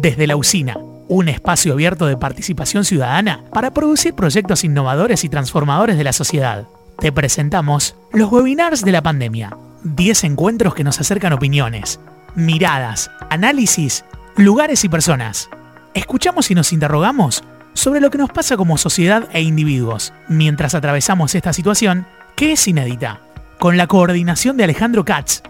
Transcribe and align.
Desde 0.00 0.26
la 0.26 0.34
usina, 0.36 0.78
un 1.08 1.28
espacio 1.28 1.74
abierto 1.74 2.06
de 2.06 2.16
participación 2.16 2.86
ciudadana 2.86 3.44
para 3.52 3.74
producir 3.74 4.14
proyectos 4.14 4.64
innovadores 4.64 5.24
y 5.24 5.28
transformadores 5.28 5.98
de 5.98 6.04
la 6.04 6.14
sociedad. 6.14 6.68
Te 6.98 7.12
presentamos 7.12 7.96
los 8.10 8.32
webinars 8.32 8.82
de 8.82 8.92
la 8.92 9.02
pandemia. 9.02 9.58
10 9.84 10.24
encuentros 10.24 10.74
que 10.74 10.84
nos 10.84 11.00
acercan 11.00 11.34
opiniones, 11.34 12.00
miradas, 12.34 13.10
análisis, 13.28 14.06
lugares 14.36 14.84
y 14.84 14.88
personas. 14.88 15.50
Escuchamos 15.92 16.50
y 16.50 16.54
nos 16.54 16.72
interrogamos 16.72 17.44
sobre 17.74 18.00
lo 18.00 18.08
que 18.10 18.18
nos 18.18 18.30
pasa 18.30 18.56
como 18.56 18.78
sociedad 18.78 19.28
e 19.34 19.42
individuos 19.42 20.14
mientras 20.28 20.74
atravesamos 20.74 21.34
esta 21.34 21.52
situación 21.52 22.06
que 22.36 22.52
es 22.52 22.66
inédita. 22.66 23.20
Con 23.58 23.76
la 23.76 23.86
coordinación 23.86 24.56
de 24.56 24.64
Alejandro 24.64 25.04
Katz, 25.04 25.42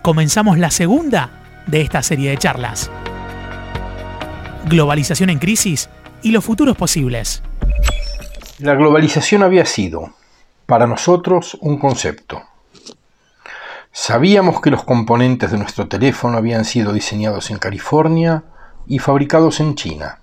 comenzamos 0.00 0.58
la 0.58 0.70
segunda 0.70 1.42
de 1.66 1.82
esta 1.82 2.02
serie 2.02 2.30
de 2.30 2.38
charlas. 2.38 2.90
Globalización 4.66 5.30
en 5.30 5.38
crisis 5.38 5.90
y 6.22 6.30
los 6.30 6.44
futuros 6.44 6.76
posibles. 6.76 7.42
La 8.58 8.74
globalización 8.74 9.42
había 9.42 9.66
sido, 9.66 10.14
para 10.66 10.86
nosotros, 10.86 11.58
un 11.60 11.78
concepto. 11.78 12.42
Sabíamos 13.90 14.60
que 14.60 14.70
los 14.70 14.84
componentes 14.84 15.50
de 15.50 15.58
nuestro 15.58 15.88
teléfono 15.88 16.38
habían 16.38 16.64
sido 16.64 16.92
diseñados 16.92 17.50
en 17.50 17.58
California 17.58 18.44
y 18.86 19.00
fabricados 19.00 19.58
en 19.58 19.74
China, 19.74 20.20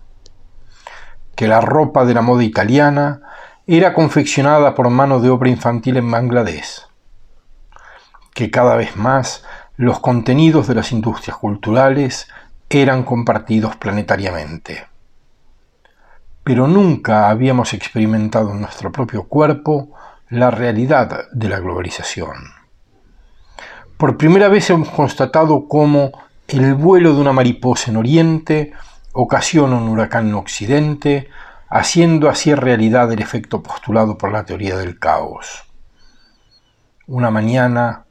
que 1.35 1.47
la 1.47 1.59
ropa 1.59 2.05
de 2.05 2.13
la 2.13 2.21
moda 2.21 2.43
italiana 2.43 3.21
era 3.67 3.93
confeccionada 3.93 4.73
por 4.73 4.89
mano 4.89 5.19
de 5.19 5.29
obra 5.29 5.49
infantil 5.49 5.97
en 5.97 6.09
Bangladesh, 6.09 6.87
que 8.33 8.49
cada 8.49 8.75
vez 8.75 8.95
más 8.95 9.43
los 9.75 9.99
contenidos 9.99 10.67
de 10.67 10.75
las 10.75 10.91
industrias 10.91 11.37
culturales 11.37 12.29
eran 12.69 13.03
compartidos 13.03 13.75
planetariamente. 13.75 14.85
Pero 16.43 16.67
nunca 16.67 17.29
habíamos 17.29 17.73
experimentado 17.73 18.51
en 18.51 18.61
nuestro 18.61 18.91
propio 18.91 19.23
cuerpo 19.23 19.91
la 20.29 20.51
realidad 20.51 21.27
de 21.31 21.49
la 21.49 21.59
globalización. 21.59 22.35
Por 23.97 24.17
primera 24.17 24.47
vez 24.47 24.69
hemos 24.69 24.89
constatado 24.89 25.67
cómo 25.67 26.11
el 26.47 26.73
vuelo 26.73 27.13
de 27.13 27.21
una 27.21 27.33
mariposa 27.33 27.91
en 27.91 27.97
Oriente 27.97 28.71
ocasiona 29.11 29.75
un 29.75 29.89
huracán 29.89 30.29
en 30.29 30.35
Occidente, 30.35 31.29
haciendo 31.69 32.29
así 32.29 32.55
realidad 32.55 33.11
el 33.11 33.21
efecto 33.21 33.61
postulado 33.61 34.17
por 34.17 34.31
la 34.31 34.45
teoría 34.45 34.77
del 34.77 34.97
caos. 34.97 35.65
Una 37.07 37.29
mañana, 37.29 38.05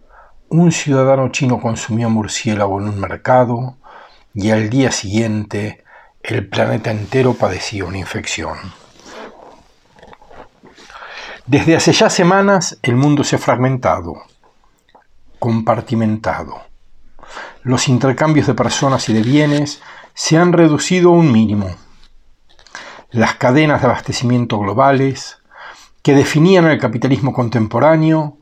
un 0.51 0.73
ciudadano 0.73 1.31
chino 1.31 1.61
consumió 1.61 2.11
murciélago 2.11 2.81
en 2.81 2.89
un 2.89 3.01
mercado, 3.01 3.78
y 4.35 4.51
al 4.51 4.71
día 4.71 4.91
siguiente 4.91 5.85
el 6.23 6.49
planeta 6.49 6.91
entero 6.91 7.35
padecía 7.35 7.85
una 7.85 7.99
infección. 7.99 8.59
Desde 11.47 11.77
hace 11.77 11.93
ya 11.93 12.11
semanas 12.11 12.79
el 12.83 12.97
mundo 12.97 13.25
se 13.25 13.37
ha 13.37 13.39
fragmentado, 13.39 14.23
compartimentado. 15.39 16.61
Los 17.63 17.89
intercambios 17.89 18.47
de 18.47 18.55
personas 18.55 19.09
y 19.09 19.15
de 19.15 19.23
bienes 19.23 19.81
se 20.15 20.37
han 20.37 20.53
reducido 20.53 21.11
a 21.11 21.13
un 21.13 21.33
mínimo. 21.33 21.75
Las 23.11 23.37
cadenas 23.37 23.81
de 23.81 23.87
abastecimiento 23.87 24.59
globales 24.59 25.39
que 26.03 26.15
definían 26.15 26.67
el 26.67 26.79
capitalismo 26.79 27.33
contemporáneo 27.33 28.37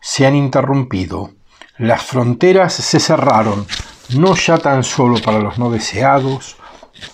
se 0.00 0.26
han 0.26 0.36
interrumpido. 0.36 1.30
Las 1.76 2.04
fronteras 2.04 2.74
se 2.74 3.00
cerraron 3.00 3.66
no 4.14 4.34
ya 4.34 4.58
tan 4.58 4.84
solo 4.84 5.20
para 5.20 5.38
los 5.38 5.58
no 5.58 5.70
deseados, 5.70 6.56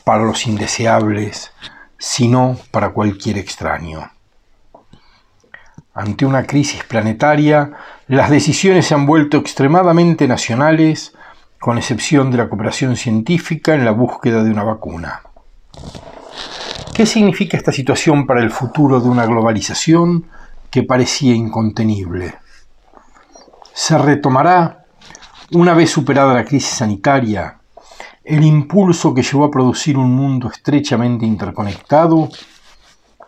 para 0.05 0.25
los 0.25 0.47
indeseables, 0.47 1.53
sino 1.99 2.57
para 2.71 2.91
cualquier 2.91 3.39
extraño. 3.39 4.11
Ante 5.95 6.25
una 6.25 6.45
crisis 6.45 6.85
planetaria, 6.85 7.73
las 8.07 8.31
decisiones 8.31 8.87
se 8.87 8.95
han 8.95 9.07
vuelto 9.07 9.37
extremadamente 9.37 10.27
nacionales, 10.29 11.13
con 11.59 11.77
excepción 11.77 12.31
de 12.31 12.39
la 12.39 12.49
cooperación 12.49 12.97
científica 12.97 13.75
en 13.75 13.85
la 13.85 13.91
búsqueda 13.91 14.43
de 14.43 14.51
una 14.51 14.65
vacuna. 14.65 15.21
¿Qué 16.95 17.05
significa 17.07 17.57
esta 17.57 17.73
situación 17.73 18.27
para 18.27 18.41
el 18.41 18.51
futuro 18.51 19.01
de 19.01 19.09
una 19.09 19.27
globalización 19.27 20.27
que 20.71 20.83
parecía 20.83 21.35
incontenible? 21.35 22.35
¿Se 23.75 23.99
retomará 23.99 24.80
una 25.53 25.75
vez 25.75 25.91
superada 25.91 26.35
la 26.35 26.45
crisis 26.45 26.77
sanitaria, 26.77 27.59
el 28.23 28.45
impulso 28.45 29.13
que 29.13 29.23
llevó 29.23 29.45
a 29.45 29.51
producir 29.51 29.99
un 29.99 30.15
mundo 30.15 30.49
estrechamente 30.49 31.27
interconectado, 31.27 32.29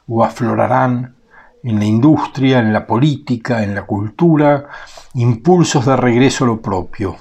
o 0.07 0.25
aflorarán 0.25 1.17
en 1.63 1.79
la 1.79 1.85
industria, 1.85 2.59
en 2.59 2.73
la 2.73 2.87
política, 2.87 3.63
en 3.63 3.75
la 3.75 3.83
cultura, 3.83 4.69
impulsos 5.15 5.87
de 5.87 5.97
regreso 5.97 6.45
a 6.45 6.49
lo 6.49 6.61
propio. 6.61 7.17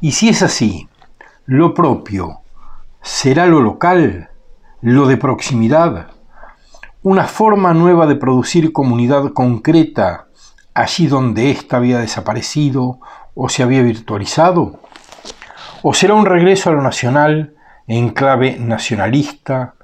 Y 0.00 0.12
si 0.12 0.28
es 0.28 0.42
así, 0.42 0.88
lo 1.46 1.74
propio 1.74 2.40
será 3.02 3.46
lo 3.46 3.60
local, 3.60 4.30
lo 4.80 5.06
de 5.06 5.16
proximidad, 5.16 6.08
una 7.02 7.24
forma 7.24 7.72
nueva 7.72 8.06
de 8.06 8.16
producir 8.16 8.72
comunidad 8.72 9.32
concreta 9.32 10.28
allí 10.74 11.06
donde 11.06 11.50
ésta 11.50 11.78
había 11.78 11.98
desaparecido 11.98 13.00
o 13.40 13.48
se 13.48 13.62
había 13.62 13.82
virtualizado? 13.82 14.80
¿O 15.82 15.94
será 15.94 16.14
un 16.14 16.26
regreso 16.26 16.70
a 16.70 16.72
lo 16.72 16.82
nacional 16.82 17.54
en 17.86 18.10
clave 18.10 18.58
nacionalista, 18.58 19.74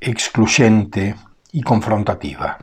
excluyente 0.00 1.14
y 1.52 1.60
confrontativa? 1.60 2.56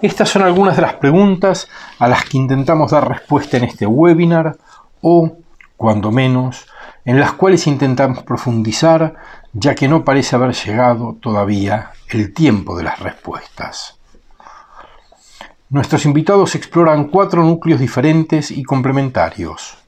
Estas 0.00 0.28
son 0.28 0.42
algunas 0.42 0.76
de 0.76 0.82
las 0.82 0.94
preguntas 0.94 1.68
a 1.98 2.06
las 2.06 2.24
que 2.24 2.38
intentamos 2.38 2.92
dar 2.92 3.08
respuesta 3.08 3.56
en 3.56 3.64
este 3.64 3.86
webinar 3.86 4.56
o, 5.00 5.38
cuando 5.76 6.12
menos, 6.12 6.66
en 7.04 7.18
las 7.18 7.32
cuales 7.32 7.66
intentamos 7.66 8.22
profundizar 8.22 9.16
ya 9.52 9.74
que 9.74 9.88
no 9.88 10.04
parece 10.04 10.36
haber 10.36 10.54
llegado 10.54 11.16
todavía 11.20 11.90
el 12.08 12.32
tiempo 12.32 12.76
de 12.76 12.84
las 12.84 13.00
respuestas. 13.00 13.98
Nuestros 15.72 16.04
invitados 16.04 16.54
exploran 16.54 17.08
cuatro 17.08 17.42
núcleos 17.42 17.80
diferentes 17.80 18.50
y 18.50 18.62
complementarios. 18.62 19.78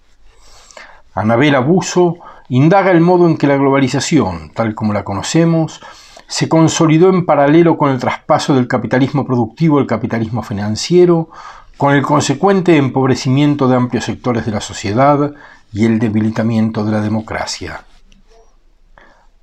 Anabel 1.12 1.55
Abuso 1.55 2.17
indaga 2.49 2.91
el 2.91 3.03
modo 3.03 3.28
en 3.28 3.37
que 3.37 3.47
la 3.47 3.59
globalización, 3.59 4.50
tal 4.55 4.75
como 4.75 4.94
la 4.94 5.05
conocemos, 5.05 5.83
se 6.27 6.49
consolidó 6.49 7.11
en 7.11 7.27
paralelo 7.27 7.77
con 7.77 7.91
el 7.91 7.99
traspaso 7.99 8.55
del 8.55 8.67
capitalismo 8.67 9.27
productivo 9.27 9.78
al 9.78 9.87
capitalismo 9.87 10.43
financiero, 10.43 11.28
con 11.77 11.94
el 11.94 12.00
consecuente 12.00 12.78
empobrecimiento 12.78 13.69
de 13.69 13.77
amplios 13.77 14.06
sectores 14.06 14.47
de 14.47 14.53
la 14.53 14.62
sociedad 14.62 15.34
y 15.71 15.84
el 15.84 15.99
debilitamiento 15.99 16.83
de 16.87 16.93
la 16.93 17.03
democracia. 17.03 17.84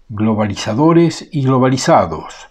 Globalizadores 0.09 1.29
y 1.31 1.43
globalizados, 1.43 2.47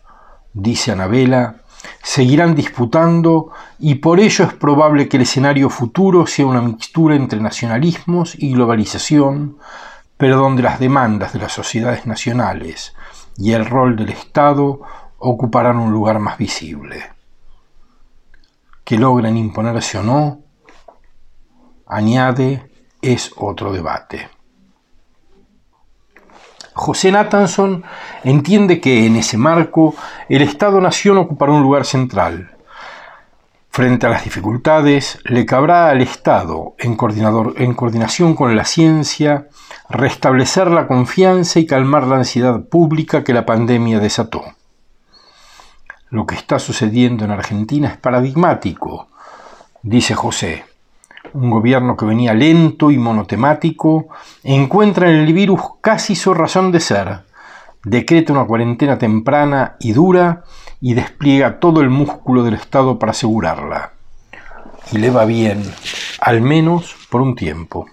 dice 0.53 0.93
Anabela, 0.93 1.60
seguirán 2.03 2.55
disputando 2.55 3.51
y 3.79 3.97
por 3.97 4.21
ello 4.21 4.45
es 4.45 4.55
probable 4.55 5.09
que 5.09 5.17
el 5.17 5.23
escenario 5.23 5.71
futuro 5.71 6.27
sea 6.27 6.47
una 6.47 6.61
mixtura 6.61 7.15
entre 7.15 7.41
nacionalismos 7.41 8.35
y 8.39 8.53
globalización, 8.53 9.59
pero 10.17 10.37
donde 10.37 10.63
las 10.63 10.79
demandas 10.79 11.33
de 11.33 11.39
las 11.39 11.53
sociedades 11.53 12.07
nacionales 12.07 12.95
y 13.37 13.53
el 13.53 13.67
rol 13.67 13.97
del 13.97 14.11
Estado 14.11 14.81
ocuparán 15.19 15.79
un 15.79 15.93
lugar 15.93 16.19
más 16.19 16.37
visible. 16.37 17.13
Que 18.85 18.99
logren 18.99 19.37
imponerse 19.37 19.99
o 19.99 20.03
no, 20.03 20.41
añade, 21.87 22.71
es 23.01 23.33
otro 23.37 23.73
debate. 23.73 24.29
José 26.81 27.13
Nathanson 27.13 27.85
entiende 28.25 28.81
que 28.81 29.05
en 29.05 29.17
ese 29.17 29.37
marco 29.37 29.95
el 30.31 30.41
Estado-Nación 30.41 31.19
ocupará 31.19 31.53
un 31.53 31.61
lugar 31.63 31.85
central. 31.85 32.57
Frente 33.69 34.07
a 34.07 34.09
las 34.09 34.25
dificultades, 34.25 35.19
le 35.25 35.45
cabrá 35.45 35.91
al 35.91 36.01
Estado, 36.01 36.75
en, 36.79 36.97
en 37.59 37.75
coordinación 37.75 38.35
con 38.35 38.57
la 38.57 38.65
ciencia, 38.65 39.49
restablecer 39.91 40.71
la 40.71 40.87
confianza 40.87 41.61
y 41.61 41.67
calmar 41.67 42.07
la 42.07 42.17
ansiedad 42.17 42.65
pública 42.65 43.25
que 43.25 43.35
la 43.35 43.45
pandemia 43.45 44.01
desató. 44.01 44.43
Lo 46.09 46.25
que 46.25 46.35
está 46.35 46.59
sucediendo 46.59 47.27
en 47.27 47.31
Argentina 47.31 47.89
es 47.89 47.99
paradigmático, 47.99 49.09
dice 49.83 50.15
José 50.15 50.70
un 51.35 51.51
gobierno 51.51 51.97
que 51.97 52.07
venía 52.07 52.35
lento 52.35 52.91
y 52.91 52.99
monotemático, 52.99 54.09
encuentra 54.43 55.11
en 55.11 55.17
el 55.17 55.33
virus 55.33 55.61
casi 55.81 56.15
su 56.15 56.35
razón 56.35 56.73
de 56.73 56.81
ser, 56.81 57.21
decreta 57.85 58.33
una 58.33 58.45
cuarentena 58.45 58.99
temprana 58.99 59.77
y 59.81 59.93
dura 59.93 60.45
y 60.81 60.95
despliega 60.95 61.61
todo 61.61 61.81
el 61.81 61.91
músculo 61.91 62.43
del 62.43 62.55
Estado 62.55 62.99
para 62.99 63.13
asegurarla. 63.13 63.93
Y 64.93 64.99
le 64.99 65.11
va 65.11 65.25
bien, 65.25 65.63
al 66.21 66.41
menos 66.41 66.97
por 67.11 67.21
un 67.21 67.37
tiempo. 67.37 67.87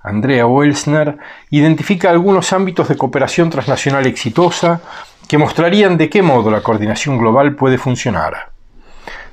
Andrea 0.00 0.46
Welsner, 0.46 1.18
identifica 1.50 2.10
algunos 2.10 2.52
ámbitos 2.52 2.88
de 2.88 2.96
cooperación 2.96 3.50
transnacional 3.50 4.06
exitosa 4.06 4.80
que 5.26 5.36
mostrarían 5.36 5.96
de 5.96 6.08
qué 6.08 6.22
modo 6.22 6.50
la 6.50 6.62
coordinación 6.62 7.18
global 7.18 7.56
puede 7.56 7.76
funcionar. 7.76 8.55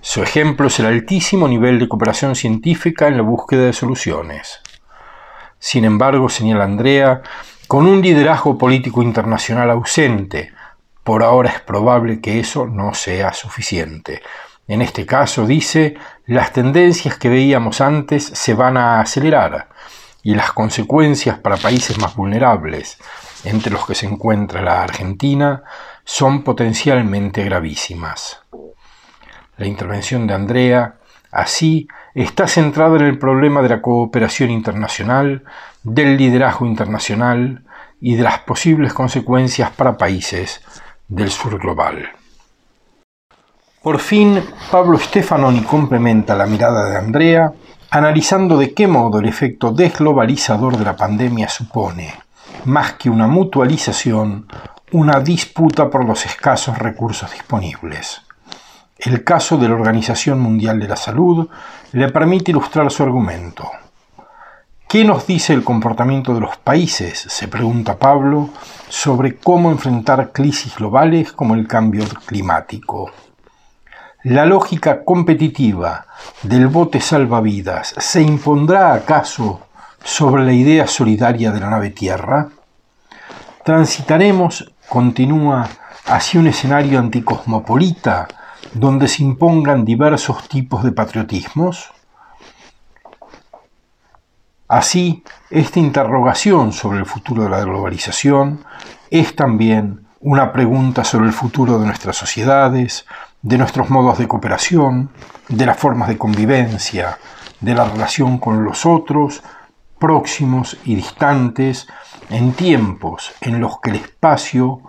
Su 0.05 0.21
ejemplo 0.21 0.67
es 0.67 0.77
el 0.81 0.87
altísimo 0.87 1.47
nivel 1.47 1.79
de 1.79 1.87
cooperación 1.87 2.35
científica 2.35 3.07
en 3.07 3.15
la 3.15 3.23
búsqueda 3.23 3.67
de 3.67 3.71
soluciones. 3.71 4.59
Sin 5.59 5.85
embargo, 5.85 6.27
señala 6.27 6.65
Andrea, 6.65 7.21
con 7.69 7.87
un 7.87 8.01
liderazgo 8.01 8.57
político 8.57 9.01
internacional 9.01 9.69
ausente, 9.69 10.51
por 11.05 11.23
ahora 11.23 11.51
es 11.51 11.61
probable 11.61 12.19
que 12.19 12.41
eso 12.41 12.67
no 12.67 12.93
sea 12.93 13.31
suficiente. 13.31 14.21
En 14.67 14.81
este 14.81 15.05
caso, 15.05 15.47
dice, 15.47 15.95
las 16.25 16.51
tendencias 16.51 17.17
que 17.17 17.29
veíamos 17.29 17.79
antes 17.79 18.25
se 18.25 18.53
van 18.55 18.75
a 18.75 18.99
acelerar 18.99 19.69
y 20.21 20.35
las 20.35 20.51
consecuencias 20.51 21.39
para 21.39 21.55
países 21.55 21.97
más 21.97 22.13
vulnerables, 22.13 22.97
entre 23.45 23.71
los 23.71 23.87
que 23.87 23.95
se 23.95 24.07
encuentra 24.07 24.61
la 24.61 24.83
Argentina, 24.83 25.63
son 26.03 26.43
potencialmente 26.43 27.45
gravísimas. 27.45 28.41
La 29.57 29.67
intervención 29.67 30.27
de 30.27 30.33
Andrea, 30.33 30.95
así, 31.31 31.87
está 32.13 32.47
centrada 32.47 32.97
en 32.97 33.05
el 33.05 33.19
problema 33.19 33.61
de 33.61 33.69
la 33.69 33.81
cooperación 33.81 34.49
internacional, 34.49 35.43
del 35.83 36.17
liderazgo 36.17 36.65
internacional 36.65 37.63
y 38.01 38.15
de 38.15 38.23
las 38.23 38.39
posibles 38.39 38.93
consecuencias 38.93 39.71
para 39.71 39.97
países 39.97 40.61
del 41.07 41.29
sur 41.29 41.59
global. 41.59 42.09
Por 43.81 43.99
fin, 43.99 44.41
Pablo 44.71 44.97
Stefanoni 44.97 45.61
complementa 45.63 46.35
la 46.35 46.45
mirada 46.45 46.89
de 46.89 46.97
Andrea 46.97 47.53
analizando 47.93 48.57
de 48.57 48.73
qué 48.73 48.87
modo 48.87 49.19
el 49.19 49.27
efecto 49.27 49.71
desglobalizador 49.71 50.77
de 50.77 50.85
la 50.85 50.95
pandemia 50.95 51.47
supone, 51.47 52.11
más 52.65 52.93
que 52.93 53.07
una 53.07 53.27
mutualización, 53.27 54.47
una 54.93 55.19
disputa 55.19 55.91
por 55.91 56.03
los 56.03 56.25
escasos 56.25 56.79
recursos 56.79 57.31
disponibles. 57.31 58.22
El 59.05 59.25
caso 59.25 59.57
de 59.57 59.67
la 59.67 59.75
Organización 59.75 60.39
Mundial 60.39 60.79
de 60.79 60.87
la 60.87 60.95
Salud 60.95 61.49
le 61.91 62.09
permite 62.09 62.51
ilustrar 62.51 62.89
su 62.89 63.03
argumento. 63.03 63.69
¿Qué 64.87 65.03
nos 65.03 65.27
dice 65.27 65.51
el 65.51 65.61
comportamiento 65.61 66.33
de 66.33 66.39
los 66.39 66.55
países, 66.55 67.19
se 67.19 67.49
pregunta 67.49 67.97
Pablo, 67.97 68.51
sobre 68.87 69.35
cómo 69.35 69.71
enfrentar 69.71 70.31
crisis 70.31 70.77
globales 70.77 71.33
como 71.33 71.53
el 71.53 71.67
cambio 71.67 72.05
climático? 72.25 73.11
¿La 74.23 74.45
lógica 74.45 75.03
competitiva 75.03 76.05
del 76.43 76.69
bote 76.69 77.01
salvavidas 77.01 77.93
se 77.97 78.21
impondrá 78.21 78.93
acaso 78.93 79.67
sobre 80.01 80.45
la 80.45 80.53
idea 80.53 80.87
solidaria 80.87 81.51
de 81.51 81.59
la 81.59 81.69
nave 81.69 81.89
Tierra? 81.89 82.47
Transitaremos, 83.65 84.71
continúa, 84.87 85.67
hacia 86.05 86.39
un 86.39 86.47
escenario 86.47 86.99
anticosmopolita 86.99 88.29
donde 88.73 89.07
se 89.07 89.23
impongan 89.23 89.85
diversos 89.85 90.47
tipos 90.47 90.83
de 90.83 90.91
patriotismos? 90.91 91.91
Así, 94.67 95.23
esta 95.49 95.79
interrogación 95.79 96.73
sobre 96.73 96.99
el 96.99 97.05
futuro 97.05 97.43
de 97.43 97.49
la 97.49 97.61
globalización 97.61 98.63
es 99.11 99.35
también 99.35 100.07
una 100.19 100.51
pregunta 100.51 101.03
sobre 101.03 101.27
el 101.27 101.33
futuro 101.33 101.77
de 101.77 101.85
nuestras 101.85 102.15
sociedades, 102.15 103.05
de 103.41 103.57
nuestros 103.57 103.89
modos 103.89 104.17
de 104.17 104.27
cooperación, 104.27 105.11
de 105.49 105.65
las 105.65 105.77
formas 105.77 106.07
de 106.07 106.17
convivencia, 106.17 107.17
de 107.59 107.75
la 107.75 107.83
relación 107.85 108.37
con 108.37 108.63
los 108.63 108.85
otros, 108.85 109.43
próximos 109.99 110.77
y 110.85 110.95
distantes, 110.95 111.87
en 112.29 112.53
tiempos 112.53 113.33
en 113.41 113.59
los 113.59 113.79
que 113.79 113.91
el 113.91 113.97
espacio 113.97 114.81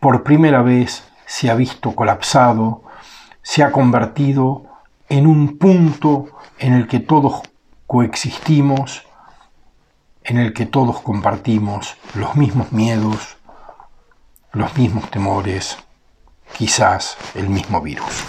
por 0.00 0.22
primera 0.22 0.62
vez 0.62 1.07
se 1.28 1.50
ha 1.50 1.54
visto 1.54 1.94
colapsado, 1.94 2.82
se 3.42 3.62
ha 3.62 3.70
convertido 3.70 4.64
en 5.10 5.26
un 5.26 5.58
punto 5.58 6.30
en 6.58 6.72
el 6.72 6.88
que 6.88 7.00
todos 7.00 7.42
coexistimos, 7.86 9.04
en 10.24 10.38
el 10.38 10.54
que 10.54 10.66
todos 10.66 11.00
compartimos 11.00 11.96
los 12.14 12.34
mismos 12.34 12.72
miedos, 12.72 13.36
los 14.52 14.74
mismos 14.76 15.10
temores, 15.10 15.76
quizás 16.56 17.18
el 17.34 17.50
mismo 17.50 17.82
virus. 17.82 18.24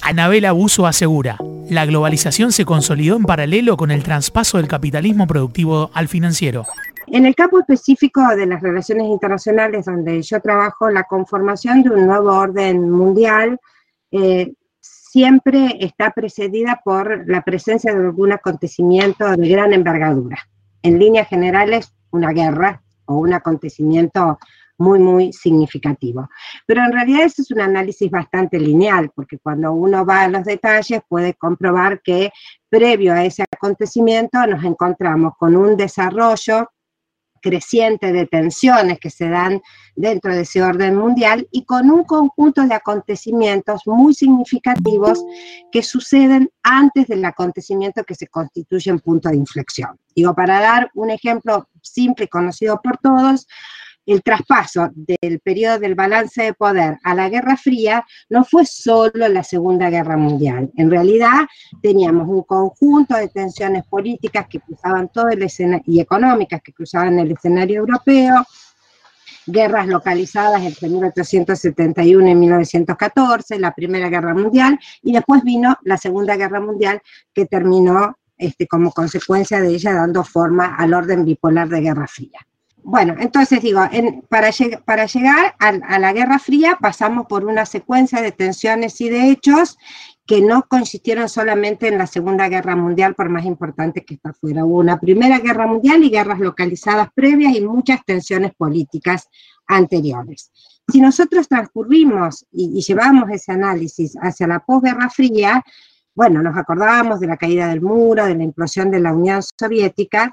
Anabela 0.00 0.52
Buso 0.52 0.86
asegura, 0.86 1.36
la 1.68 1.84
globalización 1.84 2.52
se 2.52 2.64
consolidó 2.64 3.16
en 3.16 3.24
paralelo 3.24 3.76
con 3.76 3.90
el 3.90 4.02
traspaso 4.02 4.56
del 4.56 4.66
capitalismo 4.66 5.26
productivo 5.26 5.90
al 5.92 6.08
financiero. 6.08 6.66
En 7.10 7.24
el 7.24 7.34
campo 7.34 7.58
específico 7.58 8.20
de 8.36 8.46
las 8.46 8.62
relaciones 8.62 9.06
internacionales 9.06 9.86
donde 9.86 10.20
yo 10.22 10.40
trabajo, 10.40 10.90
la 10.90 11.04
conformación 11.04 11.82
de 11.82 11.90
un 11.90 12.06
nuevo 12.06 12.32
orden 12.32 12.90
mundial 12.90 13.58
eh, 14.10 14.52
siempre 14.80 15.78
está 15.80 16.10
precedida 16.10 16.80
por 16.84 17.26
la 17.26 17.42
presencia 17.42 17.94
de 17.94 18.04
algún 18.04 18.32
acontecimiento 18.32 19.26
de 19.36 19.48
gran 19.48 19.72
envergadura. 19.72 20.36
En 20.82 20.98
líneas 20.98 21.28
generales, 21.28 21.94
una 22.10 22.32
guerra 22.32 22.82
o 23.06 23.16
un 23.16 23.32
acontecimiento 23.32 24.38
muy, 24.76 24.98
muy 24.98 25.32
significativo. 25.32 26.28
Pero 26.66 26.84
en 26.84 26.92
realidad 26.92 27.24
ese 27.24 27.42
es 27.42 27.50
un 27.50 27.60
análisis 27.60 28.10
bastante 28.10 28.60
lineal, 28.60 29.10
porque 29.14 29.38
cuando 29.38 29.72
uno 29.72 30.04
va 30.04 30.22
a 30.22 30.28
los 30.28 30.44
detalles 30.44 31.00
puede 31.08 31.34
comprobar 31.34 32.00
que 32.02 32.30
previo 32.68 33.12
a 33.12 33.24
ese 33.24 33.44
acontecimiento 33.50 34.46
nos 34.46 34.62
encontramos 34.62 35.32
con 35.38 35.56
un 35.56 35.76
desarrollo 35.76 36.70
creciente 37.40 38.12
de 38.12 38.26
tensiones 38.26 38.98
que 38.98 39.10
se 39.10 39.28
dan 39.28 39.62
dentro 39.96 40.34
de 40.34 40.42
ese 40.42 40.62
orden 40.62 40.96
mundial 40.96 41.48
y 41.50 41.64
con 41.64 41.90
un 41.90 42.04
conjunto 42.04 42.66
de 42.66 42.74
acontecimientos 42.74 43.82
muy 43.86 44.14
significativos 44.14 45.24
que 45.72 45.82
suceden 45.82 46.50
antes 46.62 47.06
del 47.08 47.24
acontecimiento 47.24 48.04
que 48.04 48.14
se 48.14 48.28
constituye 48.28 48.90
en 48.90 49.00
punto 49.00 49.28
de 49.28 49.36
inflexión. 49.36 49.98
Digo, 50.14 50.34
para 50.34 50.60
dar 50.60 50.90
un 50.94 51.10
ejemplo 51.10 51.68
simple 51.82 52.26
y 52.26 52.28
conocido 52.28 52.80
por 52.82 52.98
todos, 52.98 53.46
el 54.08 54.22
traspaso 54.22 54.88
del 54.94 55.40
periodo 55.40 55.78
del 55.78 55.94
balance 55.94 56.42
de 56.42 56.54
poder 56.54 56.98
a 57.04 57.14
la 57.14 57.28
Guerra 57.28 57.56
Fría 57.56 58.04
no 58.30 58.42
fue 58.44 58.64
solo 58.64 59.28
la 59.28 59.44
Segunda 59.44 59.90
Guerra 59.90 60.16
Mundial. 60.16 60.70
En 60.76 60.90
realidad 60.90 61.46
teníamos 61.82 62.26
un 62.26 62.42
conjunto 62.42 63.14
de 63.16 63.28
tensiones 63.28 63.84
políticas 63.84 64.46
que 64.48 64.60
cruzaban 64.60 65.08
todo 65.08 65.28
el 65.28 65.42
escenario 65.42 65.84
y 65.86 66.00
económicas 66.00 66.62
que 66.62 66.72
cruzaban 66.72 67.18
el 67.18 67.32
escenario 67.32 67.80
europeo, 67.80 68.46
guerras 69.46 69.86
localizadas 69.86 70.62
entre 70.62 70.88
1871 70.88 72.28
y 72.28 72.34
1914, 72.34 73.58
la 73.58 73.74
Primera 73.74 74.08
Guerra 74.08 74.34
Mundial, 74.34 74.78
y 75.02 75.12
después 75.12 75.42
vino 75.42 75.76
la 75.82 75.98
Segunda 75.98 76.36
Guerra 76.36 76.60
Mundial 76.60 77.02
que 77.34 77.44
terminó 77.44 78.16
este, 78.38 78.66
como 78.66 78.92
consecuencia 78.92 79.60
de 79.60 79.68
ella 79.68 79.92
dando 79.92 80.24
forma 80.24 80.76
al 80.76 80.94
orden 80.94 81.24
bipolar 81.26 81.68
de 81.68 81.80
Guerra 81.80 82.06
Fría. 82.06 82.47
Bueno, 82.90 83.16
entonces 83.18 83.60
digo, 83.60 83.82
para, 84.30 84.48
llegar 84.48 85.54
a, 85.58 85.98
la 85.98 86.12
Guerra 86.14 86.38
Fría 86.38 86.78
pasamos 86.80 87.26
por 87.26 87.44
una 87.44 87.66
secuencia 87.66 88.22
de 88.22 88.32
tensiones 88.32 88.98
y 89.02 89.10
de 89.10 89.28
hechos 89.28 89.76
que 90.24 90.40
no 90.40 90.62
consistieron 90.66 91.28
solamente 91.28 91.88
en 91.88 91.98
la 91.98 92.06
Segunda 92.06 92.48
Guerra 92.48 92.76
Mundial, 92.76 93.14
por 93.14 93.28
más 93.28 93.44
importante 93.44 94.06
que 94.06 94.14
esta 94.14 94.32
fuera. 94.32 94.64
Hubo 94.64 94.78
una 94.78 94.98
Primera 94.98 95.38
Guerra 95.38 95.66
Mundial 95.66 96.02
y 96.02 96.08
guerras 96.08 96.40
localizadas 96.40 97.10
previas 97.14 97.54
y 97.54 97.60
muchas 97.60 98.02
tensiones 98.06 98.52
políticas 98.54 99.28
anteriores. 99.66 100.50
Si 100.90 101.02
nosotros 101.02 101.46
transcurrimos 101.46 102.46
y, 102.50 102.78
y 102.78 102.80
llevamos 102.80 103.28
ese 103.30 103.52
análisis 103.52 104.16
hacia 104.22 104.46
la 104.46 104.60
posguerra 104.60 105.10
fría, 105.10 105.62
bueno, 106.14 106.42
nos 106.42 106.56
acordábamos 106.56 107.20
de 107.20 107.26
la 107.26 107.36
caída 107.36 107.68
del 107.68 107.82
muro, 107.82 108.24
de 108.24 108.34
la 108.34 108.44
implosión 108.44 108.90
de 108.90 109.00
la 109.00 109.12
Unión 109.12 109.42
Soviética, 109.42 110.32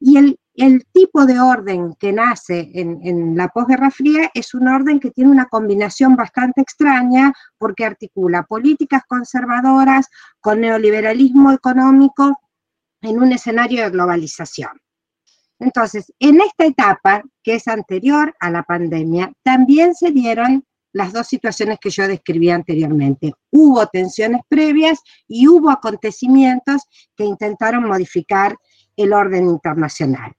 y 0.00 0.16
el, 0.16 0.40
el 0.54 0.84
tipo 0.92 1.26
de 1.26 1.38
orden 1.38 1.94
que 1.94 2.12
nace 2.12 2.70
en, 2.74 3.36
la 3.36 3.48
posguerra 3.48 3.90
fría 3.90 4.30
es 4.34 4.54
un 4.54 4.68
orden 4.68 4.98
que 4.98 5.10
tiene 5.10 5.30
una 5.30 5.46
combinación 5.46 6.16
bastante 6.16 6.60
extraña 6.60 7.32
porque 7.58 7.84
articula 7.84 8.42
políticas 8.44 9.02
conservadoras 9.06 10.08
con 10.40 10.60
neoliberalismo 10.60 11.52
económico 11.52 12.40
en 13.02 13.18
un 13.22 13.32
escenario 13.32 13.84
de 13.84 13.90
globalización. 13.90 14.72
Entonces, 15.58 16.12
en 16.18 16.40
esta 16.40 16.64
etapa, 16.64 17.22
que 17.42 17.54
es 17.54 17.68
anterior 17.68 18.34
a 18.40 18.50
la 18.50 18.62
pandemia, 18.62 19.32
también 19.42 19.94
se 19.94 20.10
dieron 20.10 20.64
las 20.92 21.12
dos 21.12 21.26
situaciones 21.26 21.78
que 21.80 21.90
yo 21.90 22.08
describí 22.08 22.50
anteriormente. 22.50 23.32
Hubo 23.50 23.86
tensiones 23.86 24.40
previas 24.48 25.00
y 25.28 25.46
hubo 25.46 25.70
acontecimientos 25.70 26.82
que 27.16 27.24
intentaron 27.24 27.84
modificar 27.84 28.56
el 29.02 29.12
orden 29.12 29.48
internacional. 29.48 30.32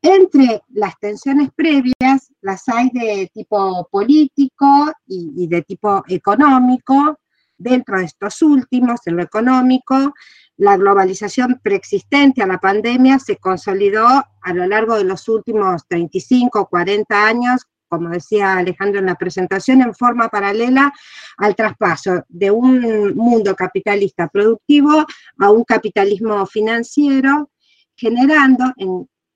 Entre 0.00 0.62
las 0.68 0.98
tensiones 1.00 1.50
previas, 1.56 2.32
las 2.40 2.68
hay 2.68 2.88
de 2.90 3.30
tipo 3.34 3.88
político 3.90 4.92
y, 5.06 5.48
de 5.48 5.62
tipo 5.62 6.04
económico. 6.06 7.18
Dentro 7.56 7.98
de 7.98 8.04
estos 8.04 8.40
últimos, 8.42 9.00
en 9.06 9.16
lo 9.16 9.22
económico, 9.24 10.14
la 10.56 10.76
globalización 10.76 11.60
preexistente 11.60 12.42
a 12.42 12.46
la 12.46 12.58
pandemia 12.58 13.18
se 13.18 13.36
consolidó 13.38 14.06
a 14.06 14.54
lo 14.54 14.66
largo 14.66 14.96
de 14.96 15.04
los 15.04 15.28
últimos 15.28 15.82
35 15.88 16.60
o 16.60 16.68
40 16.68 17.26
años, 17.26 17.66
como 17.88 18.10
decía 18.10 18.54
Alejandro 18.54 19.00
en 19.00 19.06
la 19.06 19.16
presentación, 19.16 19.82
en 19.82 19.94
forma 19.94 20.28
paralela 20.28 20.92
al 21.38 21.56
traspaso 21.56 22.24
de 22.28 22.52
un 22.52 23.16
mundo 23.16 23.56
capitalista 23.56 24.28
productivo 24.28 25.04
a 25.38 25.50
un 25.50 25.64
capitalismo 25.64 26.46
financiero, 26.46 27.50
generando 27.98 28.72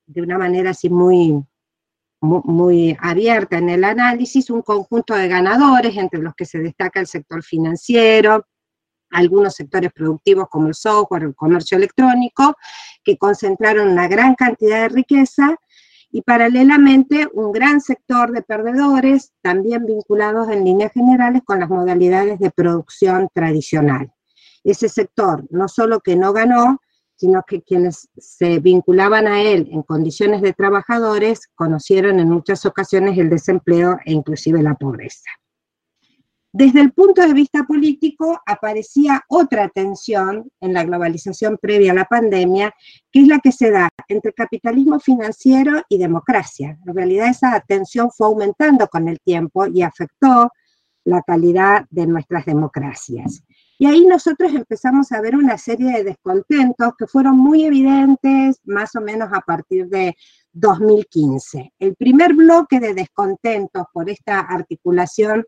de 0.05 0.21
una 0.21 0.37
manera 0.37 0.71
así 0.71 0.89
muy, 0.89 1.43
muy, 2.21 2.97
abierta 3.01 3.57
en 3.57 3.69
el 3.69 3.83
análisis 3.83 4.49
un 4.49 4.61
conjunto 4.61 5.13
de 5.15 5.27
ganadores, 5.27 5.95
entre 5.97 6.21
los 6.21 6.33
que 6.33 6.45
se 6.45 6.59
destaca 6.59 7.01
el 7.01 7.07
sector 7.07 7.43
financiero, 7.43 8.47
algunos 9.11 9.55
sectores 9.55 9.91
productivos 9.91 10.47
como 10.49 10.67
el 10.67 10.73
software, 10.73 11.23
el 11.23 11.35
comercio 11.35 11.77
electrónico, 11.77 12.55
que 13.03 13.17
concentraron 13.17 13.89
una 13.89 14.07
gran 14.07 14.33
cantidad 14.35 14.83
de 14.83 14.89
riqueza 14.89 15.55
y 16.09 16.21
paralelamente 16.21 17.27
un 17.33 17.51
gran 17.51 17.81
sector 17.81 18.31
de 18.31 18.43
perdedores, 18.43 19.33
también 19.41 19.85
vinculados 19.85 20.49
en 20.49 20.63
líneas 20.63 20.93
generales 20.93 21.41
con 21.43 21.59
las 21.59 21.69
modalidades 21.69 22.39
de 22.39 22.49
producción 22.49 23.27
tradicional. 23.33 24.13
Ese 24.63 24.87
sector 24.87 25.45
no 25.49 25.67
solo 25.67 25.99
que 25.99 26.15
no 26.15 26.31
ganó, 26.31 26.79
sino 27.15 27.43
que 27.47 27.61
quienes 27.61 28.09
se 28.17 28.59
vinculaban 28.59 29.27
a 29.27 29.41
él 29.41 29.69
en 29.71 29.83
condiciones 29.83 30.41
de 30.41 30.53
trabajadores 30.53 31.47
conocieron 31.55 32.19
en 32.19 32.29
muchas 32.29 32.65
ocasiones 32.65 33.17
el 33.17 33.29
desempleo 33.29 33.99
e 34.05 34.13
inclusive 34.13 34.61
la 34.61 34.75
pobreza. 34.75 35.29
Desde 36.55 36.81
el 36.81 36.93
punto 36.93 37.23
de 37.23 37.33
vista 37.33 37.63
político 37.63 38.39
aparecía 38.45 39.23
otra 39.27 39.69
tensión 39.69 40.51
en 40.61 40.73
la 40.73 40.83
globalización 40.83 41.57
previa 41.59 41.93
a 41.93 41.95
la 41.95 42.05
pandemia, 42.05 42.71
que 43.11 43.21
es 43.21 43.27
la 43.27 43.39
que 43.39 43.51
se 43.51 43.71
da 43.71 43.89
entre 44.07 44.33
capitalismo 44.33 44.99
financiero 44.99 45.81
y 45.89 45.97
democracia. 45.97 46.77
En 46.85 46.95
realidad 46.95 47.29
esa 47.29 47.59
tensión 47.67 48.11
fue 48.11 48.27
aumentando 48.27 48.87
con 48.87 49.07
el 49.07 49.19
tiempo 49.21 49.65
y 49.65 49.81
afectó 49.81 50.51
la 51.05 51.23
calidad 51.23 51.85
de 51.89 52.05
nuestras 52.05 52.45
democracias. 52.45 53.43
Y 53.77 53.87
ahí 53.87 54.05
nosotros 54.05 54.53
empezamos 54.53 55.11
a 55.11 55.21
ver 55.21 55.35
una 55.35 55.57
serie 55.57 55.91
de 55.91 56.03
descontentos 56.03 56.93
que 56.97 57.07
fueron 57.07 57.37
muy 57.37 57.65
evidentes 57.65 58.59
más 58.63 58.95
o 58.95 59.01
menos 59.01 59.29
a 59.33 59.41
partir 59.41 59.87
de 59.87 60.15
2015. 60.51 61.73
El 61.79 61.95
primer 61.95 62.33
bloque 62.33 62.79
de 62.79 62.93
descontentos 62.93 63.85
por 63.91 64.09
esta 64.09 64.39
articulación 64.39 65.45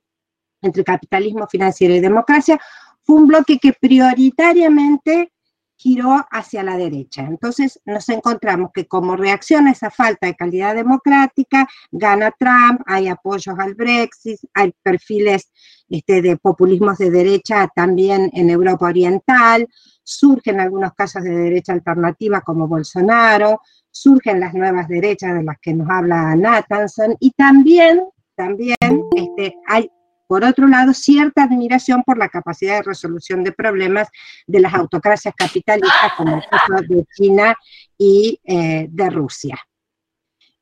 entre 0.66 0.84
capitalismo 0.84 1.48
financiero 1.48 1.94
y 1.94 2.00
democracia, 2.00 2.60
fue 3.04 3.18
un 3.18 3.28
bloque 3.28 3.60
que 3.60 3.74
prioritariamente 3.74 5.32
giró 5.78 6.26
hacia 6.32 6.64
la 6.64 6.78
derecha. 6.78 7.24
Entonces 7.24 7.80
nos 7.86 8.08
encontramos 8.10 8.72
que 8.74 8.88
como 8.88 9.16
reacción 9.16 9.68
a 9.68 9.72
esa 9.72 9.92
falta 9.92 10.28
de 10.28 10.36
calidad 10.36 10.76
democrática, 10.76 11.68
gana 11.92 12.32
Trump, 12.38 12.82
hay 12.86 13.08
apoyos 13.08 13.58
al 13.60 13.76
Brexit, 13.76 14.40
hay 14.54 14.74
perfiles 14.82 15.52
este, 15.90 16.22
de 16.22 16.38
populismos 16.38 16.98
de 16.98 17.12
derecha 17.12 17.70
también 17.76 18.32
en 18.34 18.50
Europa 18.50 18.88
Oriental, 18.88 19.68
surgen 20.04 20.60
algunos 20.60 20.94
casos 20.94 21.24
de 21.24 21.32
derecha 21.32 21.74
alternativa 21.74 22.42
como 22.42 22.68
Bolsonaro, 22.68 23.62
surgen 23.92 24.40
las 24.40 24.54
nuevas 24.54 24.88
derechas 24.88 25.36
de 25.36 25.44
las 25.44 25.58
que 25.60 25.74
nos 25.74 25.90
habla 25.90 26.36
Nathanson 26.36 27.16
y 27.20 27.32
también, 27.32 28.04
también 28.36 28.76
este, 29.16 29.56
hay 29.68 29.90
por 30.28 30.44
otro 30.44 30.68
lado, 30.68 30.94
cierta 30.94 31.44
admiración 31.44 32.04
por 32.04 32.18
la 32.18 32.30
capacidad 32.30 32.78
de 32.78 32.84
resolución 32.84 33.44
de 33.44 33.52
problemas 33.52 34.08
de 34.48 34.60
las 34.60 34.74
autocracias 34.74 35.34
capitalistas, 35.36 36.14
como 36.18 36.38
el 36.38 36.44
caso 36.50 36.84
de 36.88 37.06
China 37.16 37.56
y 37.98 38.40
eh, 38.44 38.88
de 38.90 39.10
Rusia. 39.10 39.58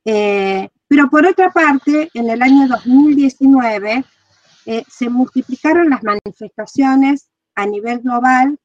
Eh, 0.05 0.69
pero 0.87 1.09
por 1.09 1.25
otra 1.25 1.49
parte, 1.49 2.09
en 2.13 2.29
el 2.29 2.41
año 2.41 2.67
2019 2.67 4.03
eh, 4.65 4.83
se 4.87 5.09
multiplicaron 5.09 5.89
las 5.89 6.03
manifestaciones 6.03 7.29
a 7.55 7.65
nivel 7.65 7.99
global 7.99 8.57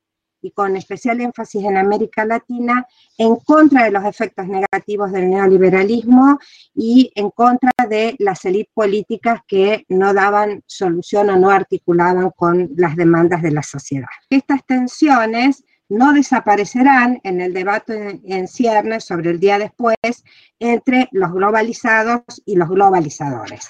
y 0.42 0.50
con 0.50 0.76
especial 0.76 1.20
énfasis 1.20 1.64
en 1.64 1.76
América 1.76 2.24
Latina, 2.24 2.86
en 3.16 3.36
contra 3.36 3.84
de 3.84 3.90
los 3.90 4.04
efectos 4.04 4.46
negativos 4.46 5.12
del 5.12 5.30
neoliberalismo 5.30 6.38
y 6.74 7.10
en 7.14 7.30
contra 7.30 7.70
de 7.88 8.16
las 8.18 8.44
élites 8.44 8.72
políticas 8.74 9.40
que 9.46 9.84
no 9.88 10.14
daban 10.14 10.62
solución 10.66 11.30
o 11.30 11.36
no 11.36 11.50
articulaban 11.50 12.30
con 12.30 12.70
las 12.76 12.96
demandas 12.96 13.42
de 13.42 13.50
la 13.50 13.62
sociedad. 13.62 14.08
Estas 14.30 14.64
tensiones 14.64 15.64
no 15.88 16.12
desaparecerán 16.12 17.20
en 17.24 17.40
el 17.40 17.54
debate 17.54 18.20
en 18.24 18.46
ciernes 18.46 19.04
sobre 19.04 19.30
el 19.30 19.40
día 19.40 19.58
después 19.58 19.96
entre 20.58 21.08
los 21.12 21.32
globalizados 21.32 22.22
y 22.44 22.56
los 22.56 22.68
globalizadores. 22.68 23.68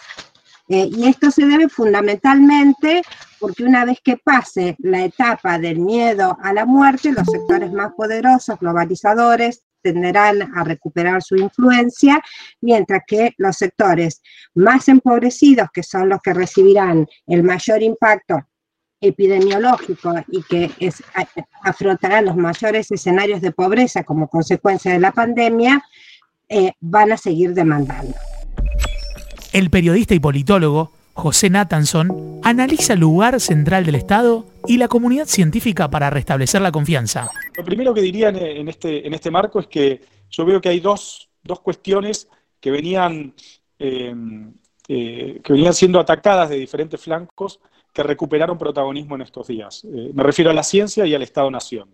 Eh, 0.68 0.90
y 0.92 1.08
esto 1.08 1.30
se 1.30 1.46
debe 1.46 1.68
fundamentalmente 1.68 3.02
porque 3.38 3.64
una 3.64 3.84
vez 3.84 4.00
que 4.04 4.18
pase 4.18 4.76
la 4.80 5.04
etapa 5.04 5.58
del 5.58 5.78
miedo 5.78 6.36
a 6.42 6.52
la 6.52 6.66
muerte, 6.66 7.12
los 7.12 7.26
sectores 7.26 7.72
más 7.72 7.92
poderosos, 7.94 8.58
globalizadores, 8.58 9.62
tenderán 9.80 10.42
a 10.56 10.64
recuperar 10.64 11.22
su 11.22 11.36
influencia, 11.36 12.20
mientras 12.60 13.02
que 13.06 13.32
los 13.38 13.56
sectores 13.56 14.20
más 14.54 14.88
empobrecidos, 14.88 15.68
que 15.72 15.82
son 15.82 16.08
los 16.08 16.20
que 16.20 16.34
recibirán 16.34 17.06
el 17.26 17.42
mayor 17.42 17.82
impacto 17.82 18.38
epidemiológico 19.00 20.14
y 20.28 20.42
que 20.42 20.70
afrontarán 21.62 22.24
los 22.24 22.36
mayores 22.36 22.90
escenarios 22.90 23.40
de 23.40 23.52
pobreza 23.52 24.02
como 24.02 24.28
consecuencia 24.28 24.92
de 24.92 24.98
la 24.98 25.12
pandemia, 25.12 25.82
eh, 26.48 26.72
van 26.80 27.12
a 27.12 27.16
seguir 27.16 27.54
demandando. 27.54 28.14
El 29.52 29.70
periodista 29.70 30.14
y 30.14 30.20
politólogo 30.20 30.92
José 31.14 31.50
Nathanson 31.50 32.40
analiza 32.44 32.92
el 32.92 33.00
lugar 33.00 33.40
central 33.40 33.84
del 33.84 33.96
Estado 33.96 34.44
y 34.66 34.76
la 34.76 34.88
comunidad 34.88 35.24
científica 35.24 35.90
para 35.90 36.10
restablecer 36.10 36.60
la 36.60 36.70
confianza. 36.70 37.30
Lo 37.56 37.64
primero 37.64 37.94
que 37.94 38.02
diría 38.02 38.28
en 38.28 38.68
este, 38.68 39.06
en 39.06 39.14
este 39.14 39.30
marco 39.30 39.58
es 39.58 39.66
que 39.66 40.00
yo 40.30 40.44
veo 40.44 40.60
que 40.60 40.68
hay 40.68 40.80
dos, 40.80 41.28
cuestiones 41.62 42.28
que 42.60 42.70
venían, 42.70 43.34
eh, 43.78 44.14
eh, 44.86 45.40
que 45.42 45.52
venían 45.52 45.72
siendo 45.72 45.98
atacadas 45.98 46.50
de 46.50 46.56
diferentes 46.56 47.00
flancos 47.00 47.58
que 47.92 48.02
recuperaron 48.02 48.58
protagonismo 48.58 49.16
en 49.16 49.22
estos 49.22 49.48
días. 49.48 49.82
Eh, 49.84 50.10
me 50.12 50.22
refiero 50.22 50.50
a 50.50 50.54
la 50.54 50.62
ciencia 50.62 51.06
y 51.06 51.14
al 51.14 51.22
Estado-Nación, 51.22 51.88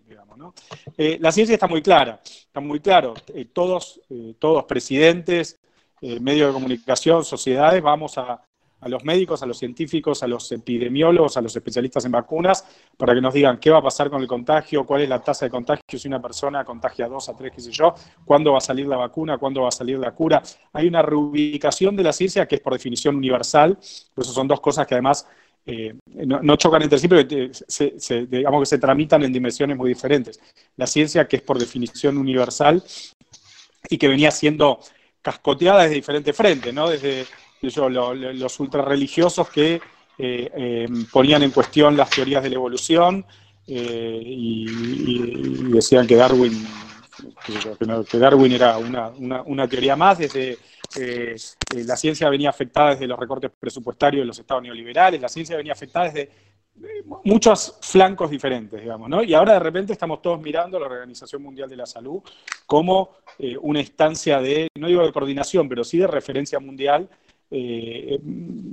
la 0.97 1.31
ciencia 1.31 1.55
está 1.55 1.67
muy 1.67 1.81
clara, 1.81 2.21
está 2.23 2.59
muy 2.59 2.79
claro. 2.79 3.15
todos, 3.53 3.99
todos 4.37 4.65
presidentes, 4.65 5.57
eh, 6.01 6.19
medios 6.19 6.47
de 6.47 6.53
comunicación, 6.53 7.23
sociedades, 7.23 7.81
vamos 7.81 8.17
a, 8.17 8.41
los 8.81 9.03
médicos, 9.03 9.41
a 9.41 9.47
los 9.47 9.57
científicos, 9.57 10.21
a 10.21 10.27
los 10.27 10.51
epidemiólogos, 10.51 11.37
a 11.37 11.41
los 11.41 11.55
especialistas 11.55 12.05
en 12.05 12.11
vacunas, 12.11 12.63
para 12.95 13.15
que 13.15 13.21
nos 13.21 13.33
digan 13.33 13.57
qué 13.57 13.71
va 13.71 13.79
a 13.79 13.81
pasar 13.81 14.11
con 14.11 14.21
el 14.21 14.27
contagio, 14.27 14.85
cuál 14.85 15.01
es 15.01 15.09
la 15.09 15.23
tasa 15.23 15.45
de 15.45 15.49
contagio 15.49 15.81
si 15.97 16.07
una 16.07 16.21
persona 16.21 16.63
contagia 16.63 17.07
dos, 17.07 17.27
a 17.29 17.35
tres, 17.35 17.51
qué 17.55 17.61
sé 17.61 17.71
yo, 17.71 17.95
cuándo 18.25 18.51
va 18.51 18.59
a 18.59 18.61
salir 18.61 18.85
la 18.85 18.97
vacuna, 18.97 19.39
cuándo 19.39 19.63
va 19.63 19.69
a 19.69 19.71
salir 19.71 19.97
la 19.97 20.11
cura. 20.11 20.43
Hay 20.73 20.87
una 20.87 21.01
reubicación 21.01 21.95
de 21.95 22.03
la 22.03 22.13
ciencia 22.13 22.47
que 22.47 22.55
es 22.55 22.61
por 22.61 22.73
definición 22.73 23.15
universal, 23.15 23.75
por 24.13 24.23
eso 24.23 24.33
son 24.33 24.47
dos 24.47 24.61
cosas 24.61 24.85
que 24.85 24.93
además 24.93 25.25
eh, 25.65 25.95
no, 26.05 26.55
chocan 26.57 26.83
entre 26.83 26.99
sí, 26.99 27.07
pero 27.07 27.51
se, 27.51 28.27
digamos 28.27 28.61
que 28.61 28.65
se 28.67 28.77
tramitan 28.77 29.23
en 29.23 29.33
dimensiones 29.33 29.75
muy 29.75 29.89
diferentes. 29.89 30.39
La 30.77 30.85
ciencia 30.85 31.27
que 31.27 31.37
es 31.37 31.41
por 31.41 31.57
definición 31.57 32.17
universal 32.17 32.83
y 33.89 33.97
que 33.97 34.07
venía 34.07 34.29
siendo 34.29 34.79
cascoteada 35.25 35.81
desde 35.81 35.95
diferentes 35.95 36.37
frentes, 36.37 36.71
¿no? 36.71 36.87
Desde 36.87 37.25
los 37.59 38.59
ultrarreligiosos 38.59 39.49
que 39.49 39.73
eh, 39.75 40.51
eh, 40.55 40.87
ponían 41.11 41.41
en 41.41 41.49
cuestión 41.49 41.97
las 41.97 42.11
teorías 42.11 42.43
de 42.43 42.49
la 42.49 42.55
evolución 42.55 43.25
eh, 43.65 44.21
y, 44.23 44.65
decían 45.71 46.05
que 46.05 46.15
Darwin, 46.15 46.63
que, 47.43 48.17
Darwin 48.19 48.51
era 48.51 48.77
una, 48.77 49.67
teoría 49.67 49.95
más, 49.95 50.19
desde 50.19 50.59
la 51.71 51.97
ciencia 51.97 52.29
venía 52.29 52.51
afectada 52.51 52.91
desde 52.91 53.07
los 53.07 53.19
recortes 53.19 53.49
presupuestarios 53.59 54.21
de 54.21 54.27
los 54.27 54.37
estados 54.37 54.61
neoliberales, 54.61 55.19
la 55.19 55.27
ciencia 55.27 55.57
venía 55.57 55.73
afectada 55.73 56.05
desde 56.05 56.29
muchos 57.23 57.77
flancos 57.81 58.29
diferentes, 58.29 58.81
digamos, 58.81 59.09
¿no? 59.09 59.23
Y 59.23 59.33
ahora 59.33 59.53
de 59.53 59.59
repente 59.59 59.93
estamos 59.93 60.21
todos 60.21 60.41
mirando 60.41 60.77
a 60.77 60.79
la 60.81 60.87
Organización 60.87 61.41
Mundial 61.41 61.69
de 61.69 61.77
la 61.77 61.85
Salud 61.85 62.21
como 62.65 63.17
eh, 63.39 63.57
una 63.61 63.79
instancia 63.79 64.39
de, 64.41 64.67
no 64.75 64.87
digo 64.87 65.05
de 65.05 65.11
coordinación, 65.11 65.69
pero 65.69 65.83
sí 65.83 65.97
de 65.97 66.07
referencia 66.07 66.59
mundial, 66.59 67.09
eh, 67.49 68.19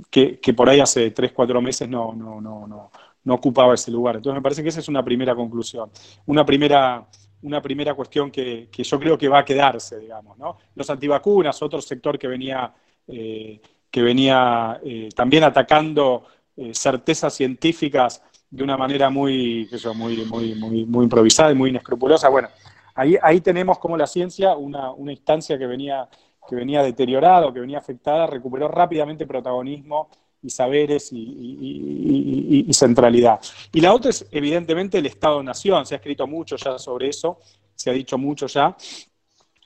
que, 0.09 0.53
por 0.55 0.69
ahí 0.69 0.79
hace 0.79 1.11
tres, 1.11 1.31
cuatro 1.31 1.61
meses 1.61 1.87
no, 1.87 2.13
no, 2.13 2.41
no, 2.41 2.67
no, 2.67 2.91
no 3.23 3.33
ocupaba 3.33 3.75
ese 3.75 3.91
lugar. 3.91 4.17
Entonces 4.17 4.35
me 4.35 4.41
parece 4.41 4.63
que 4.63 4.69
esa 4.69 4.79
es 4.79 4.89
una 4.89 5.03
primera 5.03 5.35
conclusión, 5.35 5.89
una 6.25 6.45
primera, 6.45 7.07
una 7.43 7.61
primera 7.61 7.93
cuestión 7.93 8.31
que, 8.31 8.67
yo 8.71 8.99
creo 8.99 9.17
que 9.17 9.29
va 9.29 9.39
a 9.39 9.45
quedarse, 9.45 9.99
digamos, 9.99 10.37
¿no? 10.37 10.57
Los 10.75 10.89
antivacunas, 10.89 11.61
otro 11.61 11.81
sector 11.81 12.19
que 12.19 12.27
venía, 12.27 12.73
eh, 13.07 13.61
que 13.89 14.01
venía 14.01 14.81
también 15.15 15.43
atacando 15.43 16.25
eh, 16.55 16.71
certezas 16.73 17.33
científicas 17.33 18.21
de 18.53 18.63
una 18.63 18.77
manera 18.77 19.09
muy, 19.09 19.67
muy, 19.95 20.25
muy, 20.25 20.85
muy, 20.85 21.03
improvisada 21.03 21.51
y 21.51 21.55
muy 21.55 21.71
inescrupulosa. 21.71 22.29
Bueno, 22.29 22.49
ahí, 22.93 23.17
ahí 23.23 23.41
tenemos 23.41 23.79
como 23.79 23.97
la 23.97 24.05
ciencia, 24.05 24.55
una, 24.55 24.91
instancia 25.09 25.57
que 25.57 25.65
venía, 25.65 26.07
que 26.47 26.55
venía 26.55 26.83
deteriorada, 26.83 27.51
que 27.51 27.59
venía 27.59 27.79
afectada, 27.79 28.27
recuperó 28.27 28.67
rápidamente 28.67 29.25
protagonismo 29.25 30.09
y 30.43 30.51
saberes 30.51 31.09
y, 31.11 32.69
centralidad. 32.73 33.39
Y 33.71 33.81
la 33.81 33.91
otra 33.91 34.11
es, 34.11 34.27
evidentemente, 34.29 34.99
el 34.99 35.07
Estado-Nación. 35.07 35.87
Se 35.87 35.95
ha 35.95 35.97
escrito 35.97 36.27
mucho 36.27 36.55
ya 36.55 36.77
sobre 36.77 37.09
eso, 37.09 37.39
se 37.73 37.89
ha 37.89 37.93
dicho 37.93 38.19
mucho 38.19 38.45
ya, 38.45 38.77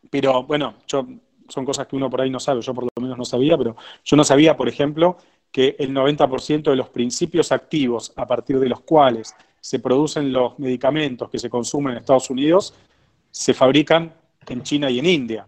pero 0.10 0.44
bueno, 0.44 0.75
son 0.86 1.65
cosas 1.65 1.88
que 1.88 1.98
uno 1.98 2.10
por 2.10 2.22
ahí 2.22 2.29
no 2.29 2.39
sabe, 2.39 2.62
yo 2.62 2.74
por 2.74 2.86
lo 2.86 2.89
menos 3.01 3.17
no 3.17 3.25
sabía, 3.25 3.58
pero 3.58 3.75
yo 4.06 4.15
no 4.15 4.24
sabía, 4.24 4.56
por 4.56 4.70
ejemplo, 4.70 5.17
que 5.51 5.75
el 5.79 5.93
90% 5.93 6.69
de 6.69 6.75
los 6.75 6.89
principios 6.89 7.51
activos 7.51 8.13
a 8.15 8.25
partir 8.27 8.59
de 8.59 8.69
los 8.69 8.81
cuales 8.81 9.33
se 9.59 9.79
producen 9.79 10.31
los 10.31 10.57
medicamentos 10.59 11.29
que 11.29 11.39
se 11.39 11.49
consumen 11.49 11.93
en 11.93 11.99
Estados 11.99 12.29
Unidos 12.29 12.73
se 13.31 13.53
fabrican 13.53 14.13
en 14.47 14.63
China 14.63 14.89
y 14.89 14.99
en 14.99 15.05
India. 15.05 15.47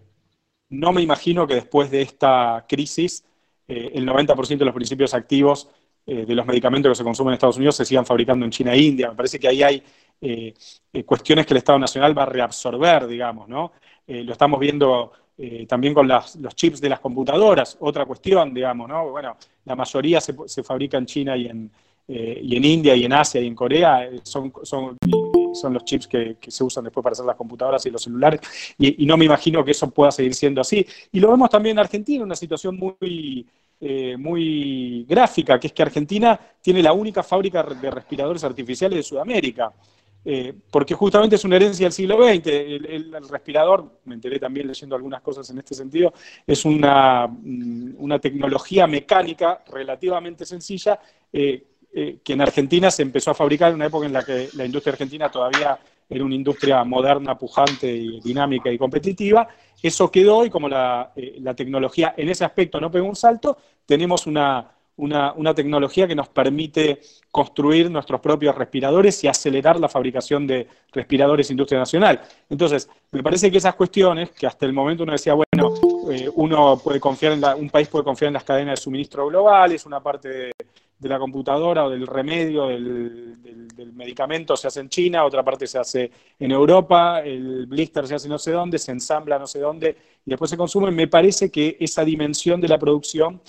No 0.70 0.92
me 0.92 1.02
imagino 1.02 1.48
que 1.48 1.56
después 1.56 1.90
de 1.90 2.02
esta 2.02 2.66
crisis 2.68 3.24
eh, 3.68 3.92
el 3.94 4.08
90% 4.08 4.58
de 4.58 4.66
los 4.66 4.74
principios 4.74 5.14
activos 5.14 5.70
eh, 6.06 6.26
de 6.26 6.36
los 6.36 6.46
medicamentos 6.46 6.92
que 6.92 6.96
se 6.96 7.04
consumen 7.04 7.32
en 7.32 7.36
Estados 7.36 7.58
Unidos 7.58 7.76
se 7.76 7.86
sigan 7.86 8.06
fabricando 8.06 8.46
en 8.46 8.52
China 8.52 8.74
e 8.74 8.80
India. 8.80 9.10
Me 9.10 9.16
parece 9.16 9.40
que 9.40 9.48
ahí 9.48 9.64
hay 9.64 9.84
eh, 10.22 10.54
cuestiones 11.06 11.46
que 11.46 11.54
el 11.54 11.60
Estado 11.60 11.80
Nacional 11.80 12.18
va 12.18 12.24
a 12.24 12.28
reabsorber, 12.28 13.08
digamos, 13.08 13.48
¿no? 13.48 13.72
lo 14.08 14.32
estamos 14.32 14.60
viendo 14.60 15.12
también 15.68 15.94
con 15.94 16.08
los 16.08 16.56
chips 16.56 16.82
de 16.82 16.90
las 16.90 17.00
computadoras, 17.00 17.78
otra 17.80 18.06
cuestión, 18.06 18.54
digamos, 18.54 18.90
¿no? 18.90 19.10
Bueno, 19.10 19.38
la 19.66 19.76
mayoría 19.76 20.20
se, 20.20 20.64
fabrica 20.64 20.98
en 20.98 21.06
China 21.06 21.38
y 21.38 21.48
en, 21.48 21.72
y 22.08 22.56
en 22.58 22.66
India 22.66 22.96
y 22.96 23.06
en 23.06 23.14
Asia 23.14 23.40
y 23.40 23.48
en 23.48 23.56
Corea, 23.56 24.10
son, 24.24 24.52
son, 24.64 24.98
son 25.54 25.74
los 25.74 25.86
chips 25.86 26.08
que, 26.08 26.38
se 26.46 26.64
usan 26.64 26.84
después 26.84 27.04
para 27.04 27.14
hacer 27.14 27.26
las 27.26 27.38
computadoras 27.38 27.86
y 27.86 27.90
los 27.90 28.02
celulares, 28.02 28.42
y, 28.78 29.04
y, 29.04 29.06
no 29.06 29.16
me 29.16 29.26
imagino 29.26 29.64
que 29.64 29.72
eso 29.72 29.90
pueda 29.90 30.12
seguir 30.12 30.36
siendo 30.36 30.62
así. 30.62 30.86
Y 31.12 31.20
lo 31.20 31.30
vemos 31.30 31.50
también 31.50 31.76
en 31.76 31.80
Argentina, 31.80 32.24
una 32.24 32.36
situación 32.36 32.78
muy, 32.78 33.46
eh, 33.82 34.18
muy 34.18 35.06
gráfica, 35.08 35.58
que 35.58 35.68
es 35.68 35.74
que 35.74 35.82
Argentina 35.82 36.38
tiene 36.62 36.84
la 36.84 36.92
única 36.92 37.24
fábrica 37.24 37.64
de 37.64 37.90
respiradores 37.90 38.44
artificiales 38.44 38.98
de 38.98 39.04
Sudamérica. 39.04 39.72
Eh, 40.26 40.54
porque 40.70 40.94
justamente 40.94 41.38
es 41.38 41.46
una 41.46 41.56
herencia 41.56 41.86
del 41.86 41.94
siglo 41.94 42.18
XX. 42.18 42.48
El, 42.48 43.16
respirador, 43.30 44.00
me 44.06 44.16
enteré 44.16 44.40
también 44.40 44.68
leyendo 44.68 44.96
algunas 44.96 45.22
cosas 45.22 45.50
en 45.50 45.60
este 45.60 45.74
sentido, 45.74 46.14
es 46.46 46.66
una, 46.66 47.28
mm, 47.28 47.96
una 47.98 48.20
tecnología 48.20 48.86
mecánica 48.88 49.64
relativamente 49.72 50.46
sencilla 50.46 51.00
eh, 51.32 52.20
que 52.24 52.34
en 52.34 52.42
Argentina 52.42 52.92
se 52.92 53.02
empezó 53.02 53.32
a 53.32 53.34
fabricar 53.34 53.70
en 53.70 53.76
una 53.76 53.88
época 53.88 54.06
en 54.06 54.14
la 54.14 54.24
que 54.24 54.50
la 54.54 54.66
industria 54.66 54.92
argentina 54.92 55.30
todavía 55.32 55.80
era 56.10 56.24
una 56.24 56.36
industria 56.36 56.84
moderna, 56.84 57.38
pujante, 57.38 57.92
y 57.92 58.20
dinámica 58.22 58.72
y 58.72 58.78
competitiva. 58.78 59.48
Eso 59.82 60.10
quedó 60.10 60.44
y 60.44 60.50
como 60.50 60.68
eh, 60.68 61.36
la, 61.40 61.54
tecnología 61.56 62.16
en 62.18 62.30
ese 62.30 62.44
aspecto 62.44 62.82
no 62.82 62.90
pegó 62.90 63.08
un 63.08 63.16
salto, 63.16 63.58
tenemos 63.86 64.26
una, 64.26 64.70
una, 65.00 65.54
tecnología 65.54 66.08
que 66.08 66.16
nos 66.16 66.30
permite 66.30 67.02
construir 67.32 67.90
nuestros 67.90 68.20
propios 68.22 68.56
respiradores 68.56 69.24
y 69.24 69.28
acelerar 69.28 69.80
la 69.80 69.90
fabricación 69.90 70.46
de 70.46 70.68
respiradores 70.92 71.50
industria 71.52 71.80
nacional. 71.80 72.22
Entonces, 72.50 72.90
me 73.12 73.24
parece 73.24 73.52
que 73.52 73.58
esas 73.58 73.76
cuestiones, 73.76 74.32
que 74.32 74.48
hasta 74.48 74.66
el 74.66 74.74
momento 74.74 75.04
uno 75.04 75.14
decía, 75.14 75.34
bueno, 75.34 75.74
eh, 76.12 76.30
uno 76.36 76.80
puede 76.84 77.00
confiar 77.00 77.34
en 77.34 77.44
un 77.60 77.70
país 77.70 77.88
puede 77.88 78.04
confiar 78.04 78.28
en 78.28 78.34
las 78.34 78.44
cadenas 78.44 78.80
de 78.80 78.84
suministro 78.84 79.28
globales, 79.28 79.86
una 79.86 80.02
parte 80.02 80.30
de, 80.30 80.52
de 81.00 81.08
la 81.08 81.18
computadora 81.18 81.86
o 81.86 81.90
del 81.90 82.06
remedio, 82.06 82.68
del, 82.68 83.38
medicamento 83.94 84.56
se 84.58 84.68
hace 84.68 84.82
en 84.82 84.90
China, 84.90 85.26
otra 85.26 85.44
parte 85.44 85.66
se 85.66 85.78
hace 85.78 86.12
en 86.38 86.52
Europa, 86.52 87.22
el 87.22 87.66
blister 87.66 88.06
se 88.08 88.16
hace 88.16 88.30
no 88.30 88.38
sé 88.38 88.52
dónde, 88.52 88.78
se 88.78 88.92
ensambla 88.92 89.40
no 89.40 89.48
sé 89.48 89.60
dónde 89.60 89.96
y 90.26 90.30
después 90.30 90.52
se 90.52 90.58
consume. 90.58 90.92
Me 90.92 91.08
parece 91.08 91.50
que 91.50 91.78
esa 91.80 92.04
dimensión 92.04 92.60
de 92.60 92.68
la 92.68 92.78
producción 92.78 93.42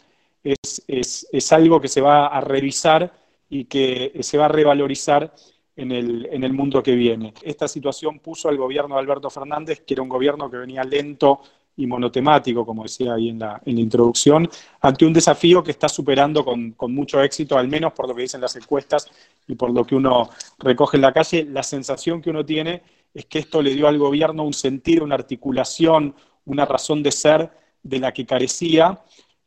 es, 0.43 0.85
es, 1.33 1.53
algo 1.53 1.81
que 1.81 1.89
se 1.89 2.01
va 2.01 2.27
a 2.27 2.41
revisar 2.41 3.13
y 3.49 3.65
que 3.65 4.13
se 4.21 4.39
va 4.39 4.47
a 4.47 4.49
revalorizar 4.49 5.35
en 5.77 5.93
el, 5.93 6.29
en 6.31 6.45
el 6.45 6.53
mundo 6.53 6.83
que 6.83 6.95
viene. 6.95 7.35
Esta 7.43 7.69
situación 7.69 8.21
puso 8.21 8.49
al 8.49 8.57
gobierno 8.57 8.95
de 8.95 9.01
Alberto 9.01 9.31
Fernández, 9.31 9.83
que 9.87 9.95
era 9.95 10.03
un 10.03 10.09
gobierno 10.09 10.51
que 10.51 10.59
venía 10.59 10.85
lento 10.85 11.41
y 11.77 11.87
monotemático, 11.87 12.67
como 12.67 12.83
decía 12.83 13.15
ahí 13.15 13.31
en 13.31 13.39
la, 13.39 13.61
en 13.65 13.77
la 13.77 13.81
introducción, 13.81 14.49
ante 14.81 15.07
un 15.07 15.13
desafío 15.13 15.63
que 15.63 15.71
está 15.71 15.89
superando 15.89 16.45
con, 16.45 16.73
con, 16.73 16.95
mucho 16.95 17.23
éxito, 17.23 17.57
al 17.57 17.69
menos 17.69 17.93
por 17.93 18.07
lo 18.07 18.15
que 18.15 18.23
dicen 18.23 18.41
las 18.41 18.55
encuestas 18.57 19.09
y 19.47 19.55
por 19.55 19.71
lo 19.71 19.85
que 19.85 19.95
uno 19.95 20.29
recoge 20.59 20.99
en 20.99 21.03
la 21.03 21.13
calle. 21.13 21.45
La 21.45 21.63
sensación 21.63 22.21
que 22.21 22.31
uno 22.31 22.45
tiene 22.45 22.83
es 23.15 23.27
que 23.27 23.39
esto 23.39 23.63
le 23.63 23.75
dio 23.75 23.89
al 23.89 23.99
gobierno 23.99 24.45
un 24.45 24.53
sentido, 24.53 25.05
una 25.05 25.15
articulación, 25.15 26.15
una 26.45 26.67
razón 26.67 27.03
de 27.03 27.13
ser 27.13 27.51
de 27.83 27.99
la 27.99 28.13
que 28.13 28.27
carecía 28.27 29.01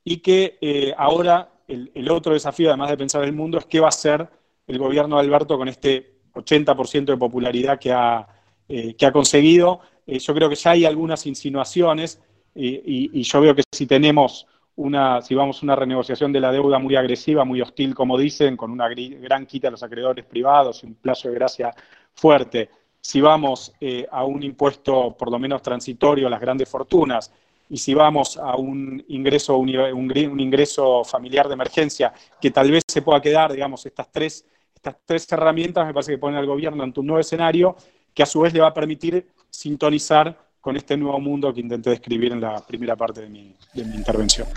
y 0.04 0.18
que 0.18 0.58
eh, 0.62 0.94
ahora 0.98 1.50
el, 1.68 2.10
otro 2.12 2.34
desafío, 2.34 2.70
además 2.70 2.90
de 2.90 2.98
pensar 2.98 3.24
el 3.24 3.34
mundo, 3.34 3.58
es 3.58 3.66
qué 3.66 3.80
va 3.80 3.88
a 3.88 3.90
hacer 3.90 4.28
el 4.68 4.78
gobierno 4.78 5.16
de 5.16 5.22
Alberto 5.22 5.58
con 5.58 5.68
este 5.68 6.20
80% 6.34 7.06
de 7.06 7.18
popularidad 7.18 7.80
que 7.80 7.92
ha, 7.92 8.28
eh, 8.68 8.96
que 8.96 9.06
ha 9.06 9.12
conseguido. 9.12 9.80
Eh, 10.06 10.20
yo 10.20 10.34
creo 10.34 10.50
que 10.50 10.56
ya 10.56 10.72
hay 10.72 10.86
algunas 10.86 11.26
insinuaciones 11.26 12.22
y, 12.56 13.24
yo 13.24 13.42
veo 13.42 13.56
que 13.56 13.64
si 13.72 13.88
tenemos 13.88 14.46
una, 14.76 15.22
si 15.22 15.34
vamos 15.34 15.62
a 15.62 15.66
una 15.66 15.76
renegociación 15.76 16.32
de 16.32 16.40
la 16.40 16.52
deuda 16.52 16.78
muy 16.78 16.96
agresiva, 16.96 17.46
muy 17.46 17.62
hostil, 17.62 17.96
como 17.96 18.18
dicen, 18.18 18.58
con 18.58 18.70
una 18.70 18.90
gran 18.90 19.46
quita 19.46 19.70
a 19.70 19.72
los 19.72 19.82
acreedores 19.82 20.26
privados 20.26 20.84
y 20.84 20.88
un 20.88 20.96
plazo 20.96 21.30
de 21.30 21.36
gracia 21.36 21.74
fuerte, 22.14 22.70
si 23.02 23.22
vamos 23.22 23.74
a 24.12 24.24
un 24.24 24.44
impuesto 24.44 25.16
por 25.18 25.32
lo 25.32 25.40
menos 25.40 25.62
transitorio 25.62 26.28
a 26.28 26.30
las 26.30 26.40
grandes 26.40 26.70
fortunas, 26.70 27.34
y 27.70 27.78
si 27.78 27.94
vamos 27.94 28.38
a 28.38 28.56
un 28.56 29.04
ingreso, 29.08 29.58
un, 29.58 29.70
un, 29.70 30.40
ingreso 30.40 31.04
familiar 31.04 31.48
de 31.48 31.54
emergencia 31.54 32.14
que 32.40 32.52
tal 32.52 32.72
vez 32.72 32.84
se 32.88 33.02
pueda 33.02 33.22
quedar, 33.22 33.52
digamos, 33.52 33.86
estas 33.86 34.12
tres, 34.12 34.46
estas 34.76 34.96
tres 35.06 35.32
herramientas 35.32 35.86
me 35.86 35.94
parece 35.94 36.12
que 36.12 36.18
ponen 36.18 36.38
al 36.38 36.46
gobierno 36.46 36.84
ante 36.84 37.00
un 37.00 37.08
nuevo 37.08 37.20
escenario 37.20 37.76
que 38.14 38.24
a 38.24 38.26
su 38.26 38.42
vez 38.42 38.54
le 38.54 38.60
va 38.60 38.68
a 38.68 38.74
permitir 38.74 39.28
sintonizar 39.50 40.38
con 40.64 40.78
este 40.78 40.96
nuevo 40.96 41.20
mundo 41.20 41.54
que 41.54 41.60
intenté 41.60 41.90
describir 41.90 42.32
en 42.32 42.40
la 42.40 42.66
primera 42.66 42.96
parte 42.96 43.22
de 43.22 43.30
mi, 43.30 43.56
intervención. 43.76 44.48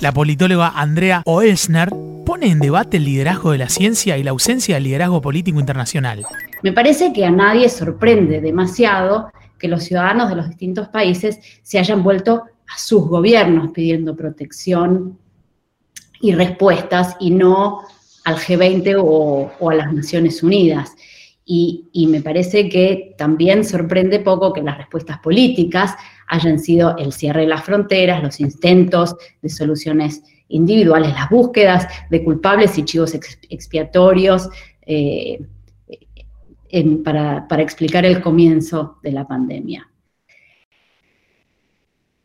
La 0.00 0.10
politóloga 0.10 0.72
Andrea 0.74 1.22
Oelsner 1.26 1.90
pone 2.24 2.46
en 2.46 2.60
debate 2.60 2.96
el 2.96 3.04
liderazgo 3.04 3.52
de 3.52 3.58
la 3.58 3.68
ciencia 3.68 4.16
y 4.16 4.22
la 4.22 4.30
ausencia 4.30 4.76
del 4.76 4.84
liderazgo 4.84 5.20
político 5.20 5.60
internacional. 5.60 6.24
Me 6.62 6.72
parece 6.72 7.12
que 7.12 7.26
a 7.26 7.30
nadie 7.30 7.68
sorprende 7.68 8.40
demasiado 8.40 9.30
que 9.62 9.68
los 9.68 9.84
ciudadanos 9.84 10.28
de 10.28 10.34
los 10.34 10.48
distintos 10.48 10.88
países 10.88 11.38
se 11.62 11.78
hayan 11.78 12.02
vuelto 12.02 12.42
a 12.66 12.76
sus 12.76 13.06
gobiernos 13.06 13.70
pidiendo 13.70 14.16
protección 14.16 15.16
y 16.20 16.34
respuestas 16.34 17.16
y 17.20 17.30
no 17.30 17.82
al 18.24 18.36
G20 18.36 19.00
o 19.00 19.70
a 19.70 19.74
las 19.74 19.92
Naciones 19.92 20.42
Unidas. 20.42 20.92
Y, 21.44 22.06
me 22.08 22.22
parece 22.22 22.68
que 22.68 23.14
también 23.18 23.64
sorprende 23.64 24.20
poco 24.20 24.52
que 24.52 24.62
las 24.62 24.78
respuestas 24.78 25.18
políticas 25.18 25.94
hayan 26.28 26.58
sido 26.58 26.96
el 26.96 27.12
cierre 27.12 27.42
de 27.42 27.48
las 27.48 27.64
fronteras, 27.64 28.22
los 28.22 28.40
intentos 28.40 29.16
de 29.42 29.48
soluciones 29.48 30.22
individuales, 30.48 31.12
las 31.12 31.28
búsquedas 31.30 31.86
de 32.10 32.24
culpables 32.24 32.78
y 32.78 32.84
chivos 32.84 33.14
expiatorios 33.48 34.48
eh, 34.86 35.40
para, 37.04 37.46
explicar 37.62 38.04
el 38.06 38.22
comienzo 38.22 38.98
de 39.02 39.12
la 39.12 39.26
pandemia. 39.26 39.88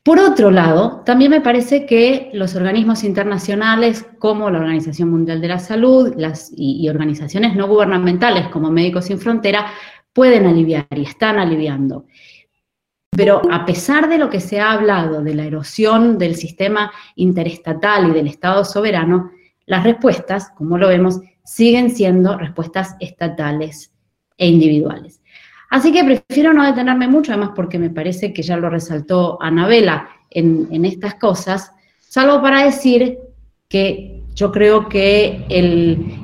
Por 0.04 0.20
otro 0.20 0.52
lado, 0.52 1.02
también 1.06 1.32
me 1.32 1.42
parece 1.42 1.86
que 1.86 2.30
los 2.34 2.56
organismos 2.56 3.04
internacionales 3.04 4.06
como 4.20 4.50
la 4.50 4.60
Organización 4.60 5.10
Mundial 5.12 5.42
de 5.42 5.50
la 5.50 5.60
Salud 5.60 6.14
y, 6.56 6.88
organizaciones 6.88 7.56
no 7.58 7.68
gubernamentales 7.68 8.48
como 8.48 8.72
Médicos 8.72 9.06
Sin 9.06 9.20
Frontera 9.20 9.66
pueden 10.14 10.46
aliviar 10.46 10.88
y 10.96 11.02
están 11.02 11.40
aliviando. 11.40 12.06
Pero 13.12 13.42
a 13.52 13.66
pesar 13.66 14.08
de 14.08 14.18
lo 14.18 14.30
que 14.30 14.40
se 14.40 14.62
ha 14.62 14.72
hablado 14.72 15.24
de 15.24 15.36
la 15.36 15.44
erosión 15.44 16.18
del 16.18 16.36
sistema 16.36 16.90
interestatal 17.16 18.10
y 18.10 18.14
del 18.14 18.28
Estado 18.28 18.64
soberano, 18.64 19.32
las 19.66 19.84
respuestas, 19.84 20.52
como 20.52 20.78
lo 20.78 20.88
vemos, 20.88 21.20
siguen 21.44 21.90
siendo 21.90 22.38
respuestas 22.38 22.96
estatales 23.02 23.92
e 24.38 24.48
individuales. 24.48 25.22
Así 25.70 25.92
que 25.92 26.04
prefiero 26.04 26.54
no 26.54 26.66
detenerme 26.66 27.08
mucho, 27.08 27.32
además 27.32 27.52
porque 27.56 27.78
me 27.78 27.90
parece 27.90 28.32
que 28.32 28.42
ya 28.42 28.58
lo 28.58 28.70
resaltó 28.70 29.38
Anabela 29.42 30.10
en, 30.30 30.86
estas 30.86 31.16
cosas, 31.16 31.72
salvo 32.00 32.42
para 32.42 32.64
decir 32.64 33.18
que 33.68 34.24
yo 34.34 34.52
creo 34.52 34.88
que 34.88 35.46
el, 35.50 36.22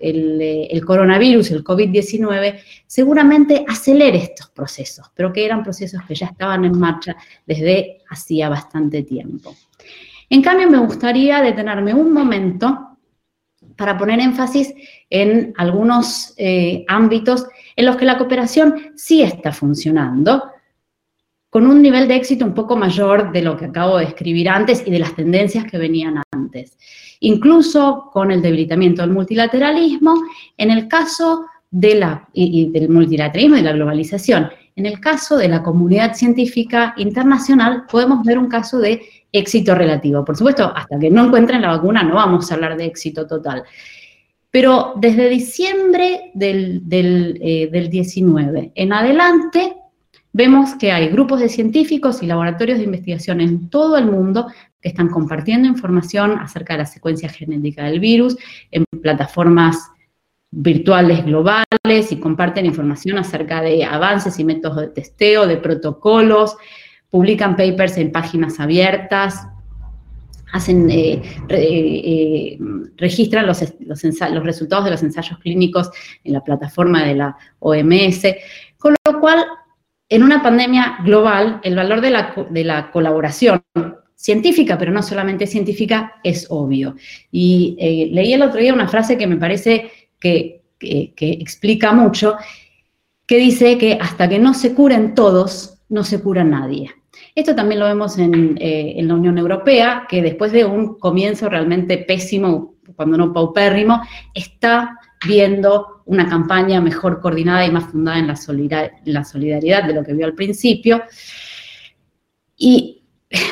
el 0.00 0.84
coronavirus, 0.84 1.50
el 1.50 1.64
COVID-19, 1.64 2.60
seguramente 2.86 3.64
acelere 3.66 4.18
estos 4.18 4.50
procesos, 4.50 5.10
pero 5.14 5.32
que 5.32 5.44
eran 5.44 5.62
procesos 5.62 6.02
que 6.06 6.14
ya 6.14 6.26
estaban 6.26 6.64
en 6.64 6.78
marcha 6.78 7.16
desde 7.46 7.98
hacía 8.08 8.48
bastante 8.48 9.02
tiempo. 9.02 9.54
En 10.28 10.42
cambio, 10.42 10.70
me 10.70 10.78
gustaría 10.78 11.42
detenerme 11.42 11.92
un 11.92 12.12
momento 12.12 12.89
para 13.80 13.96
poner 13.96 14.20
énfasis 14.20 14.74
en 15.08 15.54
algunos 15.56 16.34
eh, 16.36 16.84
ámbitos 16.86 17.46
en 17.74 17.86
los 17.86 17.96
que 17.96 18.04
la 18.04 18.18
cooperación 18.18 18.92
sí 18.94 19.22
está 19.22 19.52
funcionando, 19.52 20.44
con 21.48 21.66
un 21.66 21.80
nivel 21.80 22.06
de 22.06 22.16
éxito 22.16 22.44
un 22.44 22.52
poco 22.52 22.76
mayor 22.76 23.32
de 23.32 23.40
lo 23.40 23.56
que 23.56 23.64
acabo 23.64 23.96
de 23.96 24.04
escribir 24.04 24.50
antes 24.50 24.86
y 24.86 24.90
de 24.90 24.98
las 24.98 25.16
tendencias 25.16 25.64
que 25.64 25.78
venían 25.78 26.22
antes. 26.30 26.76
Incluso 27.20 28.10
con 28.12 28.30
el 28.30 28.42
debilitamiento 28.42 29.00
del 29.00 29.12
multilateralismo, 29.12 30.14
en 30.58 30.70
el 30.70 30.86
caso 30.86 31.46
de 31.70 31.94
la, 31.94 32.28
y, 32.34 32.70
del 32.70 32.90
multilateralismo 32.90 33.56
y 33.56 33.62
la 33.62 33.72
globalización. 33.72 34.50
En 34.80 34.86
el 34.86 34.98
caso 34.98 35.36
de 35.36 35.46
la 35.46 35.62
comunidad 35.62 36.14
científica 36.14 36.94
internacional, 36.96 37.84
podemos 37.84 38.24
ver 38.24 38.38
un 38.38 38.48
caso 38.48 38.78
de 38.78 39.02
éxito 39.30 39.74
relativo. 39.74 40.24
Por 40.24 40.38
supuesto, 40.38 40.72
hasta 40.74 40.98
que 40.98 41.10
no 41.10 41.26
encuentren 41.26 41.60
la 41.60 41.72
vacuna 41.72 42.02
no 42.02 42.14
vamos 42.14 42.50
a 42.50 42.54
hablar 42.54 42.78
de 42.78 42.86
éxito 42.86 43.26
total. 43.26 43.62
Pero 44.50 44.94
desde 44.96 45.28
diciembre 45.28 46.30
del, 46.32 46.88
del, 46.88 47.38
eh, 47.42 47.68
del 47.70 47.90
19 47.90 48.72
en 48.74 48.92
adelante, 48.94 49.74
vemos 50.32 50.74
que 50.76 50.92
hay 50.92 51.08
grupos 51.08 51.40
de 51.40 51.50
científicos 51.50 52.22
y 52.22 52.26
laboratorios 52.26 52.78
de 52.78 52.84
investigación 52.84 53.42
en 53.42 53.68
todo 53.68 53.98
el 53.98 54.06
mundo 54.06 54.46
que 54.80 54.88
están 54.88 55.10
compartiendo 55.10 55.68
información 55.68 56.38
acerca 56.38 56.72
de 56.72 56.78
la 56.78 56.86
secuencia 56.86 57.28
genética 57.28 57.84
del 57.84 58.00
virus 58.00 58.38
en 58.70 58.86
plataformas 59.02 59.90
virtuales 60.50 61.24
globales 61.24 62.10
y 62.10 62.16
comparten 62.18 62.66
información 62.66 63.18
acerca 63.18 63.62
de 63.62 63.84
avances 63.84 64.38
y 64.38 64.44
métodos 64.44 64.80
de 64.80 64.88
testeo, 64.88 65.46
de 65.46 65.56
protocolos, 65.56 66.56
publican 67.08 67.56
papers 67.56 67.96
en 67.98 68.12
páginas 68.12 68.58
abiertas, 68.58 69.46
hacen, 70.52 70.90
eh, 70.90 71.22
eh, 71.48 72.58
registran 72.96 73.46
los, 73.46 73.62
los, 73.80 74.02
resultados 74.42 74.84
de 74.84 74.90
los 74.90 75.02
ensayos 75.02 75.38
clínicos 75.38 75.90
en 76.24 76.32
la 76.32 76.42
plataforma 76.42 77.04
de 77.04 77.14
la 77.14 77.36
OMS, 77.60 78.22
con 78.78 78.96
lo 79.06 79.20
cual, 79.20 79.44
en 80.08 80.22
una 80.22 80.42
pandemia 80.42 80.98
global, 81.04 81.60
el 81.62 81.76
valor 81.76 82.00
de 82.00 82.10
la, 82.10 82.34
de 82.50 82.64
la 82.64 82.90
colaboración 82.90 83.62
científica, 84.16 84.76
pero 84.76 84.92
no 84.92 85.02
solamente 85.02 85.46
científica, 85.46 86.20
es 86.22 86.46
obvio. 86.50 86.96
Y 87.30 87.76
eh, 87.78 88.08
leí 88.12 88.32
el 88.32 88.42
otro 88.42 88.60
día 88.60 88.74
una 88.74 88.88
frase 88.88 89.16
que 89.16 89.26
me 89.26 89.36
parece 89.36 89.90
que, 90.20 90.62
explica 90.80 91.92
mucho, 91.92 92.36
que 93.26 93.38
dice 93.38 93.78
que 93.78 93.98
hasta 94.00 94.28
que 94.28 94.38
no 94.38 94.54
se 94.54 94.74
curen 94.74 95.14
todos, 95.14 95.78
no 95.88 96.04
se 96.04 96.20
cura 96.20 96.44
nadie. 96.44 96.90
Esto 97.34 97.54
también 97.54 97.80
lo 97.80 97.86
vemos 97.86 98.18
en, 98.18 98.56
eh, 98.60 98.94
en, 98.96 99.08
la 99.08 99.14
Unión 99.14 99.38
Europea, 99.38 100.06
que 100.08 100.22
después 100.22 100.52
de 100.52 100.64
un 100.64 100.98
comienzo 100.98 101.48
realmente 101.48 101.98
pésimo, 101.98 102.74
cuando 102.96 103.16
no 103.16 103.32
paupérrimo, 103.32 104.02
está 104.34 104.98
viendo 105.26 106.02
una 106.06 106.28
campaña 106.28 106.80
mejor 106.80 107.20
coordinada 107.20 107.66
y 107.66 107.70
más 107.70 107.84
fundada 107.84 108.18
en 108.18 108.26
la, 108.26 108.90
la 109.04 109.24
solidaridad 109.24 109.84
de 109.84 109.94
lo 109.94 110.02
que 110.02 110.14
vio 110.14 110.26
al 110.26 110.34
principio. 110.34 111.02
Y 112.56 112.99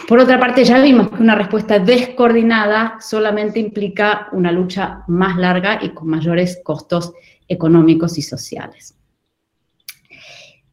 por 0.08 0.20
otra 0.20 0.40
parte, 0.40 0.64
ya 0.64 0.80
vimos 0.80 1.10
que 1.10 1.22
una 1.22 1.34
respuesta 1.34 1.78
descoordinada 1.78 2.96
solamente 2.98 3.60
implica 3.60 4.28
una 4.32 4.50
lucha 4.50 5.04
más 5.06 5.36
larga 5.36 5.80
y 5.82 5.90
con 5.90 6.08
mayores 6.08 6.62
costos 6.64 7.12
económicos 7.46 8.16
y 8.16 8.22
sociales. 8.22 8.96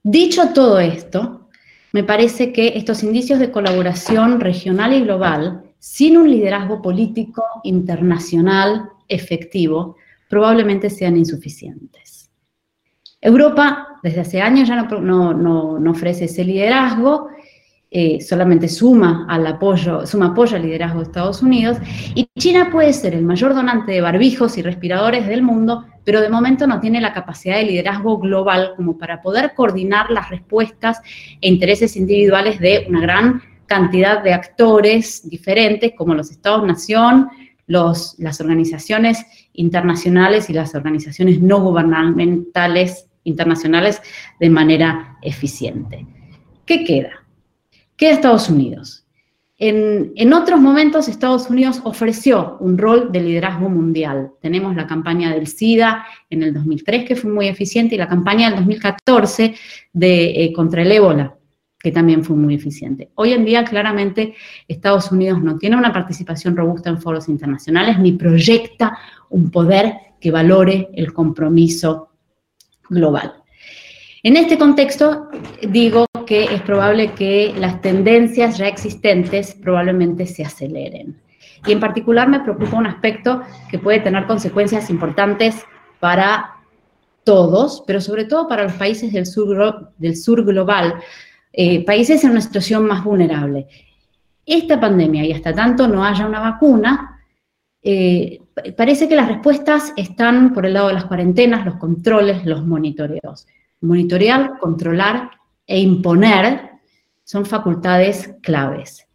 Dicho 0.02 0.54
todo 0.54 0.80
esto, 0.80 1.50
me 1.92 2.06
parece 2.06 2.54
que 2.54 2.78
estos 2.78 3.04
indicios 3.04 3.40
de 3.40 3.52
colaboración 3.52 4.40
regional 4.40 4.94
y 4.94 5.02
global, 5.02 5.64
sin 5.80 6.16
un 6.16 6.32
liderazgo 6.32 6.82
político 6.82 7.44
internacional 7.66 8.90
efectivo, 9.10 9.98
probablemente 10.30 10.90
sean 10.90 11.18
insuficientes. 11.18 12.32
Europa 13.20 14.00
desde 14.02 14.22
hace 14.22 14.42
años 14.42 14.70
ya 14.70 14.82
no, 14.82 15.34
no 15.34 15.92
ofrece 15.92 16.24
ese 16.24 16.46
liderazgo 16.46 17.28
eh, 17.92 18.20
solamente 18.22 18.68
suma 18.68 19.26
al 19.30 19.46
apoyo, 19.48 20.06
suma 20.06 20.28
apoyo 20.28 20.58
al 20.58 20.64
liderazgo 20.64 21.00
de 21.00 21.06
Estados 21.06 21.42
Unidos, 21.42 21.78
y 22.14 22.28
China 22.38 22.70
puede 22.72 22.94
ser 22.94 23.14
el 23.14 23.24
mayor 23.24 23.54
donante 23.54 23.94
de 23.94 24.02
barbijos 24.02 24.58
y 24.58 24.62
respiradores 24.62 25.28
del 25.28 25.42
mundo, 25.42 25.86
pero 26.04 26.22
de 26.22 26.30
momento 26.30 26.68
no 26.68 26.80
tiene 26.80 27.00
la 27.00 27.14
capacidad 27.14 27.58
de 27.58 27.64
liderazgo 27.64 28.18
global 28.20 28.74
como 28.76 28.98
para 28.98 29.22
poder 29.22 29.54
coordinar 29.56 30.12
las 30.12 30.30
respuestas 30.30 31.00
e 31.42 31.48
intereses 31.48 31.96
individuales 31.96 32.60
de 32.60 32.86
una 32.90 33.02
gran 33.02 33.42
cantidad 33.66 34.22
de 34.24 34.34
actores 34.34 35.28
diferentes 35.30 35.94
como 35.98 36.14
los 36.14 36.32
Estados-nación, 36.32 37.30
las 37.68 38.42
organizaciones 38.42 39.26
internacionales 39.54 40.50
y 40.50 40.54
las 40.54 40.76
organizaciones 40.76 41.42
no 41.42 41.62
gubernamentales 41.62 43.08
internacionales 43.24 44.02
de 44.40 44.50
manera 44.50 45.18
eficiente. 45.22 46.06
¿Qué 46.66 46.84
queda? 46.84 47.25
¿Qué 47.98 48.10
Estados 48.10 48.50
Unidos? 48.50 49.06
En, 49.58 50.34
otros 50.34 50.60
momentos 50.60 51.08
Estados 51.08 51.50
Unidos 51.50 51.80
ofreció 51.86 52.58
un 52.60 52.78
rol 52.78 53.10
de 53.14 53.22
liderazgo 53.22 53.70
mundial. 53.70 54.32
Tenemos 54.42 54.76
la 54.76 54.86
campaña 54.86 55.34
del 55.34 55.48
SIDA 55.48 56.06
en 56.30 56.44
el 56.44 56.54
2003, 56.54 57.06
que 57.06 57.16
fue 57.16 57.32
muy 57.32 57.48
eficiente, 57.48 57.96
y 57.96 57.98
la 57.98 58.10
campaña 58.10 58.50
del 58.50 58.58
2014 58.58 59.56
de, 59.94 60.44
eh, 60.44 60.52
contra 60.52 60.82
el 60.82 60.92
ébola, 60.92 61.38
que 61.80 61.94
también 61.94 62.26
fue 62.26 62.36
muy 62.36 62.56
eficiente. 62.56 63.12
Hoy 63.16 63.32
en 63.32 63.46
día, 63.46 63.64
claramente, 63.64 64.36
Estados 64.68 65.10
Unidos 65.14 65.42
no 65.42 65.58
tiene 65.58 65.78
una 65.78 65.94
participación 65.94 66.58
robusta 66.58 66.90
en 66.90 67.02
foros 67.02 67.30
internacionales, 67.30 67.98
ni 67.98 68.12
proyecta 68.12 68.98
un 69.30 69.52
poder 69.52 69.94
que 70.20 70.32
valore 70.32 70.90
el 70.96 71.14
compromiso 71.14 72.10
global. 72.90 73.45
En 74.26 74.38
este 74.38 74.58
contexto, 74.58 75.30
digo 75.70 76.08
que 76.26 76.46
es 76.46 76.60
probable 76.64 77.12
que 77.12 77.54
las 77.60 77.80
tendencias 77.82 78.58
ya 78.58 78.68
existentes 78.68 79.54
probablemente 79.54 80.26
se 80.26 80.44
aceleren. 80.44 81.22
Y 81.68 81.74
en 81.74 81.80
particular 81.80 82.28
me 82.28 82.40
preocupa 82.40 82.76
un 82.76 82.88
aspecto 82.88 83.44
que 83.70 83.78
puede 83.78 84.00
tener 84.00 84.26
consecuencias 84.26 84.90
importantes 84.90 85.64
para 86.00 86.56
todos, 87.24 87.84
pero 87.86 88.02
sobre 88.02 88.26
todo 88.26 88.48
para 88.48 88.64
los 88.64 88.74
países 88.74 89.14
del 89.14 89.28
sur, 89.28 89.92
del 89.96 90.18
sur 90.18 90.44
global, 90.44 90.96
eh, 91.54 91.86
países 91.86 92.24
en 92.24 92.32
una 92.32 92.42
situación 92.42 92.88
más 92.88 93.04
vulnerable. 93.04 93.68
Esta 94.44 94.80
pandemia, 94.80 95.24
y 95.24 95.34
hasta 95.34 95.54
tanto 95.54 95.88
no 95.88 96.04
haya 96.04 96.26
una 96.26 96.40
vacuna, 96.40 97.22
eh, 97.84 98.40
parece 98.76 99.08
que 99.08 99.16
las 99.16 99.28
respuestas 99.28 99.94
están 99.96 100.52
por 100.52 100.66
el 100.66 100.74
lado 100.74 100.88
de 100.88 100.96
las 100.96 101.06
cuarentenas, 101.06 101.64
los 101.64 101.76
controles, 101.76 102.44
los 102.44 102.66
monitoreos. 102.66 103.46
Monitorear, 103.86 104.58
controlar 104.60 105.32
e 105.66 105.80
imponer 105.80 106.72
son 107.24 107.46
facultades 107.46 108.36
claves. 108.42 109.06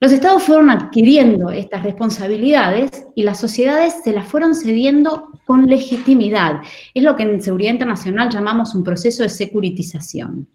Los 0.00 0.10
estados 0.10 0.42
fueron 0.42 0.68
adquiriendo 0.68 1.50
estas 1.50 1.84
responsabilidades 1.84 3.06
y 3.14 3.22
las 3.22 3.38
sociedades 3.38 3.94
se 4.02 4.12
las 4.12 4.26
fueron 4.26 4.54
cediendo 4.54 5.28
con 5.46 5.66
legitimidad. 5.66 6.60
Es 6.92 7.04
lo 7.04 7.14
que 7.14 7.22
en 7.22 7.40
seguridad 7.40 7.72
internacional 7.72 8.28
llamamos 8.28 8.74
un 8.74 8.82
proceso 8.82 9.22
de 9.22 9.28
securitización. 9.28 10.48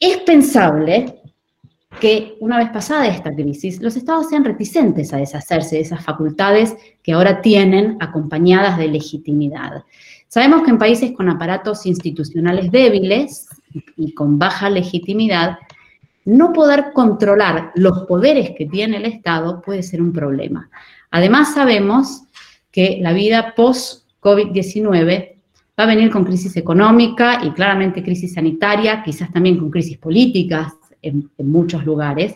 Es 0.00 0.16
pensable 0.18 1.22
que 2.00 2.36
una 2.40 2.58
vez 2.58 2.70
pasada 2.70 3.06
esta 3.06 3.32
crisis, 3.32 3.80
los 3.80 3.96
estados 3.96 4.28
sean 4.28 4.44
reticentes 4.44 5.12
a 5.12 5.18
deshacerse 5.18 5.76
de 5.76 5.82
esas 5.82 6.04
facultades 6.04 6.76
que 7.02 7.12
ahora 7.12 7.40
tienen 7.40 7.96
acompañadas 8.00 8.78
de 8.78 8.88
legitimidad. 8.88 9.84
Sabemos 10.28 10.62
que 10.62 10.70
en 10.70 10.78
países 10.78 11.12
con 11.12 11.28
aparatos 11.28 11.86
institucionales 11.86 12.70
débiles 12.70 13.48
y 13.96 14.12
con 14.12 14.38
baja 14.38 14.68
legitimidad, 14.68 15.58
no 16.24 16.52
poder 16.52 16.86
controlar 16.92 17.70
los 17.76 18.00
poderes 18.00 18.50
que 18.56 18.66
tiene 18.66 18.96
el 18.96 19.06
Estado 19.06 19.62
puede 19.62 19.82
ser 19.82 20.02
un 20.02 20.12
problema. 20.12 20.68
Además, 21.10 21.54
sabemos 21.54 22.24
que 22.72 22.98
la 23.00 23.12
vida 23.12 23.54
post-COVID-19 23.56 25.36
va 25.78 25.84
a 25.84 25.86
venir 25.86 26.10
con 26.10 26.24
crisis 26.24 26.56
económica 26.56 27.40
y 27.44 27.50
claramente 27.52 28.02
crisis 28.02 28.34
sanitaria, 28.34 29.02
quizás 29.04 29.32
también 29.32 29.58
con 29.58 29.70
crisis 29.70 29.98
políticas 29.98 30.72
en, 31.00 31.30
muchos 31.38 31.84
lugares. 31.84 32.34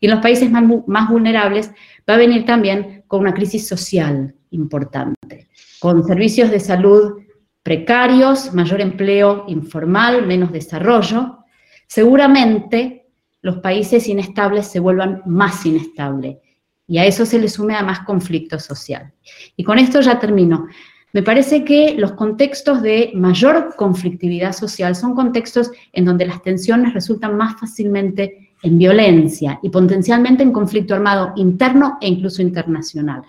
Y 0.00 0.06
en 0.06 0.12
los 0.12 0.20
países 0.20 0.50
más, 0.50 0.64
más 0.86 1.08
vulnerables 1.08 1.70
va 2.08 2.14
a 2.14 2.18
venir 2.18 2.44
también 2.44 3.04
con 3.06 3.20
una 3.20 3.32
crisis 3.32 3.66
social 3.66 4.34
importante, 4.50 5.48
con 5.78 6.04
servicios 6.06 6.50
de 6.50 6.60
salud 6.60 7.22
precarios, 7.62 8.52
mayor 8.54 8.80
empleo 8.80 9.44
informal, 9.48 10.26
menos 10.26 10.52
desarrollo, 10.52 11.38
seguramente 11.86 13.06
los 13.42 13.58
países 13.58 14.08
inestables 14.08 14.66
se 14.66 14.80
vuelvan 14.80 15.22
más 15.26 15.64
inestables. 15.66 16.38
Y 16.86 16.98
a 16.98 17.06
eso 17.06 17.24
se 17.24 17.38
le 17.38 17.48
sume 17.48 17.74
además 17.74 18.00
conflicto 18.00 18.58
social. 18.58 19.12
Y 19.56 19.62
con 19.62 19.78
esto 19.78 20.00
ya 20.00 20.18
termino. 20.18 20.66
Me 21.12 21.22
parece 21.22 21.64
que 21.64 21.94
los 21.96 22.12
contextos 22.12 22.82
de 22.82 23.12
mayor 23.14 23.74
conflictividad 23.76 24.52
social 24.52 24.94
son 24.94 25.14
contextos 25.14 25.70
en 25.92 26.04
donde 26.04 26.26
las 26.26 26.42
tensiones 26.42 26.94
resultan 26.94 27.36
más 27.36 27.58
fácilmente 27.58 28.54
en 28.62 28.78
violencia 28.78 29.58
y 29.62 29.70
potencialmente 29.70 30.42
en 30.42 30.52
conflicto 30.52 30.94
armado 30.94 31.32
interno 31.36 31.98
e 32.00 32.08
incluso 32.08 32.42
internacional. 32.42 33.22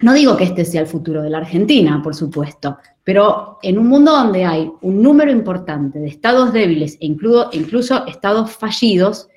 No 0.00 0.14
digo 0.14 0.34
que 0.36 0.44
este 0.44 0.64
sea 0.64 0.80
el 0.80 0.86
futuro 0.86 1.22
de 1.22 1.28
la 1.28 1.38
Argentina, 1.38 2.00
por 2.02 2.14
supuesto, 2.14 2.78
pero 3.04 3.58
en 3.62 3.78
un 3.78 3.86
mundo 3.86 4.12
donde 4.12 4.46
hay 4.46 4.70
un 4.80 5.02
número 5.02 5.30
importante 5.30 5.98
de 5.98 6.08
estados 6.08 6.54
débiles 6.54 6.94
e 7.02 7.06
incluso 7.06 8.06
estados 8.06 8.50
fallidos, 8.56 9.28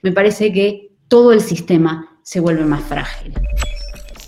me 0.00 0.12
parece 0.12 0.50
que 0.50 0.92
todo 1.08 1.32
el 1.32 1.42
sistema 1.42 2.18
se 2.22 2.40
vuelve 2.40 2.64
más 2.64 2.84
frágil. 2.84 3.34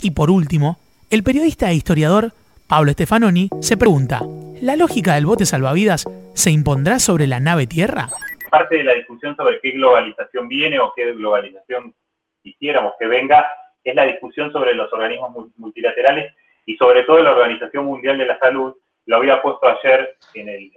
Y 0.03 0.11
por 0.11 0.31
último, 0.31 0.79
el 1.09 1.23
periodista 1.23 1.71
e 1.71 1.77
historiador 1.77 2.33
Pablo 2.67 2.93
Stefanoni 2.93 3.49
se 3.61 3.79
pregunta, 3.79 4.21
¿la 4.61 4.77
lógica 4.77 5.15
del 5.15 5.25
bote 5.25 5.47
salvavidas 5.47 6.05
se 6.35 6.51
impondrá 6.51 6.99
sobre 6.99 7.27
la 7.27 7.41
nave 7.41 7.67
Tierra? 7.67 8.11
Parte 8.51 8.77
de 8.77 8.85
la 8.85 8.95
discusión 8.95 9.35
sobre 9.35 9.61
qué 9.61 9.71
globalización 9.71 10.47
viene 10.47 10.79
o 10.79 10.93
qué 10.95 11.11
globalización 11.15 11.95
quisiéramos 12.43 12.93
que 12.99 13.07
venga 13.07 13.47
es 13.85 13.95
la 13.95 14.05
discusión 14.05 14.53
sobre 14.53 14.75
los 14.75 14.93
organismos 14.93 15.49
multilaterales 15.57 16.35
y 16.67 16.77
sobre 16.77 17.05
todo 17.05 17.23
la 17.23 17.33
Organización 17.33 17.87
Mundial 17.87 18.19
de 18.19 18.27
la 18.27 18.39
Salud. 18.39 18.75
Lo 19.07 19.17
había 19.17 19.41
puesto 19.43 19.67
ayer 19.67 20.17
en 20.35 20.49
el, 20.49 20.71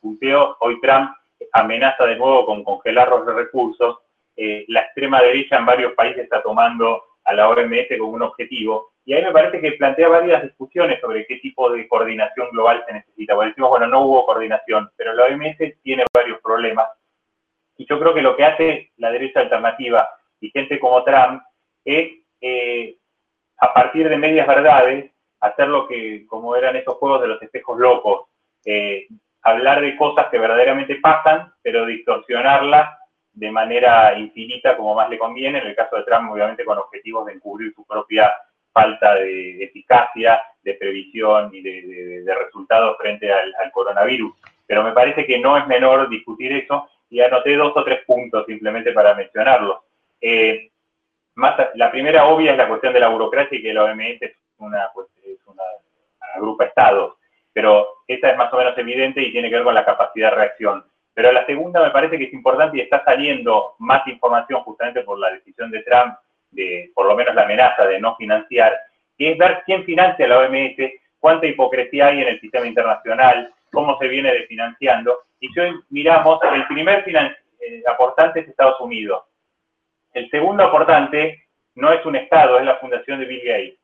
punteo, 0.00 0.56
hoy 0.60 0.80
Trump 0.80 1.10
amenaza 1.52 2.04
de 2.04 2.16
nuevo 2.16 2.44
con 2.46 2.64
congelar 2.64 3.08
los 3.08 3.24
recursos. 3.26 3.98
Eh, 4.36 4.64
la 4.68 4.80
extrema 4.80 5.22
derecha 5.22 5.56
en 5.56 5.66
varios 5.66 5.92
países 5.94 6.24
está 6.24 6.42
tomando 6.42 7.02
a 7.24 7.32
la 7.32 7.48
OMS 7.48 7.86
como 7.98 8.12
un 8.12 8.22
objetivo. 8.22 8.92
Y 9.04 9.14
ahí 9.14 9.22
me 9.22 9.32
parece 9.32 9.60
que 9.60 9.72
plantea 9.72 10.08
varias 10.08 10.42
discusiones 10.42 11.00
sobre 11.00 11.26
qué 11.26 11.36
tipo 11.36 11.70
de 11.70 11.88
coordinación 11.88 12.50
global 12.50 12.84
se 12.86 12.94
necesita. 12.94 13.34
Porque 13.34 13.48
decimos, 13.48 13.70
bueno, 13.70 13.86
no 13.86 14.00
hubo 14.02 14.26
coordinación, 14.26 14.90
pero 14.96 15.14
la 15.14 15.24
OMS 15.24 15.56
tiene 15.82 16.04
varios 16.12 16.40
problemas. 16.40 16.88
Y 17.76 17.86
yo 17.86 17.98
creo 17.98 18.12
que 18.12 18.22
lo 18.22 18.36
que 18.36 18.44
hace 18.44 18.90
la 18.96 19.10
derecha 19.10 19.40
alternativa 19.40 20.08
y 20.40 20.50
gente 20.50 20.78
como 20.78 21.04
Trump 21.04 21.42
es 21.84 22.18
a 22.40 23.74
partir 23.74 24.08
de 24.08 24.16
medias 24.16 24.46
verdades, 24.46 25.10
hacer 25.40 25.68
lo 25.68 25.86
que, 25.86 26.26
como 26.26 26.56
eran 26.56 26.76
esos 26.76 26.94
juegos 26.94 27.20
de 27.20 27.28
los 27.28 27.42
espejos 27.42 27.78
locos, 27.78 28.28
eh, 28.64 29.06
hablar 29.42 29.80
de 29.80 29.96
cosas 29.96 30.26
que 30.30 30.38
verdaderamente 30.38 30.96
pasan, 30.96 31.52
pero 31.62 31.86
distorsionarlas 31.86 32.98
de 33.32 33.50
manera 33.50 34.18
infinita 34.18 34.76
como 34.76 34.94
más 34.94 35.08
le 35.08 35.18
conviene, 35.18 35.58
en 35.58 35.68
el 35.68 35.76
caso 35.76 35.96
de 35.96 36.02
Trump 36.02 36.30
obviamente 36.30 36.64
con 36.64 36.78
objetivos 36.78 37.26
de 37.26 37.34
encubrir 37.34 37.72
su 37.72 37.86
propia 37.86 38.32
falta 38.72 39.14
de, 39.14 39.62
eficacia, 39.62 40.42
de 40.62 40.74
previsión 40.74 41.50
y 41.52 41.62
de, 41.62 42.34
resultados 42.34 42.96
frente 42.98 43.32
al, 43.32 43.72
coronavirus. 43.72 44.34
Pero 44.66 44.82
me 44.82 44.92
parece 44.92 45.24
que 45.24 45.38
no 45.38 45.56
es 45.56 45.66
menor 45.66 46.08
discutir 46.08 46.52
eso 46.52 46.88
y 47.08 47.20
anoté 47.20 47.56
dos 47.56 47.72
o 47.74 47.84
tres 47.84 48.00
puntos 48.06 48.44
simplemente 48.46 48.92
para 48.92 49.14
mencionarlos. 49.14 49.78
Eh, 50.20 50.70
la 51.74 51.90
primera 51.90 52.26
obvia 52.26 52.52
es 52.52 52.58
la 52.58 52.68
cuestión 52.68 52.92
de 52.92 53.00
la 53.00 53.08
burocracia 53.08 53.58
y 53.58 53.62
que 53.62 53.72
la 53.72 53.84
OMS 53.84 54.22
es 54.22 54.36
una, 54.58 54.90
pues, 54.92 55.06
es 55.24 55.38
agrupa 56.34 56.64
estados, 56.64 57.16
pero 57.52 57.88
esa 58.06 58.30
es 58.30 58.36
más 58.36 58.52
o 58.52 58.56
menos 58.58 58.76
evidente 58.76 59.22
y 59.22 59.32
tiene 59.32 59.48
que 59.48 59.56
ver 59.56 59.64
con 59.64 59.74
la 59.74 59.84
capacidad 59.84 60.30
de 60.30 60.36
reacción. 60.36 60.84
Pero 61.14 61.32
la 61.32 61.44
segunda 61.46 61.82
me 61.82 61.90
parece 61.90 62.16
que 62.16 62.24
es 62.24 62.32
importante 62.32 62.76
y 62.76 62.80
está 62.80 63.02
saliendo 63.04 63.74
más 63.78 64.06
información 64.06 64.60
justamente 64.62 65.02
por 65.02 65.18
la 65.18 65.32
decisión 65.32 65.70
de 65.70 65.82
Trump, 65.82 66.14
de 66.50 66.90
por 66.94 67.06
lo 67.06 67.16
menos 67.16 67.34
la 67.34 67.42
amenaza 67.42 67.86
de 67.86 68.00
no 68.00 68.14
financiar, 68.16 68.78
que 69.16 69.32
es 69.32 69.38
ver 69.38 69.62
quién 69.66 69.84
financia 69.84 70.28
la 70.28 70.38
OMS, 70.38 70.76
cuánta 71.18 71.46
hipocresía 71.46 72.06
hay 72.06 72.22
en 72.22 72.28
el 72.28 72.40
sistema 72.40 72.66
internacional, 72.66 73.52
cómo 73.72 73.98
se 73.98 74.06
viene 74.06 74.32
desfinanciando. 74.32 75.22
Y 75.40 75.48
si 75.48 75.60
hoy 75.60 75.80
miramos, 75.90 76.38
el 76.52 76.66
primer 76.66 77.04
eh, 77.08 77.82
aportante 77.88 78.40
es 78.40 78.48
Estados 78.48 78.80
Unidos, 78.80 79.24
el 80.12 80.30
segundo 80.30 80.64
aportante 80.64 81.48
no 81.78 81.92
es 81.92 82.04
un 82.04 82.16
Estado, 82.16 82.58
es 82.58 82.64
la 82.64 82.76
fundación 82.76 83.20
de 83.20 83.26
Bill 83.26 83.42
Gates, 83.44 83.78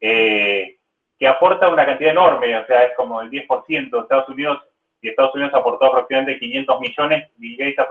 eh, 0.00 0.76
que 1.18 1.26
aporta 1.26 1.68
una 1.68 1.84
cantidad 1.84 2.12
enorme, 2.12 2.56
o 2.56 2.66
sea, 2.66 2.84
es 2.84 2.96
como 2.96 3.20
el 3.20 3.30
10% 3.30 3.90
de 3.90 3.98
Estados 3.98 4.28
Unidos, 4.28 4.62
y 5.02 5.08
Estados 5.08 5.34
Unidos 5.34 5.54
aportó 5.54 5.86
aproximadamente 5.86 6.38
500 6.38 6.80
millones, 6.80 7.28
Bill 7.36 7.56
Gates, 7.56 7.86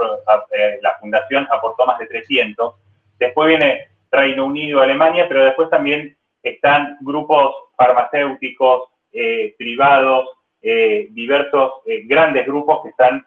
eh, 0.51 0.79
la 0.81 0.95
fundación, 0.99 1.47
aportó 1.49 1.85
más 1.85 1.97
de 1.99 2.05
300. 2.05 2.75
Después 3.17 3.47
viene 3.47 3.87
Reino 4.11 4.45
Unido, 4.45 4.81
Alemania, 4.81 5.25
pero 5.27 5.43
después 5.43 5.69
también 5.71 6.15
están 6.43 6.97
grupos 7.01 7.55
farmacéuticos, 7.75 8.89
eh, 9.11 9.55
privados, 9.57 10.29
diversos, 10.61 11.71
grandes 12.03 12.45
grupos 12.45 12.83
que 12.83 12.89
están 12.89 13.25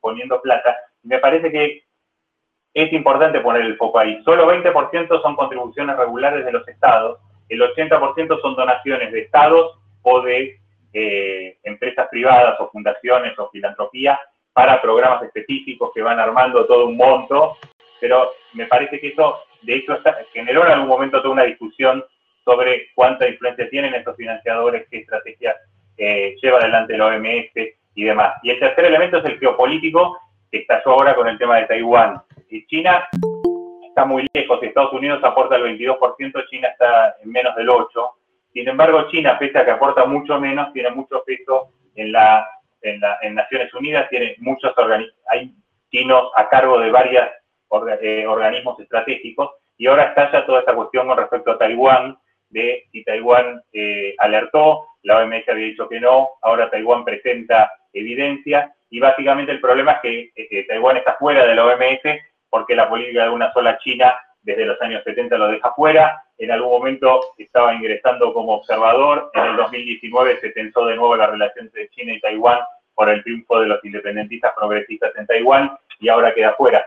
poniendo 0.00 0.42
plata. 0.42 0.76
Me 1.04 1.20
parece 1.20 1.50
que 1.50 1.84
es 2.74 2.92
importante 2.92 3.40
poner 3.40 3.62
el 3.62 3.76
foco 3.76 4.00
ahí. 4.00 4.20
Solo 4.24 4.50
20% 4.50 5.22
son 5.22 5.36
contribuciones 5.36 5.96
regulares 5.96 6.44
de 6.44 6.52
los 6.52 6.66
estados, 6.66 7.20
el 7.48 7.60
80% 7.60 8.40
son 8.40 8.56
donaciones 8.56 9.12
de 9.12 9.20
estados 9.20 9.78
o 10.02 10.20
de 10.22 10.58
eh, 10.92 11.56
empresas 11.62 12.08
privadas 12.10 12.58
o 12.60 12.70
fundaciones 12.70 13.38
o 13.38 13.48
filantropía 13.50 14.18
para 14.52 14.80
programas 14.80 15.22
específicos 15.22 15.90
que 15.94 16.02
van 16.02 16.18
armando 16.18 16.66
todo 16.66 16.86
un 16.86 16.96
monto, 16.96 17.56
pero 18.00 18.30
me 18.52 18.66
parece 18.66 19.00
que 19.00 19.08
eso, 19.08 19.40
de 19.62 19.76
hecho, 19.76 19.98
generó 20.32 20.64
en 20.64 20.72
algún 20.72 20.88
momento 20.88 21.20
toda 21.20 21.34
una 21.34 21.44
discusión 21.44 22.04
sobre 22.44 22.88
cuánta 22.94 23.28
influencia 23.28 23.68
tienen 23.70 23.94
estos 23.94 24.16
financiadores, 24.16 24.86
qué 24.90 24.98
estrategias 24.98 25.56
eh, 25.96 26.36
lleva 26.40 26.58
adelante 26.58 26.96
la 26.96 27.06
OMS 27.06 27.50
y 27.94 28.04
demás. 28.04 28.34
Y 28.42 28.50
el 28.50 28.60
tercer 28.60 28.84
elemento 28.84 29.18
es 29.18 29.24
el 29.24 29.38
geopolítico, 29.38 30.18
que 30.54 30.60
estalló 30.60 30.92
ahora 30.92 31.16
con 31.16 31.26
el 31.26 31.36
tema 31.36 31.56
de 31.56 31.66
Taiwán. 31.66 32.22
China 32.68 33.08
está 33.88 34.04
muy 34.04 34.24
lejos, 34.32 34.62
Estados 34.62 34.92
Unidos 34.92 35.18
aporta 35.24 35.56
el 35.56 35.64
22%, 35.64 36.48
China 36.48 36.68
está 36.68 37.16
en 37.20 37.32
menos 37.32 37.56
del 37.56 37.68
8%. 37.68 37.88
Sin 38.52 38.68
embargo, 38.68 39.08
China, 39.10 39.36
pese 39.36 39.58
a 39.58 39.64
que 39.64 39.72
aporta 39.72 40.04
mucho 40.04 40.38
menos, 40.38 40.72
tiene 40.72 40.92
mucho 40.92 41.24
peso 41.26 41.70
en, 41.96 42.12
la, 42.12 42.48
en, 42.82 43.34
Naciones 43.34 43.74
Unidas, 43.74 44.08
tiene 44.10 44.36
muchos 44.38 44.72
hay 45.28 45.52
chinos 45.90 46.30
a 46.36 46.48
cargo 46.48 46.78
de 46.78 46.92
varios 46.92 47.24
eh, 48.00 48.24
organismos 48.24 48.78
estratégicos, 48.78 49.50
y 49.76 49.88
ahora 49.88 50.04
está 50.04 50.30
ya 50.30 50.46
toda 50.46 50.60
esta 50.60 50.76
cuestión 50.76 51.08
con 51.08 51.18
respecto 51.18 51.50
a 51.50 51.58
Taiwán, 51.58 52.16
de 52.50 52.84
si 52.92 53.02
Taiwán 53.02 53.60
eh, 53.72 54.14
alertó, 54.18 54.86
la 55.02 55.18
OMS 55.18 55.48
había 55.48 55.66
dicho 55.66 55.88
que 55.88 55.98
no, 55.98 56.28
ahora 56.42 56.70
Taiwán 56.70 57.04
presenta 57.04 57.72
evidencia, 57.94 58.74
y 58.90 59.00
básicamente 59.00 59.52
el 59.52 59.60
problema 59.60 59.92
es 59.92 60.00
que 60.02 60.32
eh, 60.36 60.66
Taiwán 60.68 60.96
está 60.96 61.14
fuera 61.14 61.46
de 61.46 61.54
la 61.54 61.64
OMS 61.64 62.20
porque 62.50 62.76
la 62.76 62.88
política 62.88 63.24
de 63.24 63.30
una 63.30 63.52
sola 63.52 63.76
China 63.78 64.14
desde 64.42 64.66
los 64.66 64.80
años 64.80 65.02
70 65.02 65.36
lo 65.36 65.48
deja 65.48 65.72
fuera. 65.72 66.22
En 66.38 66.52
algún 66.52 66.70
momento 66.70 67.20
estaba 67.38 67.74
ingresando 67.74 68.32
como 68.32 68.54
observador. 68.54 69.30
En 69.34 69.44
el 69.44 69.56
2019 69.56 70.38
se 70.40 70.50
tensó 70.50 70.86
de 70.86 70.94
nuevo 70.94 71.16
la 71.16 71.26
relación 71.26 71.66
entre 71.66 71.88
China 71.88 72.12
y 72.12 72.20
Taiwán 72.20 72.60
por 72.94 73.08
el 73.08 73.24
triunfo 73.24 73.58
de 73.58 73.66
los 73.66 73.84
independentistas 73.84 74.52
progresistas 74.54 75.12
en 75.16 75.26
Taiwán 75.26 75.76
y 75.98 76.08
ahora 76.08 76.32
queda 76.32 76.54
fuera. 76.54 76.86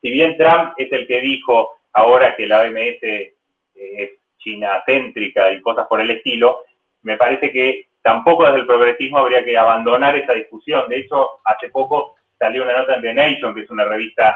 Si 0.00 0.10
bien 0.10 0.36
Trump 0.38 0.72
es 0.78 0.90
el 0.92 1.06
que 1.06 1.20
dijo 1.20 1.78
ahora 1.92 2.34
que 2.36 2.46
la 2.46 2.62
OMS 2.62 3.02
eh, 3.02 3.34
es 3.74 4.10
China 4.38 4.82
céntrica 4.86 5.52
y 5.52 5.60
cosas 5.60 5.86
por 5.88 6.00
el 6.00 6.10
estilo, 6.10 6.64
me 7.02 7.16
parece 7.16 7.52
que 7.52 7.87
tampoco 8.08 8.46
desde 8.46 8.60
el 8.60 8.66
progresismo 8.66 9.18
habría 9.18 9.44
que 9.44 9.58
abandonar 9.58 10.16
esa 10.16 10.32
discusión. 10.32 10.88
De 10.88 11.00
hecho, 11.00 11.40
hace 11.44 11.68
poco 11.68 12.16
salió 12.38 12.62
una 12.62 12.78
nota 12.78 12.94
en 12.94 13.02
The 13.02 13.12
Nation, 13.12 13.54
que 13.54 13.60
es 13.60 13.70
una 13.70 13.84
revista 13.84 14.34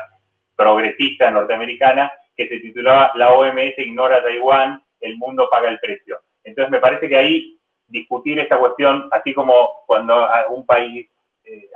progresista 0.54 1.30
norteamericana 1.30 2.12
que 2.36 2.48
se 2.48 2.58
titulaba 2.58 3.12
La 3.14 3.32
OMS 3.32 3.78
ignora 3.78 4.18
a 4.18 4.22
Taiwán, 4.22 4.82
el 5.00 5.16
mundo 5.16 5.48
paga 5.50 5.70
el 5.70 5.78
precio. 5.78 6.20
Entonces 6.44 6.70
me 6.70 6.80
parece 6.80 7.08
que 7.08 7.16
ahí 7.16 7.58
discutir 7.86 8.38
esta 8.40 8.58
cuestión, 8.58 9.08
así 9.10 9.32
como 9.32 9.70
cuando 9.86 10.28
un 10.50 10.66
país 10.66 11.08
eh, 11.42 11.70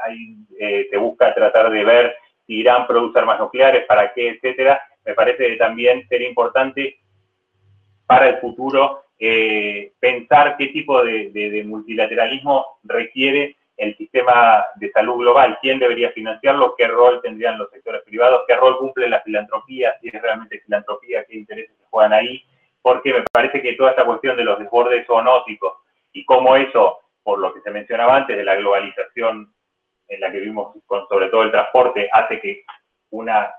eh, 0.61 0.89
se 0.91 0.97
busca 0.99 1.33
tratar 1.33 1.71
de 1.71 1.83
ver 1.83 2.15
si 2.47 2.57
Irán 2.57 2.87
produce 2.87 3.19
armas 3.19 3.41
nucleares, 3.41 3.87
para 3.87 4.13
qué, 4.13 4.33
etcétera, 4.33 4.83
me 5.03 5.15
parece 5.15 5.49
que 5.49 5.57
también 5.57 6.07
sería 6.11 6.29
importante 6.29 6.99
para 8.07 8.29
el 8.29 8.37
futuro 8.37 9.06
eh, 9.19 9.93
pensar 9.99 10.57
qué 10.57 10.69
tipo 10.69 11.03
de 11.03 11.63
multilateralismo 11.67 12.79
requiere 12.85 13.57
el 13.77 13.97
sistema 13.97 14.65
de 14.77 14.91
salud 14.91 15.19
global, 15.19 15.59
quién 15.61 15.79
debería 15.79 16.11
financiarlo, 16.13 16.75
qué 16.77 16.87
rol 16.87 17.21
tendrían 17.23 17.59
los 17.59 17.71
sectores 17.71 18.03
privados, 18.03 18.43
qué 18.47 18.57
rol 18.57 18.79
cumple 18.79 19.09
la 19.09 19.21
filantropía, 19.21 19.95
si 20.01 20.09
es 20.09 20.23
realmente 20.23 20.61
filantropía, 20.61 21.25
qué 21.25 21.37
intereses 21.37 21.77
se 21.77 21.85
juegan 21.91 22.15
ahí, 22.15 22.43
porque 22.81 23.13
me 23.13 23.25
parece 23.31 23.61
que 23.61 23.75
toda 23.75 23.91
esta 23.91 24.07
cuestión 24.07 24.37
de 24.37 24.45
los 24.45 24.59
desbordes 24.59 25.07
zoonóticos 25.07 25.75
y 26.13 26.25
cómo 26.25 26.57
eso, 26.57 27.01
por 27.23 27.39
lo 27.39 27.53
que 27.53 27.61
se 27.61 27.71
mencionaba 27.71 28.17
antes 28.17 28.37
de 28.37 28.45
la 28.45 28.57
globalización 28.57 29.53
en 30.09 30.21
la 30.21 30.33
que 30.33 30.41
vimos 30.41 30.75
con 30.87 31.07
sobre 31.09 31.29
todo 31.29 31.43
el 31.43 31.51
transporte, 31.51 32.09
hace 32.13 32.41
que 32.41 32.65
una 33.11 33.53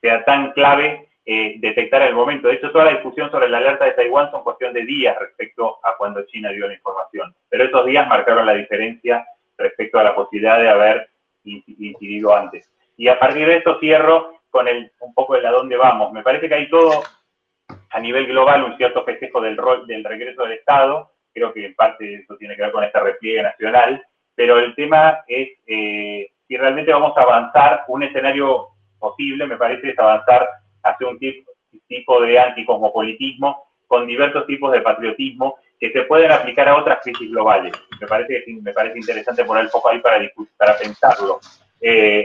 sea 0.00 0.24
tan 0.24 0.52
clave 0.52 1.09
eh, 1.24 1.56
detectar 1.58 2.02
el 2.02 2.14
momento. 2.14 2.48
De 2.48 2.54
hecho, 2.54 2.70
toda 2.70 2.86
la 2.86 2.92
discusión 2.92 3.30
sobre 3.30 3.48
la 3.48 3.58
alerta 3.58 3.84
de 3.84 3.92
Taiwán 3.92 4.30
son 4.30 4.42
cuestión 4.42 4.72
de 4.72 4.84
días 4.84 5.16
respecto 5.18 5.78
a 5.84 5.96
cuando 5.96 6.24
China 6.26 6.50
dio 6.50 6.66
la 6.66 6.74
información. 6.74 7.34
Pero 7.48 7.64
esos 7.64 7.86
días 7.86 8.08
marcaron 8.08 8.46
la 8.46 8.54
diferencia 8.54 9.26
respecto 9.56 9.98
a 9.98 10.04
la 10.04 10.14
posibilidad 10.14 10.58
de 10.58 10.68
haber 10.68 11.10
incidido 11.44 12.34
antes. 12.34 12.70
Y 12.96 13.08
a 13.08 13.18
partir 13.18 13.46
de 13.46 13.56
esto 13.56 13.78
cierro 13.78 14.34
con 14.50 14.68
el, 14.68 14.90
un 15.00 15.14
poco 15.14 15.34
de 15.34 15.46
a 15.46 15.52
dónde 15.52 15.76
vamos. 15.76 16.12
Me 16.12 16.22
parece 16.22 16.48
que 16.48 16.54
hay 16.54 16.68
todo, 16.68 17.02
a 17.90 18.00
nivel 18.00 18.26
global 18.26 18.64
un 18.64 18.76
cierto 18.76 19.04
festejo 19.04 19.40
del 19.40 19.56
rol 19.56 19.86
del 19.86 20.04
regreso 20.04 20.42
del 20.42 20.52
Estado, 20.52 21.12
creo 21.32 21.52
que 21.52 21.66
en 21.66 21.74
parte 21.74 22.14
eso 22.14 22.36
tiene 22.36 22.56
que 22.56 22.62
ver 22.62 22.72
con 22.72 22.84
este 22.84 22.98
repliegue 22.98 23.42
nacional, 23.42 24.04
pero 24.34 24.58
el 24.58 24.74
tema 24.74 25.20
es 25.28 25.50
eh, 25.66 26.30
si 26.48 26.56
realmente 26.56 26.92
vamos 26.92 27.16
a 27.16 27.22
avanzar, 27.22 27.84
un 27.86 28.02
escenario 28.02 28.70
posible, 28.98 29.46
me 29.46 29.56
parece, 29.56 29.90
es 29.90 29.98
avanzar 29.98 30.48
hacia 30.82 31.08
un 31.08 31.18
tipo, 31.18 32.20
de 32.20 32.38
anticosmopolitismo 32.38 33.64
con 33.86 34.06
diversos 34.06 34.46
tipos 34.46 34.72
de 34.72 34.80
patriotismo 34.80 35.56
que 35.78 35.90
se 35.92 36.02
pueden 36.02 36.30
aplicar 36.30 36.68
a 36.68 36.76
otras 36.76 37.00
crisis 37.02 37.30
globales. 37.30 37.72
Me 38.00 38.06
parece, 38.06 38.44
me 38.62 38.72
parece 38.72 38.98
interesante 38.98 39.44
poner 39.44 39.64
el 39.64 39.70
foco 39.70 39.88
ahí 39.88 40.00
para, 40.00 40.20
para 40.56 40.78
pensarlo. 40.78 41.40
Eh, 41.80 42.24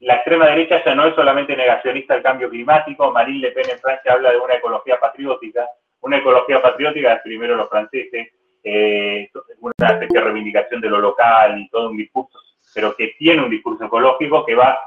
la 0.00 0.14
extrema 0.14 0.46
derecha 0.46 0.84
ya 0.84 0.94
no 0.94 1.06
es 1.06 1.14
solamente 1.14 1.56
negacionista 1.56 2.14
del 2.14 2.22
cambio 2.22 2.48
climático, 2.48 3.10
Marine 3.10 3.40
Le 3.40 3.50
Pen 3.50 3.70
en 3.70 3.78
Francia 3.78 4.12
habla 4.12 4.30
de 4.30 4.38
una 4.38 4.54
ecología 4.54 4.98
patriótica, 5.00 5.66
una 6.00 6.18
ecología 6.18 6.62
patriótica 6.62 7.14
es 7.14 7.22
primero 7.22 7.56
los 7.56 7.68
franceses, 7.68 8.28
eh, 8.62 9.28
una 9.60 9.98
reivindicación 10.20 10.80
de 10.80 10.88
lo 10.88 10.98
local 10.98 11.58
y 11.60 11.68
todo 11.68 11.90
un 11.90 11.96
discurso, 11.96 12.38
pero 12.72 12.94
que 12.94 13.14
tiene 13.18 13.42
un 13.42 13.50
discurso 13.50 13.86
ecológico 13.86 14.44
que 14.44 14.54
va 14.54 14.78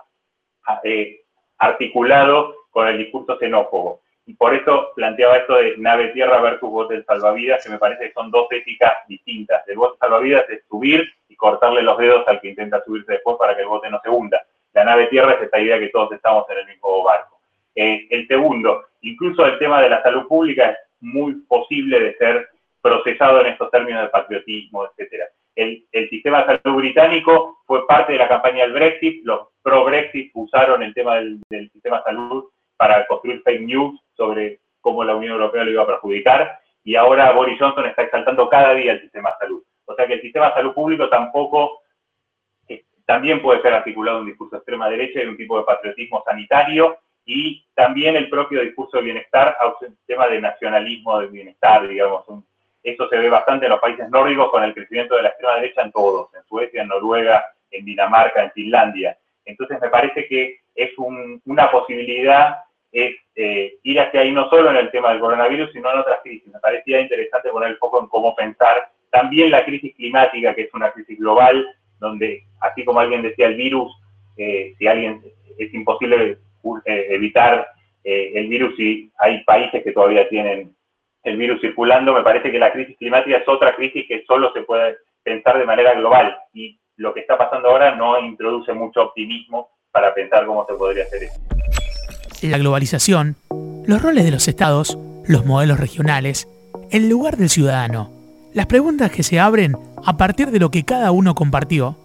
eh, 0.84 1.24
articulado 1.58 2.56
con 2.72 2.88
el 2.88 2.98
discurso 2.98 3.38
xenófobo. 3.38 4.02
Y 4.26 4.34
por 4.34 4.54
eso 4.54 4.92
planteaba 4.96 5.38
esto 5.38 5.56
de 5.56 5.78
nave 5.78 6.10
tierra 6.10 6.40
versus 6.42 6.70
bote 6.70 7.04
salvavidas, 7.04 7.64
que 7.64 7.70
me 7.70 7.80
parece 7.80 8.08
que 8.08 8.14
son 8.14 8.32
dos 8.32 8.48
éticas 8.52 8.94
distintas. 9.08 9.68
El 9.68 9.78
bote 9.78 9.98
salvavidas 10.00 10.50
es 10.50 10.64
subir 10.70 11.12
y 11.28 11.36
cortarle 11.36 11.82
los 11.82 11.98
dedos 11.98 12.28
al 12.28 12.40
que 12.40 12.50
intenta 12.50 12.84
subirse 12.84 13.14
después 13.14 13.38
para 13.38 13.56
que 13.56 13.62
el 13.62 13.68
bote 13.68 13.90
no 13.90 14.00
se 14.02 14.10
hunda. 14.10 14.42
La 14.74 14.86
nave 14.86 15.08
tierra 15.08 15.34
es 15.34 15.42
esta 15.42 15.60
idea 15.60 15.80
que 15.80 15.90
todos 15.90 16.12
estamos 16.14 16.46
en 16.50 16.60
el 16.60 16.68
mismo 16.68 17.04
barco. 17.04 17.40
Eh, 17.76 18.08
el 18.10 18.28
segundo, 18.28 18.86
incluso 19.02 19.46
el 19.46 19.58
tema 19.60 19.82
de 19.82 19.90
la 19.90 20.02
salud 20.04 20.28
pública 20.28 20.72
es 20.72 20.78
muy 21.02 21.34
posible 21.48 22.00
de 22.00 22.16
ser 22.16 22.50
procesado 22.82 23.42
en 23.42 23.48
estos 23.48 23.70
términos 23.72 24.04
de 24.04 24.10
patriotismo, 24.10 24.86
etcétera. 24.86 25.26
El, 25.56 25.86
el, 25.92 26.10
sistema 26.10 26.44
de 26.44 26.60
salud 26.64 26.78
británico 26.78 27.60
fue 27.66 27.86
parte 27.86 28.14
de 28.14 28.20
la 28.20 28.28
campaña 28.28 28.64
del 28.64 28.74
Brexit, 28.74 29.26
los 29.26 29.50
pro-Brexit 29.62 30.32
usaron 30.34 30.82
el 30.82 30.94
tema 30.94 31.16
del, 31.16 31.42
del 31.50 31.70
sistema 31.72 31.98
de 31.98 32.04
salud 32.04 32.46
para 32.82 33.06
construir 33.06 33.44
fake 33.44 33.62
news 33.62 34.02
sobre 34.18 34.60
cómo 34.80 35.04
la 35.04 35.16
Unión 35.16 35.34
Europea 35.34 35.64
lo 35.64 35.70
iba 35.70 35.84
a 35.84 35.86
perjudicar, 35.86 36.60
y 36.84 36.96
ahora 36.96 37.32
Boris 37.32 37.60
Johnson 37.60 37.86
está 37.86 38.02
exaltando 38.02 38.50
cada 38.50 38.74
día 38.74 38.94
el 38.94 39.02
sistema 39.02 39.30
de 39.30 39.36
salud. 39.46 39.64
O 39.86 39.94
sea 39.94 40.08
que 40.08 40.16
el 40.16 40.22
sistema 40.22 40.48
de 40.48 40.54
salud 40.56 40.74
público 40.74 41.08
tampoco, 41.08 41.82
eh, 42.68 42.84
también 43.06 43.40
puede 43.40 43.62
ser 43.62 43.76
articulado 43.76 44.22
un 44.22 44.26
discurso 44.26 44.56
de 44.56 44.62
extrema 44.62 44.90
derecha 44.90 45.22
y 45.22 45.28
un 45.28 45.38
tipo 45.38 45.60
de 45.60 45.64
patriotismo 45.64 46.24
sanitario, 46.26 46.98
y 47.24 47.64
también 47.76 48.16
el 48.16 48.32
propio 48.32 48.62
discurso 48.62 48.98
de 48.98 49.04
bienestar 49.04 49.56
a 49.60 49.68
un 49.68 49.96
tema 50.08 50.28
de 50.28 50.42
nacionalismo 50.42 51.20
de 51.20 51.28
bienestar, 51.28 51.88
digamos. 51.88 52.26
eso 52.82 53.08
se 53.10 53.18
ve 53.20 53.30
bastante 53.30 53.68
en 53.68 53.74
los 53.74 53.80
países 53.80 54.10
nórdicos 54.10 54.50
con 54.50 54.64
el 54.64 54.74
crecimiento 54.74 55.18
de 55.18 55.22
la 55.22 55.30
extrema 55.30 55.58
derecha 55.58 55.84
en 55.84 55.92
todos, 55.92 56.34
en 56.34 56.44
Suecia, 56.46 56.82
en 56.82 56.88
Noruega, 56.88 57.46
en 57.70 57.86
Dinamarca, 57.86 58.42
en 58.42 58.52
Finlandia. 58.54 59.16
Entonces 59.46 59.80
me 59.80 59.90
parece 59.90 60.28
que 60.28 60.62
es 60.74 60.92
una 60.98 61.70
posibilidad 61.72 62.64
es 62.92 63.16
eh, 63.36 63.76
ir 63.84 64.00
hacia 64.00 64.22
ahí 64.22 64.32
no 64.32 64.50
solo 64.50 64.70
en 64.70 64.78
el 64.78 64.92
tema 64.92 65.12
del 65.12 65.20
coronavirus, 65.20 65.72
sino 65.72 65.92
en 65.92 66.00
otras 66.00 66.20
crisis. 66.24 66.52
Me 66.52 66.60
parecía 66.60 67.00
interesante 67.00 67.50
poner 67.50 67.70
el 67.70 67.78
foco 67.78 68.02
en 68.02 68.08
cómo 68.08 68.36
pensar 68.36 68.90
también 69.10 69.52
la 69.52 69.66
crisis 69.66 69.96
climática, 69.96 70.54
que 70.54 70.64
es 70.64 70.74
una 70.74 70.92
crisis 70.92 71.18
global, 71.18 71.66
donde, 72.00 72.44
así 72.62 72.84
como 72.84 73.00
alguien 73.00 73.22
decía, 73.22 73.48
el 73.48 73.56
virus, 73.56 73.92
eh, 74.38 74.74
si 74.78 74.88
alguien 74.88 75.22
es 75.58 75.74
imposible 75.74 76.38
eh, 76.86 77.08
evitar 77.10 77.68
el 78.04 78.48
virus 78.48 78.80
y 78.80 79.12
hay 79.20 79.44
países 79.44 79.84
que 79.84 79.92
todavía 79.92 80.28
tienen 80.28 80.76
el 81.24 81.38
virus 81.38 81.62
circulando, 81.62 82.14
me 82.14 82.24
parece 82.24 82.52
que 82.52 82.58
la 82.58 82.72
crisis 82.72 82.98
climática 82.98 83.38
es 83.38 83.48
otra 83.48 83.76
crisis 83.76 84.08
que 84.08 84.24
solo 84.26 84.52
se 84.54 84.64
puede 84.64 84.98
pensar 85.24 85.60
de 85.60 85.66
manera 85.66 85.94
global 85.94 86.36
y 86.52 86.80
lo 86.96 87.14
que 87.14 87.20
está 87.20 87.38
pasando 87.38 87.70
ahora 87.70 87.96
no 87.96 88.20
introduce 88.20 88.74
mucho 88.74 89.04
optimismo 89.04 89.70
para 89.92 90.16
pensar 90.16 90.48
cómo 90.48 90.66
se 90.66 90.74
podría 90.74 91.04
hacer 91.04 91.24
eso 91.24 91.61
la 92.50 92.58
globalización, 92.58 93.36
los 93.86 94.02
roles 94.02 94.24
de 94.24 94.32
los 94.32 94.48
estados, 94.48 94.98
los 95.26 95.46
modelos 95.46 95.80
regionales, 95.80 96.48
el 96.90 97.10
lugar 97.10 97.38
del 97.38 97.50
ciudadano, 97.50 98.12
las 98.54 98.66
preguntas 98.66 99.12
que 99.12 99.24
se 99.24 99.40
abren 99.40 99.78
a 100.06 100.18
partir 100.18 100.52
de 100.52 100.60
lo 100.60 100.72
que 100.72 100.84
cada 100.84 101.12
uno 101.12 101.36
compartió, 101.36 101.98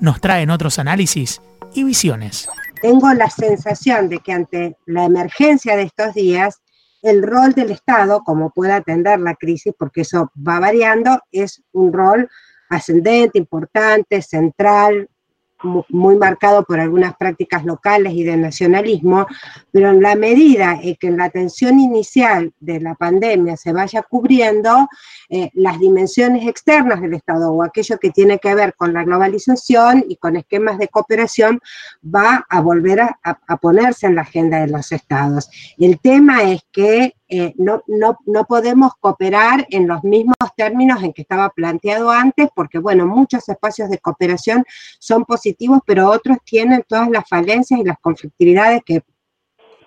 nos 0.00 0.20
traen 0.20 0.50
otros 0.50 0.78
análisis 0.78 1.40
y 1.74 1.84
visiones. 1.84 2.48
Tengo 2.80 3.12
la 3.12 3.28
sensación 3.28 4.08
de 4.08 4.18
que 4.20 4.32
ante 4.32 4.76
la 4.86 5.04
emergencia 5.04 5.76
de 5.76 5.82
estos 5.82 6.14
días, 6.14 6.60
el 7.02 7.22
rol 7.22 7.52
del 7.52 7.70
Estado, 7.70 8.22
como 8.24 8.50
puede 8.50 8.72
atender 8.72 9.20
la 9.20 9.34
crisis, 9.34 9.74
porque 9.78 10.02
eso 10.02 10.30
va 10.36 10.60
variando, 10.60 11.20
es 11.32 11.62
un 11.72 11.92
rol 11.92 12.28
ascendente, 12.70 13.38
importante, 13.38 14.22
central, 14.22 15.08
muy 15.62 16.16
marcado 16.16 16.64
por 16.64 16.80
algunas 16.80 17.14
prácticas 17.16 17.64
locales 17.64 18.12
y 18.14 18.24
de 18.24 18.36
nacionalismo, 18.36 19.26
pero 19.70 19.90
en 19.90 20.02
la 20.02 20.14
medida 20.14 20.78
en 20.82 20.96
que 20.96 21.10
la 21.10 21.24
atención 21.24 21.78
inicial 21.78 22.52
de 22.60 22.80
la 22.80 22.94
pandemia 22.94 23.56
se 23.56 23.72
vaya 23.72 24.02
cubriendo 24.02 24.88
eh, 25.28 25.50
las 25.54 25.78
dimensiones 25.78 26.46
externas 26.46 27.00
del 27.00 27.14
Estado 27.14 27.52
o 27.52 27.62
aquello 27.62 27.98
que 27.98 28.10
tiene 28.10 28.38
que 28.38 28.54
ver 28.54 28.74
con 28.74 28.92
la 28.92 29.04
globalización 29.04 30.04
y 30.08 30.16
con 30.16 30.36
esquemas 30.36 30.78
de 30.78 30.88
cooperación, 30.88 31.60
va 32.02 32.46
a 32.48 32.60
volver 32.60 33.00
a 33.00 33.56
ponerse 33.56 34.06
en 34.06 34.14
la 34.14 34.22
agenda 34.22 34.60
de 34.60 34.68
los 34.68 34.92
Estados. 34.92 35.50
El 35.78 36.00
tema 36.00 36.42
es 36.44 36.62
que 36.72 37.14
eh, 37.30 37.54
no, 37.56 37.82
no, 37.86 38.18
no, 38.26 38.44
podemos 38.44 38.92
cooperar 38.98 39.64
en 39.70 39.86
los 39.86 40.02
mismos 40.02 40.34
términos 40.56 41.02
en 41.02 41.12
que 41.12 41.22
estaba 41.22 41.48
planteado 41.50 42.10
antes, 42.10 42.48
porque, 42.54 42.78
bueno, 42.78 43.06
muchos 43.06 43.48
espacios 43.48 43.88
de 43.88 43.98
cooperación 43.98 44.64
son 44.98 45.24
positivos, 45.24 45.78
pero 45.86 46.10
otros 46.10 46.38
tienen 46.44 46.84
todas 46.88 47.08
las 47.08 47.28
falencias 47.28 47.78
y 47.78 47.84
las 47.84 47.98
conflictividades 48.00 48.82
que 48.84 49.02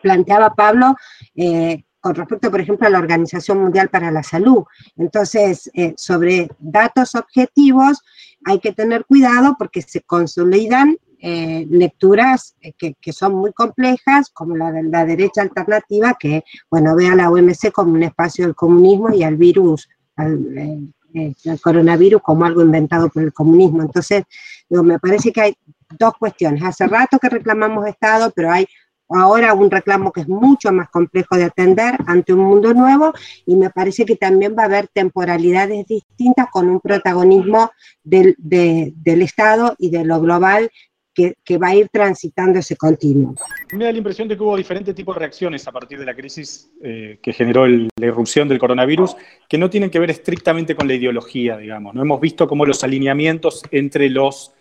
planteaba 0.02 0.56
Pablo. 0.56 0.96
Eh, 1.36 1.84
con 2.00 2.16
respecto, 2.16 2.52
por 2.52 2.60
ejemplo, 2.60 2.86
a 2.86 2.90
la 2.90 3.00
Organización 3.00 3.60
Mundial 3.60 3.88
para 3.88 4.12
la 4.12 4.24
Salud. 4.24 4.66
Entonces, 4.98 5.72
eh, 5.74 5.94
sobre 5.96 6.50
datos 6.60 7.16
objetivos 7.16 8.02
hay 8.44 8.60
que 8.60 8.74
tener 8.74 9.06
cuidado 9.06 9.56
porque 9.58 9.82
se 9.82 10.02
consolidan 10.02 10.98
eh, 11.26 11.66
lecturas 11.70 12.54
eh, 12.60 12.74
que, 12.78 13.14
son 13.14 13.36
muy 13.36 13.54
complejas, 13.54 14.30
como 14.34 14.58
la 14.58 14.74
de 14.74 14.84
la 14.84 15.06
derecha 15.06 15.42
alternativa, 15.42 16.18
que, 16.20 16.44
bueno, 16.70 16.98
ve 16.98 17.08
a 17.08 17.16
la 17.16 17.32
OMC 17.32 17.72
como 17.72 17.94
un 17.94 18.04
espacio 18.04 18.46
del 18.46 18.56
comunismo 18.56 19.10
y 19.14 19.24
al 19.24 19.38
virus, 19.38 19.88
al, 20.18 20.92
eh, 21.14 21.34
coronavirus 21.62 22.22
como 22.22 22.44
algo 22.44 22.62
inventado 22.62 23.08
por 23.08 23.24
el 23.24 23.32
comunismo. 23.32 23.82
Entonces, 23.84 24.26
me 24.68 25.00
parece 25.00 25.32
que 25.32 25.40
hay 25.40 25.54
dos 25.98 26.12
cuestiones. 26.20 26.62
Hace 26.62 26.88
rato 26.88 27.18
que 27.20 27.30
reclamamos 27.30 27.88
Estado, 27.88 28.30
pero 28.36 28.52
hay 28.52 28.68
ahora 29.08 29.54
un 29.54 29.72
reclamo 29.72 30.12
que 30.12 30.22
es 30.22 30.28
mucho 30.28 30.74
más 30.74 30.90
complejo 30.90 31.38
de 31.38 31.46
atender 31.46 31.96
ante 32.06 32.34
un 32.34 32.42
mundo 32.42 32.74
nuevo 32.74 33.14
y 33.46 33.56
me 33.56 33.70
parece 33.70 34.04
que 34.04 34.18
también 34.18 34.56
va 34.58 34.64
a 34.64 34.66
haber 34.66 34.90
temporalidades 34.90 35.86
distintas 35.88 36.48
con 36.52 36.68
un 36.68 36.82
protagonismo 36.82 37.72
del, 38.04 38.36
del 38.40 39.22
Estado 39.22 39.76
y 39.78 39.90
de 39.90 40.04
lo 40.04 40.20
global 40.20 40.70
que, 41.14 41.58
va 41.58 41.68
a 41.68 41.76
ir 41.76 41.90
transitando 41.90 42.60
ese 42.60 42.76
continuo. 42.76 43.36
Me 43.72 43.86
da 43.86 43.92
la 43.92 43.98
impresión 43.98 44.28
de 44.28 44.36
que 44.36 44.44
hubo 44.44 44.58
diferentes 44.58 44.96
tipos 44.96 45.16
de 45.16 45.20
reacciones 45.20 45.68
a 45.68 45.72
partir 45.72 46.00
de 46.00 46.06
la 46.06 46.16
crisis 46.16 46.72
eh, 46.84 47.20
que 47.22 47.34
generó 47.34 47.68
la 47.68 48.06
irrupción 48.06 48.48
del 48.48 48.60
coronavirus, 48.60 49.16
que 49.48 49.58
no 49.58 49.70
tienen 49.70 49.90
que 49.90 50.00
ver 50.00 50.12
estrictamente 50.12 50.76
con 50.76 50.88
la 50.88 50.96
ideología, 50.96 51.58
digamos. 51.58 51.94
No 51.94 52.02
hemos 52.02 52.20
visto 52.20 52.48
como 52.48 52.66
los 52.66 52.84
alineamientos 52.84 53.64
entre 53.72 54.10
los, 54.10 54.54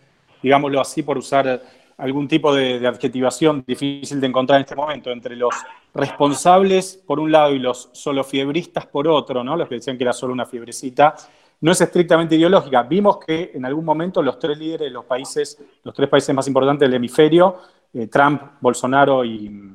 digámoslo 0.43 0.81
así, 0.81 1.03
por 1.03 1.19
usar 1.19 1.63
algún 1.97 2.29
tipo 2.29 2.55
de, 2.55 2.81
de, 2.81 2.89
adjetivación 2.89 3.65
difícil 3.67 4.21
de 4.21 4.27
encontrar 4.27 4.59
en 4.59 4.65
este 4.65 4.75
momento, 4.75 5.11
entre 5.11 5.37
los 5.37 5.55
responsables 5.95 7.01
por 7.07 7.21
un 7.21 7.31
lado 7.31 7.55
y 7.55 7.59
los 7.59 7.91
solo 7.93 8.25
fiebristas 8.25 8.87
por 8.87 9.07
otro, 9.09 9.45
¿no? 9.45 9.57
los 9.57 9.69
que 9.69 9.77
decían 9.77 9.97
que 9.97 10.05
era 10.05 10.13
solo 10.13 10.33
una 10.33 10.47
fiebrecita, 10.47 11.15
no 11.63 11.73
es 11.73 11.81
estrictamente 11.81 12.37
ideológica. 12.37 12.83
Vimos 12.83 13.19
que 13.25 13.53
en 13.55 13.65
algún 13.65 13.85
momento 13.85 14.21
los 14.21 14.39
tres 14.39 14.59
líderes 14.59 14.89
de 14.89 14.91
los 14.91 15.05
países, 15.05 15.59
los 15.85 15.95
tres 15.95 16.09
países 16.09 16.35
más 16.35 16.47
importantes 16.49 16.89
del 16.89 16.95
hemisferio, 16.95 17.57
eh, 17.95 18.09
Trump, 18.09 18.43
Bolsonaro 18.61 19.25
y, 19.25 19.73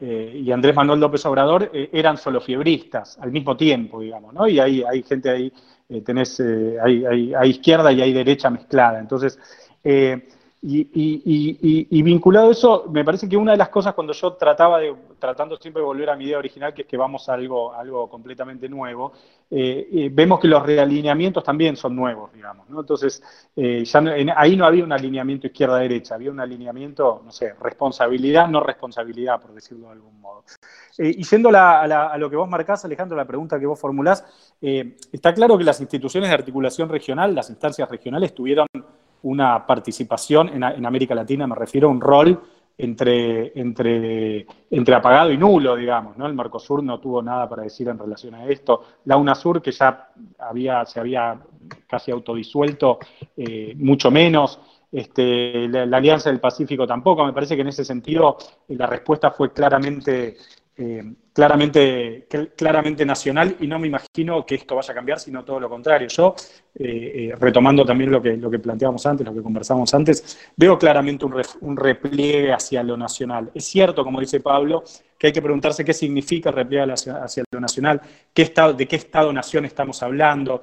eh, 0.00 0.40
y, 0.44 0.52
Andrés 0.52 0.76
Manuel 0.76 1.00
López 1.00 1.26
Obrador, 1.26 1.70
eh, 1.72 1.90
eran 1.92 2.16
solo 2.18 2.40
fiebristas 2.40 3.18
al 3.20 3.32
mismo 3.32 3.56
tiempo, 3.56 4.00
digamos, 4.00 4.32
¿no? 4.32 4.46
Y 4.46 4.60
hay, 4.60 4.82
hay 4.82 5.02
gente 5.02 5.28
ahí, 5.28 5.52
tenés, 6.04 6.40
hay, 6.40 7.04
hay, 7.34 7.50
izquierda 7.50 7.90
y 7.90 8.00
hay 8.00 8.12
derecha 8.12 8.48
mezclada. 8.48 9.00
Entonces, 9.00 9.38
Y, 10.60 12.02
vinculado 12.02 12.48
a 12.48 12.52
eso, 12.52 12.86
me 12.90 13.04
parece 13.04 13.28
que 13.28 13.36
una 13.36 13.52
de 13.52 13.58
las 13.58 13.68
cosas 13.68 13.94
cuando 13.94 14.12
yo 14.12 14.32
trataba 14.32 14.80
de, 14.80 14.92
tratando 15.18 15.56
siempre 15.56 15.80
de 15.80 15.86
volver 15.86 16.10
a 16.10 16.16
mi 16.16 16.24
idea 16.24 16.38
original, 16.38 16.74
que 16.74 16.82
es 16.82 16.88
que 16.88 16.96
vamos 16.96 17.28
a 17.28 17.34
algo, 17.34 17.72
algo 17.72 18.08
completamente 18.08 18.68
nuevo, 18.68 19.12
eh, 19.50 19.88
eh, 19.92 20.10
vemos 20.12 20.40
que 20.40 20.48
los 20.48 20.64
realineamientos 20.66 21.44
también 21.44 21.76
son 21.76 21.94
nuevos, 21.94 22.32
digamos, 22.32 22.68
¿no? 22.70 22.80
Entonces, 22.80 23.22
eh, 23.54 23.84
ahí 24.34 24.56
no 24.56 24.66
había 24.66 24.82
un 24.82 24.92
alineamiento 24.92 25.46
izquierda-derecha, 25.46 26.16
había 26.16 26.32
un 26.32 26.40
alineamiento, 26.40 27.22
no 27.24 27.30
sé, 27.30 27.54
responsabilidad, 27.60 28.48
no 28.48 28.60
responsabilidad, 28.60 29.40
por 29.40 29.54
decirlo 29.54 29.86
de 29.86 29.92
algún 29.92 30.20
modo. 30.20 30.42
y 30.98 31.22
yendo 31.22 31.50
a, 31.50 31.82
a, 31.82 32.18
lo 32.18 32.28
que 32.28 32.36
vos 32.36 32.48
marcás, 32.48 32.84
Alejandro, 32.84 33.16
la 33.16 33.26
pregunta 33.26 33.60
que 33.60 33.66
vos 33.66 33.78
formulás, 33.78 34.24
está 34.60 35.32
claro 35.32 35.56
que 35.56 35.62
las 35.62 35.80
instituciones 35.80 36.30
de 36.30 36.34
articulación 36.34 36.88
regional, 36.88 37.32
las 37.32 37.48
instancias 37.48 37.88
regionales, 37.88 38.34
tuvieron 38.34 38.66
una 39.22 39.66
participación 39.66 40.48
en, 40.48 40.86
América 40.86 41.14
Latina, 41.14 41.46
me 41.46 41.54
refiero 41.54 41.88
a 41.88 41.90
un 41.90 42.00
rol 42.00 42.40
entre, 42.76 43.58
entre, 43.58 44.46
entre 44.70 44.94
apagado 44.94 45.32
y 45.32 45.36
nulo, 45.36 45.74
digamos. 45.74 46.16
¿no? 46.16 46.26
El 46.26 46.34
Mercosur 46.34 46.82
no 46.82 47.00
tuvo 47.00 47.22
nada 47.22 47.48
para 47.48 47.64
decir 47.64 47.88
en 47.88 47.98
relación 47.98 48.34
a 48.36 48.46
esto. 48.46 48.84
La 49.04 49.16
UNASUR, 49.16 49.60
que 49.60 49.72
ya 49.72 50.10
había, 50.38 50.84
se 50.86 51.00
había 51.00 51.38
casi 51.86 52.10
autodisuelto, 52.10 52.98
eh, 53.36 53.74
mucho 53.76 54.10
menos. 54.10 54.60
Este, 54.90 55.68
la, 55.68 55.96
Alianza 55.96 56.30
del 56.30 56.40
Pacífico 56.40 56.86
tampoco. 56.86 57.26
Me 57.26 57.32
parece 57.32 57.56
que 57.56 57.62
en 57.62 57.68
ese 57.68 57.84
sentido 57.84 58.36
la 58.68 58.86
respuesta 58.86 59.30
fue 59.32 59.52
claramente 59.52 60.36
eh, 60.80 61.02
claramente, 61.32 62.28
claramente 62.56 63.04
nacional 63.04 63.56
y 63.58 63.66
no 63.66 63.80
me 63.80 63.88
imagino 63.88 64.46
que 64.46 64.54
esto 64.54 64.76
vaya 64.76 64.92
a 64.92 64.94
cambiar, 64.94 65.18
sino 65.18 65.44
todo 65.44 65.58
lo 65.58 65.68
contrario. 65.68 66.06
Yo, 66.06 66.36
eh, 66.72 67.30
eh, 67.32 67.34
retomando 67.36 67.84
también 67.84 68.12
lo 68.12 68.22
que, 68.22 68.36
lo 68.36 68.48
que 68.48 68.60
antes, 69.04 69.26
lo 69.26 69.34
que 69.34 69.42
conversamos 69.42 69.92
antes, 69.92 70.38
veo 70.56 70.78
claramente 70.78 71.26
un, 71.60 71.76
repliegue 71.76 72.52
hacia 72.52 72.84
lo 72.84 72.96
nacional. 72.96 73.50
Es 73.52 73.64
cierto, 73.64 74.04
como 74.04 74.20
dice 74.20 74.38
Pablo, 74.38 74.84
que 75.18 75.26
hay 75.26 75.32
que 75.32 75.42
preguntarse 75.42 75.84
qué 75.84 75.92
significa 75.92 76.50
el 76.50 76.54
repliegue 76.54 76.92
hacia, 76.92 77.42
lo 77.50 77.58
nacional, 77.58 78.00
qué 78.32 78.42
estado, 78.42 78.72
de 78.74 78.86
qué 78.86 78.94
Estado-nación 78.94 79.64
estamos 79.64 80.00
hablando. 80.04 80.60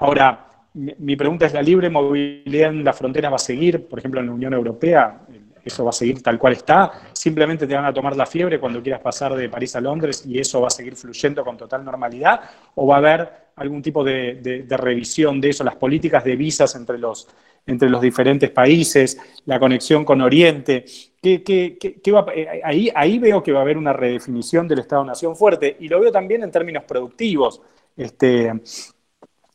ahora, 0.00 0.48
mi, 0.74 1.16
pregunta 1.16 1.46
es, 1.46 1.54
¿la 1.54 1.62
libre 1.62 1.88
movilidad 1.88 2.68
en 2.70 2.84
la 2.84 2.92
frontera 2.92 3.30
va 3.30 3.36
a 3.36 3.38
seguir, 3.38 3.88
por 3.88 4.00
ejemplo, 4.00 4.20
en 4.20 4.26
la 4.26 4.32
Unión 4.32 4.52
Europea? 4.52 5.22
Eso 5.68 5.84
va 5.84 5.90
a 5.90 5.92
seguir 5.92 6.22
tal 6.22 6.38
cual 6.38 6.54
está, 6.54 6.92
simplemente 7.12 7.66
te 7.66 7.74
van 7.74 7.84
a 7.84 7.92
tomar 7.92 8.16
la 8.16 8.26
fiebre 8.26 8.58
cuando 8.58 8.82
quieras 8.82 9.00
pasar 9.00 9.34
de 9.34 9.48
París 9.48 9.76
a 9.76 9.80
Londres 9.80 10.24
y 10.26 10.38
eso 10.38 10.60
va 10.60 10.66
a 10.66 10.70
seguir 10.70 10.96
fluyendo 10.96 11.44
con 11.44 11.56
total 11.56 11.84
normalidad, 11.84 12.40
o 12.74 12.86
va 12.86 12.96
a 12.96 12.98
haber 12.98 13.32
algún 13.56 13.82
tipo 13.82 14.04
de, 14.04 14.66
revisión 14.68 15.40
de 15.40 15.50
eso, 15.50 15.64
las 15.64 15.76
políticas 15.76 16.24
de 16.24 16.36
visas 16.36 16.74
entre 16.74 16.98
los, 16.98 17.28
entre 17.66 17.88
los 17.90 18.00
diferentes 18.00 18.50
países, 18.50 19.18
la 19.46 19.58
conexión 19.58 20.04
con 20.04 20.20
Oriente. 20.20 20.84
Eh, 21.22 22.60
ahí, 22.62 22.90
ahí 22.94 23.18
veo 23.18 23.42
que 23.42 23.52
va 23.52 23.60
a 23.60 23.62
haber 23.62 23.76
una 23.76 23.92
redefinición 23.92 24.68
del 24.68 24.80
Estado-Nación 24.80 25.36
fuerte 25.36 25.76
y 25.80 25.88
lo 25.88 26.00
veo 26.00 26.12
también 26.12 26.44
en 26.44 26.50
términos 26.50 26.84
productivos 26.84 27.60
este, 27.96 28.52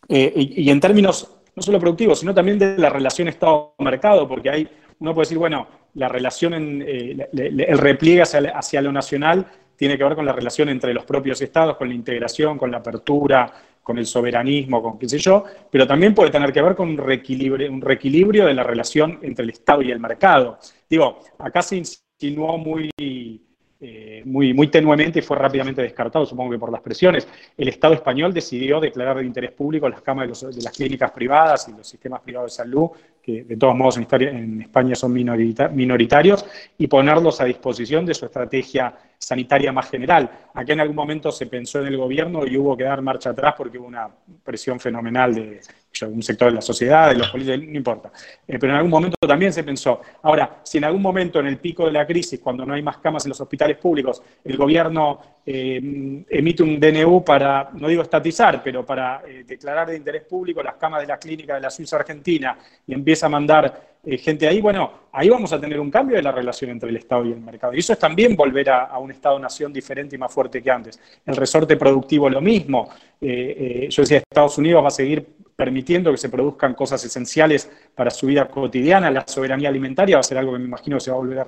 eh, 0.09 0.33
y, 0.35 0.63
y 0.63 0.69
en 0.69 0.79
términos 0.81 1.29
no 1.55 1.61
solo 1.61 1.79
productivos, 1.79 2.19
sino 2.19 2.33
también 2.33 2.57
de 2.57 2.77
la 2.77 2.89
relación 2.89 3.27
Estado-mercado, 3.27 4.27
porque 4.27 4.49
hay, 4.49 4.69
uno 4.99 5.13
puede 5.13 5.25
decir, 5.25 5.37
bueno, 5.37 5.67
la 5.95 6.07
relación, 6.07 6.81
eh, 6.81 7.29
el 7.33 7.77
repliegue 7.77 8.21
hacia, 8.21 8.81
lo 8.81 8.91
nacional 8.91 9.45
tiene 9.75 9.97
que 9.97 10.03
ver 10.03 10.15
con 10.15 10.25
la 10.25 10.33
relación 10.33 10.69
entre 10.69 10.93
los 10.93 11.05
propios 11.05 11.41
estados, 11.41 11.77
con 11.77 11.87
la 11.87 11.93
integración, 11.93 12.57
con 12.57 12.71
la 12.71 12.77
apertura, 12.77 13.51
con 13.81 13.97
el 13.97 14.05
soberanismo, 14.05 14.81
con 14.81 14.97
qué 14.97 15.09
sé 15.09 15.19
yo, 15.19 15.43
pero 15.69 15.85
también 15.85 16.15
puede 16.15 16.31
tener 16.31 16.53
que 16.53 16.61
ver 16.61 16.75
con 16.75 16.89
un 16.89 16.97
reequilibrio, 16.97 17.71
un 17.71 17.81
reequilibrio 17.81 18.45
de 18.45 18.53
la 18.53 18.63
relación 18.63 19.19
entre 19.21 19.43
el 19.43 19.49
Estado 19.49 19.81
y 19.81 19.91
el 19.91 19.99
mercado. 19.99 20.57
Digo, 20.89 21.19
acá 21.37 21.61
se 21.61 21.75
insinuó 21.75 22.57
muy, 22.57 22.89
eh, 22.97 24.21
muy, 24.23 24.53
muy 24.53 24.67
tenuemente 24.69 25.19
y 25.19 25.21
fue 25.21 25.37
rápidamente 25.37 25.81
descartado, 25.81 26.25
supongo 26.25 26.51
que 26.51 26.59
por 26.59 26.71
las 26.71 26.81
presiones. 26.81 27.27
El 27.57 27.67
Estado 27.67 27.93
español 27.93 28.33
decidió 28.33 28.79
declarar 28.79 29.17
de 29.17 29.25
interés 29.25 29.51
público 29.51 29.89
las 29.89 30.01
camas 30.01 30.41
de, 30.41 30.47
de 30.47 30.61
las 30.61 30.71
clínicas 30.71 31.11
privadas 31.11 31.67
y 31.67 31.73
los 31.73 31.85
sistemas 31.85 32.21
privados 32.21 32.53
de 32.53 32.63
salud 32.63 32.89
que 33.23 33.45
de 33.45 33.55
todos 33.55 33.73
modos 33.73 33.97
en, 33.97 34.61
España 34.61 34.95
son 34.95 35.13
minoritarios, 35.13 36.45
y 36.77 36.87
ponerlos 36.87 37.39
a 37.39 37.45
disposición 37.45 38.05
de 38.05 38.13
su 38.13 38.25
estrategia 38.25 38.93
sanitaria 39.17 39.71
más 39.71 39.89
general. 39.89 40.29
Aquí 40.53 40.73
en 40.73 40.81
algún 40.81 40.95
momento 40.95 41.31
se 41.31 41.47
pensó 41.47 41.79
en 41.79 41.87
el 41.87 41.97
gobierno 41.97 42.45
y 42.45 42.57
hubo 42.57 42.75
que 42.75 42.83
dar 42.83 43.01
marcha 43.01 43.29
atrás 43.29 43.55
porque 43.57 43.79
hubo 43.79 43.87
una 43.87 44.09
presión 44.43 44.79
fenomenal 44.79 45.33
de, 45.33 45.61
un 46.01 46.21
sector 46.21 46.49
de 46.49 46.55
la 46.55 46.61
sociedad, 46.61 47.09
de 47.09 47.15
los 47.15 47.29
políticos, 47.29 47.59
no 47.59 47.77
importa. 47.77 48.11
Eh, 48.47 48.57
pero 48.59 48.73
en 48.73 48.77
algún 48.77 48.91
momento 48.91 49.15
también 49.25 49.53
se 49.53 49.63
pensó. 49.63 50.01
Ahora, 50.23 50.59
si 50.63 50.79
en 50.79 50.85
algún 50.85 51.01
momento 51.01 51.39
en 51.39 51.47
el 51.47 51.57
pico 51.57 51.85
de 51.85 51.91
la 51.91 52.05
crisis, 52.05 52.39
cuando 52.39 52.65
no 52.65 52.73
hay 52.73 52.81
más 52.81 52.97
camas 52.97 53.25
en 53.25 53.29
los 53.29 53.39
hospitales 53.39 53.77
públicos, 53.77 54.21
el 54.43 54.57
gobierno 54.57 55.19
eh, 55.45 56.23
emite 56.29 56.63
un 56.63 56.79
DNU 56.79 57.23
para, 57.23 57.69
no 57.73 57.87
digo 57.87 58.01
estatizar, 58.01 58.61
pero 58.63 58.85
para 58.85 59.21
eh, 59.27 59.43
declarar 59.45 59.89
de 59.89 59.97
interés 59.97 60.23
público 60.23 60.63
las 60.63 60.75
camas 60.75 61.01
de 61.01 61.07
la 61.07 61.17
clínica 61.17 61.55
de 61.55 61.61
la 61.61 61.69
Suiza 61.69 61.97
Argentina 61.97 62.57
y 62.87 62.93
empieza 62.93 63.12
a 63.21 63.29
mandar 63.29 63.93
eh, 64.05 64.17
gente 64.17 64.45
ahí, 64.47 64.59
bueno, 64.59 64.91
ahí 65.13 65.29
vamos 65.29 65.53
a 65.53 65.61
tener 65.61 65.79
un 65.79 65.89
cambio 65.89 66.17
de 66.17 66.23
la 66.23 66.31
relación 66.31 66.71
entre 66.71 66.89
el 66.89 66.97
Estado 66.97 67.25
y 67.25 67.31
el 67.31 67.39
mercado. 67.39 67.73
Y 67.73 67.79
eso 67.79 67.93
es 67.93 67.99
también 67.99 68.35
volver 68.35 68.69
a, 68.69 68.97
un 68.97 69.11
Estado-nación 69.11 69.71
diferente 69.71 70.15
y 70.15 70.19
más 70.19 70.33
fuerte 70.33 70.61
que 70.61 70.69
antes. 70.69 70.99
El 71.25 71.35
resorte 71.37 71.77
productivo 71.77 72.29
lo 72.29 72.41
mismo. 72.41 72.89
Eh, 73.21 73.85
eh, 73.85 73.89
yo 73.89 74.01
decía, 74.01 74.17
Estados 74.17 74.57
Unidos 74.57 74.83
va 74.83 74.89
a 74.89 74.91
seguir 74.91 75.25
permitiendo 75.55 76.11
que 76.11 76.17
se 76.17 76.27
produzcan 76.27 76.73
cosas 76.73 77.01
esenciales 77.05 77.71
para 77.95 78.09
su 78.09 78.27
vida 78.27 78.45
cotidiana. 78.49 79.09
La 79.09 79.25
soberanía 79.25 79.69
alimentaria 79.69 80.17
va 80.17 80.19
a 80.19 80.23
ser 80.23 80.37
algo 80.37 80.51
que 80.51 80.59
me 80.59 80.65
imagino 80.65 80.97
que 80.97 81.01
se 81.01 81.11
va 81.11 81.15
a 81.15 81.19
volver 81.19 81.39
a, 81.39 81.45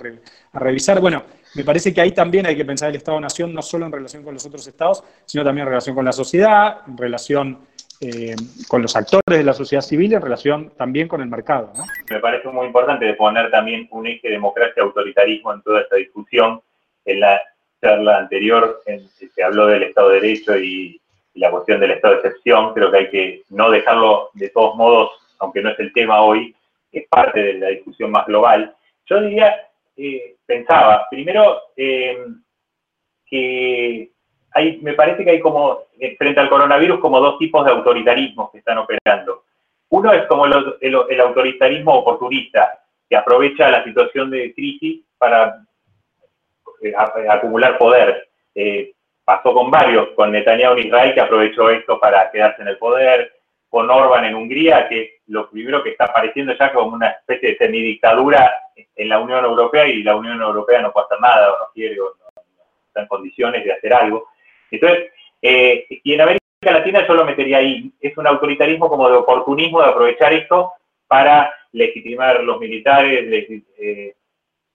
a 0.53 0.59
revisar. 0.59 1.01
Bueno, 1.01 1.23
me 1.55 1.65
parece 1.65 1.93
que 1.93 1.99
ahí 1.99 2.11
también 2.11 2.45
hay 2.45 2.55
que 2.55 2.63
pensar 2.63 2.89
el 2.89 2.95
Estado-nación 2.95 3.53
no 3.53 3.61
solo 3.61 3.85
en 3.85 3.91
relación 3.91 4.23
con 4.23 4.33
los 4.33 4.45
otros 4.45 4.65
estados, 4.65 5.03
sino 5.25 5.43
también 5.43 5.63
en 5.63 5.71
relación 5.71 5.93
con 5.93 6.05
la 6.05 6.13
sociedad, 6.13 6.81
en 6.87 6.97
relación 6.97 7.59
eh, 8.01 8.35
con 8.67 8.81
los 8.81 8.95
actores 8.95 9.23
de 9.25 9.43
la 9.43 9.53
sociedad 9.53 9.81
civil 9.81 10.13
en 10.13 10.21
relación 10.21 10.71
también 10.77 11.07
con 11.07 11.21
el 11.21 11.27
mercado. 11.27 11.71
Me 12.09 12.19
parece 12.19 12.47
muy 12.49 12.67
importante 12.67 13.13
poner 13.13 13.49
también 13.51 13.87
un 13.91 14.07
eje 14.07 14.29
democracia-autoritarismo 14.29 15.53
en 15.53 15.61
toda 15.61 15.81
esta 15.81 15.95
discusión. 15.95 16.61
En 17.05 17.19
la 17.21 17.41
charla 17.81 18.17
anterior 18.17 18.81
se 18.85 19.43
habló 19.43 19.67
del 19.67 19.83
Estado 19.83 20.09
de 20.09 20.21
Derecho 20.21 20.57
y, 20.57 20.99
la 21.35 21.51
cuestión 21.51 21.79
del 21.81 21.91
Estado 21.91 22.15
de 22.15 22.19
excepción. 22.21 22.73
Creo 22.73 22.91
que 22.91 22.97
hay 22.97 23.09
que 23.09 23.43
no 23.49 23.69
dejarlo 23.69 24.29
de 24.33 24.49
todos 24.49 24.75
modos, 24.75 25.11
aunque 25.39 25.61
no 25.61 25.69
es 25.69 25.79
el 25.79 25.91
tema 25.93 26.21
hoy, 26.21 26.55
es 26.91 27.07
parte 27.09 27.41
de 27.41 27.53
la 27.55 27.67
discusión 27.67 28.11
más 28.11 28.25
global. 28.25 28.73
Yo 29.05 29.21
diría, 29.21 29.53
eh, 29.97 30.35
pensaba, 30.45 31.07
primero, 31.09 31.61
eh, 31.75 32.17
que 33.25 34.11
me 34.81 34.93
parece 34.93 35.23
que 35.23 35.31
hay 35.31 35.39
como, 35.39 35.83
eh, 35.99 36.15
frente 36.17 36.39
al 36.39 36.49
coronavirus, 36.49 36.99
como 36.99 37.19
dos 37.19 37.37
tipos 37.37 37.65
de 37.65 37.71
autoritarismos 37.71 38.51
que 38.51 38.59
están 38.59 38.77
operando. 38.77 39.43
Uno 39.89 40.13
es 40.13 40.25
como 40.27 40.45
el, 40.45 41.21
autoritarismo 41.21 41.93
oportunista, 41.93 42.79
que 43.09 43.17
aprovecha 43.17 43.69
la 43.69 43.83
situación 43.83 44.31
de 44.31 44.53
crisis 44.53 45.03
para 45.17 45.61
eh, 46.81 46.93
acumular 47.29 47.77
poder. 47.77 48.29
Eh, 48.53 48.93
pasó 49.23 49.53
con 49.53 49.69
varios, 49.69 50.09
con 50.15 50.31
Netanyahu 50.31 50.77
en 50.77 50.87
Israel, 50.87 51.13
que 51.13 51.21
aprovechó 51.21 51.69
esto 51.69 51.99
para 51.99 52.31
quedarse 52.31 52.61
en 52.61 52.69
el 52.69 52.77
poder, 52.77 53.33
con 53.69 53.89
Orban 53.89 54.25
en 54.25 54.35
Hungría, 54.35 54.87
que 54.87 55.19
lo 55.27 55.49
primero 55.49 55.83
que 55.83 55.89
está 55.89 56.05
apareciendo 56.05 56.53
ya 56.57 56.71
como 56.71 56.95
una 56.95 57.09
especie 57.09 57.49
de 57.49 57.57
semidictadura 57.57 58.53
en 58.95 59.09
la 59.09 59.19
Unión 59.19 59.43
Europea 59.43 59.87
y 59.87 60.01
la 60.01 60.15
Unión 60.15 60.41
Europea 60.41 60.81
no 60.81 60.93
puede 60.93 61.05
hacer 61.07 61.19
nada 61.19 61.53
o 61.53 61.59
no 61.59 61.65
quiere 61.73 61.99
o 61.99 62.05
no 62.05 62.41
está 62.87 63.01
en 63.01 63.07
condiciones 63.07 63.63
de 63.63 63.73
hacer 63.73 63.93
algo. 63.93 64.29
Entonces, 64.71 65.11
eh, 65.47 65.85
y 65.89 66.13
en 66.13 66.21
América 66.21 66.41
Latina 66.61 67.05
yo 67.07 67.13
lo 67.13 67.25
metería 67.25 67.57
ahí. 67.57 67.91
Es 68.01 68.17
un 68.17 68.25
autoritarismo 68.25 68.89
como 68.89 69.09
de 69.09 69.17
oportunismo 69.17 69.81
de 69.81 69.89
aprovechar 69.89 70.33
esto 70.33 70.73
para 71.07 71.53
legitimar 71.71 72.43
los 72.43 72.59
militares, 72.59 73.31
eh, 73.77 74.15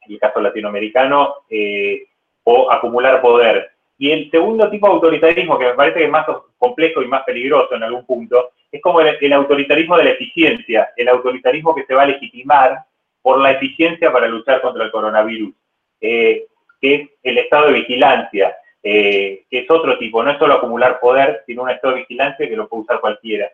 en 0.06 0.12
el 0.12 0.18
caso 0.20 0.40
latinoamericano, 0.40 1.34
eh, 1.48 2.06
o 2.44 2.70
acumular 2.70 3.20
poder. 3.20 3.72
Y 3.98 4.12
el 4.12 4.30
segundo 4.30 4.70
tipo 4.70 4.86
de 4.86 4.94
autoritarismo, 4.94 5.58
que 5.58 5.66
me 5.66 5.74
parece 5.74 5.98
que 5.98 6.04
es 6.04 6.10
más 6.10 6.26
complejo 6.56 7.02
y 7.02 7.08
más 7.08 7.24
peligroso 7.24 7.74
en 7.74 7.82
algún 7.82 8.06
punto, 8.06 8.52
es 8.70 8.80
como 8.80 9.00
el, 9.00 9.32
autoritarismo 9.32 9.96
de 9.96 10.04
la 10.04 10.10
eficiencia, 10.10 10.90
el 10.96 11.08
autoritarismo 11.08 11.74
que 11.74 11.84
se 11.84 11.94
va 11.94 12.04
a 12.04 12.06
legitimar 12.06 12.84
por 13.20 13.40
la 13.40 13.50
eficiencia 13.50 14.12
para 14.12 14.28
luchar 14.28 14.62
contra 14.62 14.84
el 14.84 14.92
coronavirus, 14.92 15.52
que 16.00 16.46
es 16.80 17.10
el 17.24 17.38
estado 17.38 17.66
de 17.66 17.80
vigilancia, 17.80 18.56
eh, 18.82 19.44
que 19.50 19.58
es 19.60 19.70
otro 19.70 19.98
tipo, 19.98 20.22
no 20.22 20.30
es 20.30 20.38
solo 20.38 20.54
acumular 20.54 21.00
poder, 21.00 21.42
sino 21.46 21.62
un 21.62 21.70
estado 21.70 21.94
de 21.94 22.00
vigilancia 22.00 22.48
que 22.48 22.56
lo 22.56 22.68
puede 22.68 22.82
usar 22.82 23.00
cualquiera, 23.00 23.50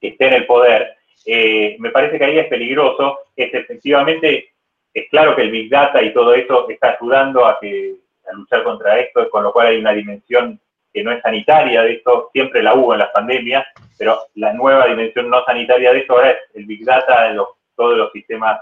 que 0.00 0.08
esté 0.08 0.28
en 0.28 0.34
el 0.34 0.46
poder. 0.46 0.96
Eh, 1.24 1.76
me 1.80 1.90
parece 1.90 2.18
que 2.18 2.24
ahí 2.24 2.38
es 2.38 2.46
peligroso, 2.46 3.18
es 3.34 3.52
efectivamente, 3.52 4.52
es 4.94 5.08
claro 5.10 5.34
que 5.34 5.42
el 5.42 5.50
Big 5.50 5.68
Data 5.68 6.02
y 6.02 6.12
todo 6.12 6.34
eso 6.34 6.68
está 6.68 6.96
ayudando 6.98 7.44
a, 7.44 7.58
que, 7.60 7.94
a 8.30 8.32
luchar 8.34 8.62
contra 8.62 8.98
esto, 9.00 9.28
con 9.30 9.42
lo 9.42 9.52
cual 9.52 9.68
hay 9.68 9.78
una 9.78 9.92
dimensión 9.92 10.60
que 10.92 11.02
no 11.02 11.12
es 11.12 11.20
sanitaria 11.20 11.82
de 11.82 11.94
esto, 11.94 12.30
siempre 12.32 12.62
la 12.62 12.74
hubo 12.74 12.94
en 12.94 13.00
las 13.00 13.10
pandemias, 13.10 13.66
pero 13.98 14.18
la 14.36 14.52
nueva 14.52 14.86
dimensión 14.86 15.28
no 15.28 15.44
sanitaria 15.44 15.92
de 15.92 15.98
esto 15.98 16.14
ahora 16.14 16.30
es 16.30 16.38
el 16.54 16.64
Big 16.64 16.84
Data, 16.84 17.30
los 17.30 17.48
todos 17.76 17.96
los 17.96 18.10
sistemas 18.12 18.60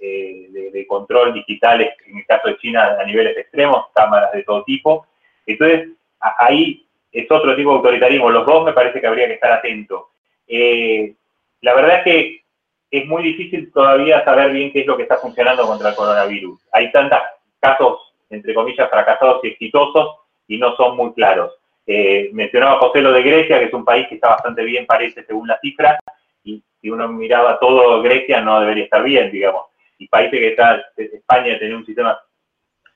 eh, 0.00 0.46
de, 0.72 0.86
control 0.86 1.34
digitales, 1.34 1.92
en 2.06 2.18
el 2.18 2.26
caso 2.26 2.48
de 2.48 2.56
China 2.58 2.96
a 2.98 3.04
niveles 3.04 3.36
extremos, 3.36 3.86
cámaras 3.94 4.32
de 4.32 4.42
todo 4.42 4.64
tipo. 4.64 5.06
Entonces, 5.44 5.88
ahí 6.20 6.86
es 7.12 7.30
otro 7.30 7.54
tipo 7.56 7.70
de 7.70 7.76
autoritarismo. 7.76 8.30
Los 8.30 8.46
dos 8.46 8.64
me 8.64 8.72
parece 8.72 9.00
que 9.00 9.06
habría 9.06 9.26
que 9.26 9.34
estar 9.34 9.52
atentos. 9.52 10.06
Eh, 10.46 11.14
la 11.60 11.74
verdad 11.74 11.98
es 11.98 12.04
que 12.04 12.44
es 12.90 13.06
muy 13.06 13.22
difícil 13.22 13.72
todavía 13.72 14.24
saber 14.24 14.52
bien 14.52 14.72
qué 14.72 14.80
es 14.80 14.86
lo 14.86 14.96
que 14.96 15.02
está 15.02 15.16
funcionando 15.18 15.66
contra 15.66 15.90
el 15.90 15.96
coronavirus. 15.96 16.60
Hay 16.72 16.90
tantos 16.92 17.18
casos, 17.60 18.14
entre 18.30 18.54
comillas, 18.54 18.88
fracasados 18.88 19.44
y 19.44 19.48
exitosos 19.48 20.16
y 20.46 20.58
no 20.58 20.74
son 20.76 20.96
muy 20.96 21.12
claros. 21.12 21.52
Eh, 21.86 22.30
mencionaba 22.32 22.78
José 22.78 23.00
lo 23.00 23.12
de 23.12 23.22
Grecia, 23.22 23.58
que 23.58 23.66
es 23.66 23.72
un 23.72 23.84
país 23.84 24.06
que 24.08 24.16
está 24.16 24.28
bastante 24.28 24.62
bien, 24.62 24.86
parece, 24.86 25.24
según 25.24 25.48
la 25.48 25.58
cifra, 25.60 25.98
y 26.44 26.62
si 26.80 26.90
uno 26.90 27.08
miraba 27.08 27.58
todo 27.58 28.00
Grecia 28.02 28.40
no 28.40 28.60
debería 28.60 28.84
estar 28.84 29.02
bien, 29.02 29.30
digamos. 29.30 29.66
Y 29.98 30.08
países 30.08 30.38
que 30.38 30.48
está, 30.48 30.84
España 30.96 31.58
tiene 31.58 31.76
un 31.76 31.84
sistema 31.84 32.18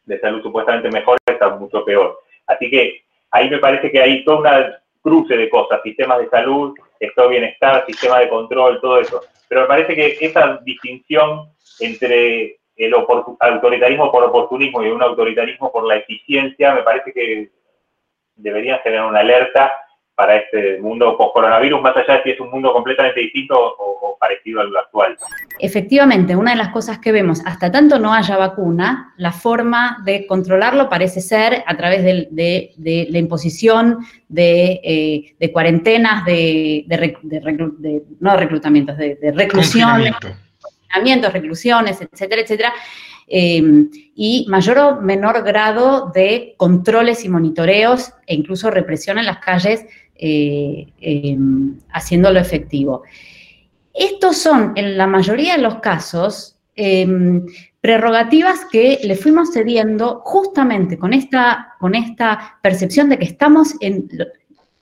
de 0.05 0.21
salud 0.21 0.43
supuestamente 0.43 0.91
mejor, 0.91 1.19
está 1.27 1.51
mucho 1.51 1.85
peor. 1.85 2.19
Así 2.47 2.71
que 2.71 3.03
ahí 3.31 3.51
me 3.51 3.59
parece 3.59 3.91
que 3.91 4.01
hay 4.01 4.25
toda 4.25 4.39
una 4.39 4.83
cruce 5.01 5.37
de 5.37 5.51
cosas, 5.51 5.81
sistemas 5.83 6.19
de 6.21 6.29
salud, 6.29 6.75
estado 7.01 7.29
bienestar, 7.29 7.85
sistema 7.87 8.21
de 8.21 8.29
control, 8.29 8.81
todo 8.81 9.01
eso. 9.01 9.21
Pero 9.49 9.63
me 9.63 9.67
parece 9.67 9.95
que 9.95 10.17
esa 10.21 10.61
distinción 10.65 11.51
entre 11.81 12.59
el 12.77 12.95
autoritarismo 12.95 14.11
por 14.11 14.25
oportunismo 14.25 14.83
y 14.83 14.91
un 14.91 15.03
autoritarismo 15.03 15.71
por 15.71 15.87
la 15.87 15.97
eficiencia, 15.97 16.75
me 16.75 16.83
parece 16.83 17.13
que 17.13 17.51
deberían 18.37 18.81
generar 18.81 19.07
una 19.07 19.21
alerta 19.21 19.73
para 20.15 20.37
este 20.37 20.79
mundo 20.81 21.17
post-coronavirus, 21.17 21.81
más 21.81 21.97
allá 21.97 22.19
de 22.19 22.23
si 22.23 22.31
es 22.31 22.41
un 22.41 22.51
mundo 22.51 22.73
completamente 22.73 23.21
distinto 23.21 23.55
o, 23.57 24.17
parecido 24.21 24.61
al 24.61 24.77
actual. 24.77 25.17
Efectivamente, 25.59 26.37
una 26.37 26.53
de 26.53 26.57
las 26.57 26.69
cosas 26.69 26.99
que 26.99 27.11
vemos, 27.11 27.41
hasta 27.45 27.73
tanto 27.73 27.99
no 27.99 28.15
haya 28.15 28.37
vacuna, 28.37 29.15
la 29.17 29.33
forma 29.33 29.99
de 30.05 30.27
controlarlo 30.27 30.89
parece 30.89 31.21
ser 31.21 31.65
a 31.67 31.77
través 31.77 32.05
de, 32.05 33.07
la 33.11 33.19
imposición 33.19 33.99
de, 34.29 34.81
eh, 35.41 35.53
cuarentenas, 35.53 36.25
de, 36.25 36.87
no 38.21 38.37
reclutamientos, 38.37 38.97
de, 38.97 39.33
reclusiones, 39.35 40.15
reclusiones, 41.33 42.01
etcétera, 42.01 42.43
etcétera, 42.43 42.73
Em, 43.35 43.89
y 44.15 44.45
mayor 44.49 44.79
o 44.79 45.01
menor 45.01 45.43
grado 45.43 46.11
de 46.15 46.55
controles 46.59 47.25
y 47.25 47.31
monitoreos 47.31 48.13
e 48.27 48.35
incluso 48.35 48.71
represión 48.71 49.19
en 49.19 49.25
las 49.25 49.39
calles, 49.39 49.87
haciéndolo 51.93 52.39
efectivo. 52.39 53.03
Estos 53.95 54.39
son, 54.39 54.73
en 54.77 54.97
la 54.97 55.07
mayoría 55.07 55.57
de 55.57 55.63
los 55.63 55.77
casos, 55.81 56.57
em, 56.75 57.45
prerrogativas 57.81 58.61
que 58.71 59.01
le 59.03 59.17
fuimos 59.17 59.53
cediendo 59.53 60.21
justamente 60.25 60.97
con 60.97 61.13
esta, 61.13 61.75
con 61.79 61.95
esta 61.95 62.59
percepción 62.63 63.09
de 63.09 63.19
que 63.19 63.25
estamos 63.25 63.75
en 63.81 64.09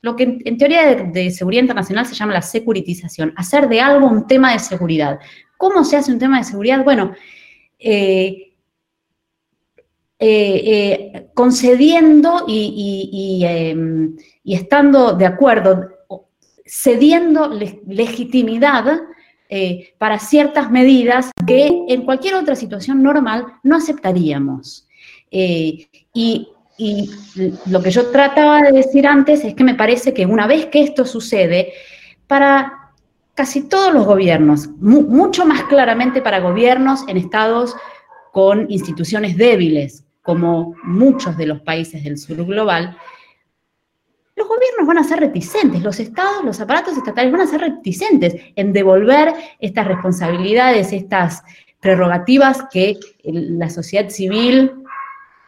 lo, 0.02 0.16
que 0.16 0.38
en, 0.44 0.58
teoría 0.58 0.94
de, 0.94 1.30
seguridad 1.30 1.62
internacional 1.62 2.06
se 2.06 2.14
llama 2.14 2.34
la 2.34 2.42
securitización, 2.42 3.32
hacer 3.36 3.68
de 3.68 3.80
algo 3.80 4.06
un 4.06 4.26
tema 4.26 4.52
de 4.52 4.58
seguridad. 4.58 5.18
¿Cómo 5.56 5.84
se 5.84 5.96
hace 5.96 6.12
un 6.12 6.18
tema 6.18 6.38
de 6.38 6.44
seguridad? 6.44 6.84
Bueno, 6.84 7.12
eh, 7.78 8.52
eh, 10.18 10.62
eh, 10.64 11.29
concediendo 11.40 12.44
em, 12.48 14.14
y, 14.44 14.54
estando 14.54 15.14
de 15.14 15.24
acuerdo, 15.24 15.88
cediendo 16.66 17.48
legitimidad 17.86 19.00
para 19.96 20.18
ciertas 20.18 20.70
medidas 20.70 21.30
que 21.46 21.86
en 21.88 22.02
cualquier 22.02 22.34
otra 22.34 22.54
situación 22.54 23.02
normal 23.02 23.46
no 23.62 23.76
aceptaríamos. 23.76 24.86
y, 25.30 26.48
lo 27.66 27.82
que 27.82 27.90
yo 27.90 28.10
trataba 28.10 28.62
de 28.62 28.72
decir 28.72 29.06
antes 29.06 29.44
es 29.44 29.54
que 29.54 29.64
me 29.64 29.74
parece 29.74 30.14
que 30.14 30.24
una 30.24 30.46
vez 30.46 30.66
que 30.66 30.82
esto 30.82 31.04
sucede, 31.04 31.72
para 32.26 32.92
casi 33.34 33.68
todos 33.68 33.92
los 33.92 34.06
gobiernos, 34.06 34.68
mucho 34.78 35.44
más 35.46 35.64
claramente 35.64 36.22
para 36.22 36.40
gobiernos 36.40 37.00
en 37.08 37.16
estados 37.16 37.76
con 38.32 38.66
instituciones 38.70 39.36
débiles, 39.36 40.04
como 40.30 40.76
muchos 40.84 41.36
de 41.36 41.44
los 41.44 41.60
países 41.62 42.04
del 42.04 42.16
sur 42.16 42.36
global, 42.46 42.96
los 44.36 44.46
gobiernos 44.46 44.86
van 44.86 44.98
a 44.98 45.02
ser 45.02 45.18
reticentes, 45.18 45.82
los 45.82 45.98
estados, 45.98 46.44
los 46.44 46.60
aparatos 46.60 46.96
estatales 46.96 47.32
van 47.32 47.40
a 47.40 47.48
ser 47.48 47.62
reticentes 47.62 48.36
en 48.54 48.72
devolver 48.72 49.34
estas 49.58 49.88
responsabilidades, 49.88 50.92
estas 50.92 51.42
prerrogativas 51.80 52.64
que 52.70 53.00
la 53.24 53.68
sociedad 53.68 54.08
civil 54.08 54.70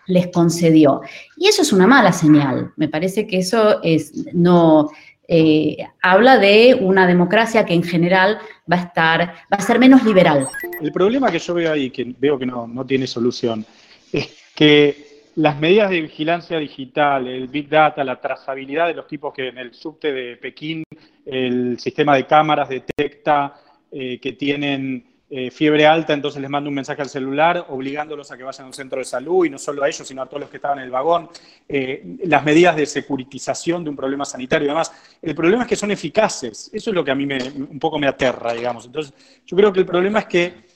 les 0.09 0.27
concedió. 0.33 1.01
Y 1.37 1.47
eso 1.47 1.63
es 1.63 1.73
una 1.73 1.87
mala 1.87 2.13
señal. 2.13 2.73
Me 2.75 2.89
parece 2.89 3.29
que 3.29 3.39
eso 3.39 3.81
es, 3.85 4.13
no, 4.35 4.91
eh, 5.29 5.77
habla 6.03 6.39
de 6.39 6.77
una 6.81 7.07
democracia 7.07 7.65
que 7.65 7.75
en 7.75 7.85
general 7.85 8.41
va 8.71 8.79
a 8.79 8.81
estar, 8.81 9.21
va 9.45 9.59
a 9.59 9.61
ser 9.61 9.79
menos 9.79 10.03
liberal. 10.03 10.49
El 10.81 10.91
problema 10.91 11.31
que 11.31 11.39
yo 11.39 11.55
veo 11.55 11.73
ahí, 11.73 11.89
que 11.89 12.17
veo 12.19 12.37
que 12.37 12.47
no, 12.47 12.67
no 12.67 12.85
tiene 12.85 13.07
solución, 13.07 13.65
es 14.13 14.42
que 14.55 15.13
las 15.37 15.59
medidas 15.59 15.91
de 15.91 16.03
vigilancia 16.03 16.59
digital, 16.59 17.27
el 17.27 17.49
Big 17.49 17.69
Data, 17.69 18.05
la 18.05 18.21
trazabilidad 18.21 18.89
de 18.89 18.95
los 18.95 19.07
tipos 19.07 19.33
que 19.33 19.49
en 19.49 19.59
el 19.59 19.73
subte 19.73 20.13
de 20.13 20.37
Pekín 20.37 20.85
el 21.25 21.79
sistema 21.79 22.17
de 22.17 22.27
cámaras 22.27 22.69
detecta 22.69 23.55
eh, 23.91 24.19
que 24.21 24.33
tienen 24.33 25.05
eh, 25.35 25.51
fiebre 25.51 25.87
alta, 25.87 26.13
entonces 26.13 26.43
les 26.43 26.51
mando 26.51 26.69
un 26.69 26.75
mensaje 26.75 27.01
al 27.01 27.09
celular 27.09 27.65
obligándolos 27.71 28.31
a 28.31 28.37
que 28.37 28.43
vayan 28.43 28.65
a 28.65 28.67
un 28.67 28.75
centro 28.75 28.99
de 28.99 29.07
salud 29.07 29.47
y 29.47 29.49
no 29.49 29.57
solo 29.57 29.83
a 29.83 29.89
ellos, 29.89 30.07
sino 30.07 30.21
a 30.21 30.27
todos 30.27 30.41
los 30.41 30.51
que 30.51 30.59
estaban 30.59 30.79
en 30.81 30.85
el 30.85 30.91
vagón. 30.91 31.31
Eh, 31.67 32.19
las 32.25 32.45
medidas 32.45 32.77
de 32.77 32.85
securitización 32.85 33.83
de 33.83 33.89
un 33.89 33.97
problema 33.97 34.27
sanitario 34.27 34.67
y 34.67 34.69
demás. 34.69 34.93
El 35.23 35.35
problema 35.35 35.63
es 35.63 35.69
que 35.71 35.77
son 35.77 35.91
eficaces. 35.91 36.71
Eso 36.75 36.91
es 36.91 36.95
lo 36.95 37.03
que 37.03 37.13
a 37.13 37.15
mí 37.15 37.25
me, 37.25 37.39
un 37.39 37.79
poco 37.79 37.99
me 37.99 38.07
aterra, 38.07 38.53
digamos. 38.53 38.85
Entonces, 38.85 39.15
yo 39.47 39.57
creo 39.57 39.73
que 39.73 39.81
el 39.81 39.87
problema 39.87 40.19
es 40.19 40.27
que 40.27 40.72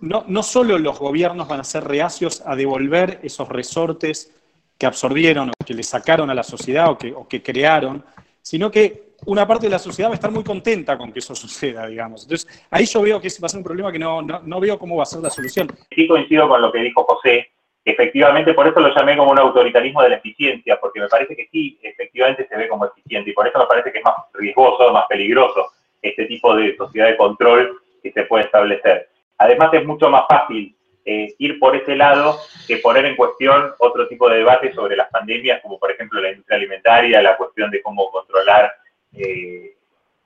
no, 0.00 0.24
no 0.26 0.42
solo 0.42 0.78
los 0.78 0.98
gobiernos 0.98 1.48
van 1.48 1.60
a 1.60 1.64
ser 1.64 1.84
reacios 1.84 2.42
a 2.46 2.56
devolver 2.56 3.20
esos 3.22 3.48
resortes 3.48 4.34
que 4.80 4.86
absorbieron 4.86 5.50
o 5.50 5.64
que 5.64 5.74
le 5.74 5.82
sacaron 5.82 6.30
a 6.30 6.34
la 6.34 6.42
sociedad 6.42 6.90
o 6.90 7.28
que, 7.28 7.42
crearon, 7.42 8.02
sino 8.40 8.70
que 8.70 9.10
una 9.26 9.46
parte 9.46 9.66
de 9.66 9.72
la 9.72 9.78
sociedad 9.78 10.08
va 10.08 10.14
a 10.14 10.16
estar 10.16 10.30
muy 10.30 10.42
contenta 10.42 10.96
con 10.96 11.12
que 11.12 11.18
eso 11.18 11.34
suceda, 11.34 11.86
digamos. 11.86 12.22
Entonces, 12.22 12.66
ahí 12.70 12.86
yo 12.86 13.02
veo 13.02 13.20
que 13.20 13.28
va 13.42 13.46
a 13.46 13.48
ser 13.50 13.58
un 13.58 13.64
problema 13.64 13.92
que 13.92 13.98
no, 13.98 14.22
no, 14.22 14.60
veo 14.60 14.78
cómo 14.78 14.96
va 14.96 15.02
a 15.02 15.06
ser 15.06 15.20
la 15.20 15.28
solución. 15.28 15.68
Sí 15.94 16.08
coincido 16.08 16.48
con 16.48 16.62
lo 16.62 16.72
que 16.72 16.78
dijo 16.78 17.04
José, 17.04 17.50
efectivamente, 17.84 18.54
por 18.54 18.66
eso 18.66 18.80
lo 18.80 18.94
llamé 18.94 19.18
como 19.18 19.32
un 19.32 19.38
autoritarismo 19.38 20.02
de 20.02 20.08
la 20.08 20.16
eficiencia, 20.16 20.80
porque 20.80 21.00
me 21.00 21.08
parece 21.08 21.36
que 21.36 21.46
sí, 21.52 21.78
efectivamente 21.82 22.48
se 22.48 22.56
ve 22.56 22.66
como 22.66 22.86
eficiente, 22.86 23.30
y 23.30 23.34
por 23.34 23.46
eso 23.46 23.58
me 23.58 23.66
parece 23.66 23.92
que 23.92 23.98
es 23.98 24.04
más 24.04 24.14
riesgoso, 24.32 24.90
más 24.94 25.04
peligroso 25.10 25.72
este 26.00 26.24
tipo 26.24 26.56
de 26.56 26.74
sociedad 26.78 27.08
de 27.08 27.18
control 27.18 27.82
que 28.02 28.12
se 28.12 28.22
puede 28.22 28.44
establecer. 28.44 29.09
Además, 29.40 29.72
es 29.72 29.86
mucho 29.86 30.10
más 30.10 30.24
fácil 30.28 30.76
eh, 31.02 31.34
ir 31.38 31.58
por 31.58 31.74
ese 31.74 31.96
lado 31.96 32.38
que 32.66 32.76
poner 32.76 33.06
en 33.06 33.16
cuestión 33.16 33.72
otro 33.78 34.06
tipo 34.06 34.28
de 34.28 34.36
debate 34.36 34.70
sobre 34.74 34.96
las 34.96 35.08
pandemias, 35.08 35.62
como 35.62 35.78
por 35.78 35.90
ejemplo 35.90 36.20
la 36.20 36.28
industria 36.28 36.58
alimentaria, 36.58 37.22
la 37.22 37.38
cuestión 37.38 37.70
de 37.70 37.80
cómo 37.80 38.10
controlar 38.10 38.70
eh, 39.16 39.76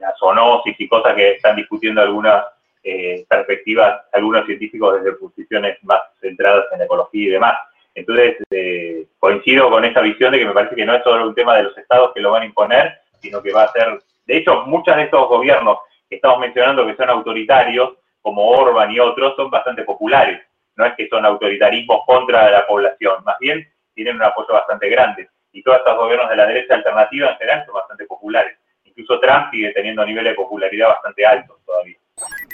la 0.01 0.13
zoonosis 0.19 0.75
y 0.81 0.89
cosas 0.89 1.15
que 1.15 1.31
están 1.33 1.55
discutiendo 1.55 2.01
algunas 2.01 2.45
eh, 2.83 3.25
perspectivas, 3.29 4.03
algunos 4.13 4.47
científicos 4.47 5.01
desde 5.01 5.17
posiciones 5.17 5.79
más 5.85 6.01
centradas 6.21 6.65
en 6.73 6.83
ecología 6.83 7.29
y 7.29 7.31
demás. 7.31 7.55
Entonces, 7.95 8.39
eh, 8.51 9.07
coincido 9.21 9.71
con 9.71 9.85
esa 9.85 10.01
visión 10.01 10.33
de 10.33 10.41
que 10.41 10.47
me 10.47 10.55
parece 10.55 10.75
que 10.75 10.85
no 10.85 10.95
es 10.97 11.05
solo 11.05 11.29
un 11.29 11.37
tema 11.37 11.57
de 11.57 11.63
los 11.63 11.79
estados 11.79 12.11
que 12.13 12.21
lo 12.21 12.33
van 12.33 12.43
a 12.43 12.47
imponer, 12.47 12.99
sino 13.21 13.41
que 13.41 13.53
va 13.53 13.63
a 13.63 13.73
ser, 13.73 14.03
de 14.27 14.37
hecho, 14.37 14.63
muchos 14.67 14.97
de 14.97 15.05
estos 15.05 15.29
gobiernos 15.29 15.79
que 16.11 16.17
estamos 16.17 16.41
mencionando 16.41 16.85
que 16.85 16.97
son 16.97 17.09
autoritarios, 17.11 17.95
como 18.25 18.49
Orban 18.49 18.91
y 18.91 18.99
otros, 18.99 19.37
son 19.37 19.51
bastante 19.51 19.85
populares. 19.85 20.41
No 20.77 20.87
es 20.87 20.95
que 20.95 21.07
son 21.09 21.25
autoritarismos 21.25 22.01
contra 22.07 22.51
la 22.51 22.67
población, 22.67 23.23
más 23.23 23.39
bien 23.39 23.69
tienen 23.95 24.17
un 24.17 24.25
apoyo 24.25 24.55
bastante 24.55 24.89
grande. 24.89 25.29
Y 25.53 25.63
todos 25.63 25.79
estos 25.79 25.97
gobiernos 25.97 26.29
de 26.31 26.37
la 26.37 26.47
derecha 26.47 26.75
alternativa 26.75 27.31
en 27.31 27.37
general 27.37 27.65
son 27.67 27.75
bastante 27.75 28.07
populares 28.07 28.59
incluso 28.97 29.21
Trump 29.21 29.51
sigue 29.51 29.73
teniendo 29.73 30.05
niveles 30.05 30.33
de 30.33 30.37
popularidad 30.37 30.89
bastante 30.89 31.27
altos 31.27 31.57
todavía. 31.65 31.97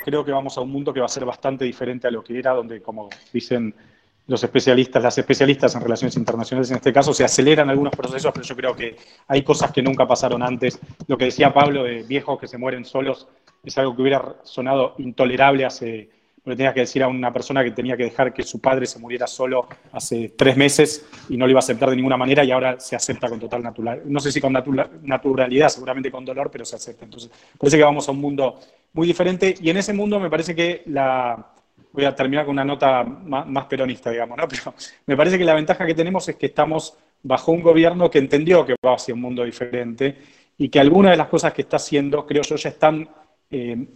Creo 0.05 0.25
que 0.25 0.33
vamos 0.33 0.57
a 0.57 0.63
un 0.63 0.71
mundo 0.71 0.93
que 0.93 1.01
va 1.01 1.07
a 1.07 1.11
ser 1.11 1.25
bastante 1.25 1.65
diferente 1.65 2.09
a 2.09 2.11
lo 2.11 2.25
que 2.25 2.39
era, 2.39 2.53
donde, 2.53 2.81
como 2.81 3.09
dicen 3.33 3.75
los 4.27 4.43
especialistas, 4.43 5.03
las 5.03 5.19
especialistas 5.19 5.75
en 5.75 5.83
relaciones 5.83 6.17
internacionales 6.17 6.71
en 6.71 6.77
este 6.77 6.93
caso, 6.93 7.13
se 7.13 7.25
aceleran 7.25 7.69
algunos 7.69 7.95
procesos, 7.95 8.33
pero 8.33 8.45
yo 8.45 8.57
creo 8.57 8.77
que 8.77 8.97
hay 9.29 9.43
cosas 9.43 9.73
que 9.73 9.83
nunca 9.83 10.07
pasaron 10.07 10.43
antes. 10.43 10.81
Lo 11.09 11.19
que 11.19 11.27
decía 11.27 11.53
Pablo 11.53 11.85
de 11.85 12.05
viejos 12.05 12.39
que 12.39 12.47
se 12.47 12.57
mueren 12.57 12.85
solos 12.85 13.29
es 13.65 13.79
algo 13.79 13.95
que 13.95 14.03
hubiera 14.03 14.37
sonado 14.43 14.95
intolerable 14.99 15.65
hace 15.65 16.11
le 16.45 16.57
tenías 16.57 16.75
que 16.75 16.81
decir 16.81 17.03
a 17.03 17.09
una 17.09 17.33
persona 17.33 17.63
que 17.63 17.71
tenía 17.71 17.97
que 17.97 18.05
dejar 18.05 18.33
que 18.33 18.43
su 18.43 18.61
padre 18.61 18.87
se 18.87 18.99
muriera 18.99 19.27
solo 19.27 19.69
hace 19.93 20.33
tres 20.37 20.57
meses 20.57 21.07
y 21.29 21.37
no 21.37 21.47
lo 21.47 21.51
iba 21.51 21.59
a 21.59 21.61
aceptar 21.61 21.91
de 21.91 21.97
ninguna 21.97 22.17
manera 22.17 22.43
y 22.45 22.51
ahora 22.51 22.81
se 22.81 22.97
acepta 22.97 23.29
con 23.29 23.39
total 23.39 23.63
naturalidad. 23.63 24.05
No 24.07 24.21
sé 24.21 24.33
si 24.33 24.41
con 24.41 24.53
naturalidad, 24.53 25.69
seguramente 25.69 26.11
con 26.11 26.25
dolor, 26.25 26.51
pero 26.51 26.65
se 26.65 26.77
acepta. 26.77 27.05
Entonces, 27.05 27.31
parece 27.59 27.77
que 27.77 27.85
vamos 27.85 28.09
a 28.09 28.13
un 28.13 28.21
mundo 28.21 28.59
muy 28.93 29.07
diferente 29.07 29.55
y 29.61 29.71
en 29.71 29.77
ese 29.77 29.93
mundo 29.93 30.19
me 30.21 30.31
parece 30.31 30.55
que 30.55 30.83
la... 30.87 31.53
Voy 31.93 32.05
a 32.05 32.15
terminar 32.15 32.45
con 32.45 32.53
una 32.53 32.65
nota 32.65 33.03
más, 33.03 33.65
peronista, 33.65 34.11
digamos, 34.11 34.39
¿no? 34.39 34.47
Pero 34.49 34.75
me 35.07 35.17
parece 35.17 35.37
que 35.37 35.45
la 35.45 35.55
ventaja 35.55 35.85
que 35.85 35.95
tenemos 35.95 36.29
es 36.29 36.37
que 36.37 36.47
estamos 36.47 36.97
bajo 37.23 37.51
un 37.51 37.63
gobierno 37.63 38.09
que 38.09 38.19
entendió 38.19 38.65
que 38.65 38.77
va 38.85 38.95
hacia 38.95 39.13
un 39.13 39.21
mundo 39.21 39.43
diferente 39.43 40.17
y 40.57 40.69
que 40.69 40.79
algunas 40.79 41.11
de 41.11 41.17
las 41.17 41.27
cosas 41.27 41.53
que 41.53 41.63
está 41.63 41.77
haciendo, 41.77 42.25
creo 42.25 42.43
yo, 42.43 42.55
ya 42.55 42.69
están 42.69 43.09
eh, 43.51 43.89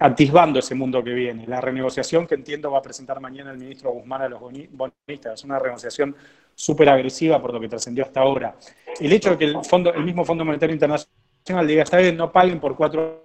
ese 0.56 0.74
mundo 0.74 1.02
que 1.02 1.12
viene. 1.12 1.46
La 1.46 1.60
renegociación 1.60 2.26
que 2.26 2.34
entiendo 2.34 2.70
va 2.70 2.78
a 2.78 2.82
presentar 2.82 3.20
mañana 3.20 3.52
el 3.52 3.58
ministro 3.58 3.92
Guzmán 3.92 4.22
a 4.22 4.28
los 4.28 4.40
bonistas 4.40 5.34
es 5.34 5.44
una 5.44 5.58
renegociación 5.58 6.16
súper 6.54 6.88
agresiva 6.88 7.40
por 7.40 7.52
lo 7.52 7.60
que 7.60 7.68
trascendió 7.68 8.04
hasta 8.04 8.20
ahora. 8.20 8.56
El 8.98 9.12
hecho 9.12 9.30
de 9.30 9.38
que 9.38 9.44
el, 9.44 9.64
fondo, 9.64 9.92
el 9.92 10.04
mismo 10.04 10.24
Fondo 10.24 10.44
Monetario 10.44 10.74
Internacional 10.74 11.66
diga, 11.66 11.82
esta 11.82 11.98
vez 11.98 12.14
no 12.14 12.32
paguen 12.32 12.60
por 12.60 12.76
cuatro 12.76 13.24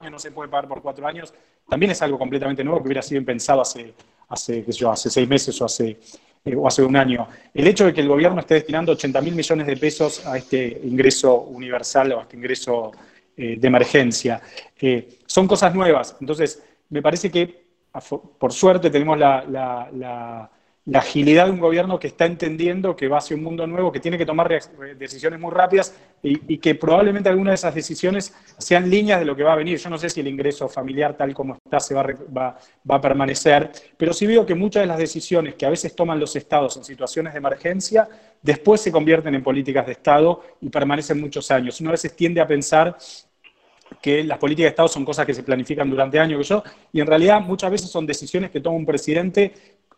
años, 0.00 0.12
no 0.12 0.18
se 0.18 0.32
puede 0.32 0.48
pagar 0.48 0.68
por 0.68 0.82
cuatro 0.82 1.06
años, 1.06 1.32
también 1.68 1.92
es 1.92 2.02
algo 2.02 2.18
completamente 2.18 2.62
nuevo 2.64 2.80
que 2.80 2.88
hubiera 2.88 3.02
sido 3.02 3.18
impensado 3.18 3.60
hace, 3.60 3.94
hace, 4.28 4.64
yo, 4.72 4.90
hace 4.90 5.10
seis 5.10 5.28
meses 5.28 5.80
eh, 5.80 6.56
o 6.56 6.66
hace 6.66 6.82
un 6.82 6.96
año. 6.96 7.26
El 7.52 7.66
hecho 7.66 7.86
de 7.86 7.94
que 7.94 8.00
el 8.00 8.08
gobierno 8.08 8.40
esté 8.40 8.54
destinando 8.54 8.92
80 8.92 9.20
mil 9.20 9.34
millones 9.34 9.66
de 9.66 9.76
pesos 9.76 10.26
a 10.26 10.36
este 10.36 10.80
ingreso 10.84 11.40
universal 11.40 12.12
o 12.12 12.20
a 12.20 12.22
este 12.22 12.36
ingreso 12.36 12.92
eh, 13.36 13.56
de 13.58 13.66
emergencia, 13.66 14.40
son 15.26 15.46
cosas 15.46 15.74
nuevas. 15.74 16.16
Entonces, 16.20 16.62
me 16.90 17.02
parece 17.02 17.30
que, 17.30 17.64
por 18.38 18.52
suerte, 18.52 18.90
tenemos 18.90 19.18
la 19.18 20.50
agilidad 20.92 21.46
de 21.46 21.52
un 21.52 21.60
gobierno 21.60 21.98
que 21.98 22.08
está 22.08 22.26
entendiendo 22.26 22.94
que 22.94 23.08
va 23.08 23.18
hacia 23.18 23.34
un 23.34 23.42
mundo 23.42 23.66
nuevo, 23.66 23.90
que 23.90 24.00
tiene 24.00 24.18
que 24.18 24.26
tomar 24.26 24.50
decisiones 24.98 25.40
muy 25.40 25.50
rápidas 25.50 25.94
y, 26.22 26.58
que 26.58 26.74
probablemente 26.74 27.28
algunas 27.30 27.52
de 27.52 27.54
esas 27.54 27.74
decisiones 27.74 28.34
sean 28.58 28.90
líneas 28.90 29.18
de 29.18 29.24
lo 29.24 29.34
que 29.34 29.42
va 29.42 29.54
a 29.54 29.56
venir. 29.56 29.78
Yo 29.78 29.88
no 29.88 29.96
sé 29.96 30.10
si 30.10 30.20
el 30.20 30.28
ingreso 30.28 30.68
familiar 30.68 31.16
tal 31.16 31.32
como 31.32 31.54
está 31.54 31.80
se 31.80 31.94
va, 31.94 32.06
va, 32.36 32.58
a 32.88 33.00
permanecer, 33.00 33.70
pero 33.96 34.12
sí 34.12 34.26
veo 34.26 34.44
que 34.44 34.54
muchas 34.54 34.82
de 34.82 34.86
las 34.86 34.98
decisiones 34.98 35.54
que 35.54 35.64
a 35.64 35.70
veces 35.70 35.96
toman 35.96 36.20
los 36.20 36.36
estados 36.36 36.76
en 36.76 36.84
situaciones 36.84 37.32
de 37.32 37.38
emergencia, 37.38 38.06
después 38.42 38.82
se 38.82 38.92
convierten 38.92 39.34
en 39.34 39.42
políticas 39.42 39.86
de 39.86 39.92
Estado 39.92 40.42
y 40.60 40.68
permanecen 40.68 41.18
muchos 41.18 41.50
años. 41.50 41.80
Uno 41.80 41.90
a 41.90 41.92
veces 41.92 42.14
tiende 42.14 42.42
a 42.42 42.46
pensar 42.46 42.96
que 44.00 44.24
las 44.24 44.38
políticas 44.38 44.66
de 44.66 44.70
Estado 44.70 44.88
son 44.88 45.04
cosas 45.04 45.24
que 45.24 45.34
se 45.34 45.42
planifican 45.42 45.88
durante 45.88 46.18
años, 46.18 46.38
que 46.38 46.44
yo, 46.44 46.62
y 46.92 47.00
en 47.00 47.06
realidad 47.06 47.40
muchas 47.40 47.70
veces 47.70 47.90
son 47.90 48.06
decisiones 48.06 48.50
que 48.50 48.60
toma 48.60 48.76
un 48.76 48.86
presidente 48.86 49.52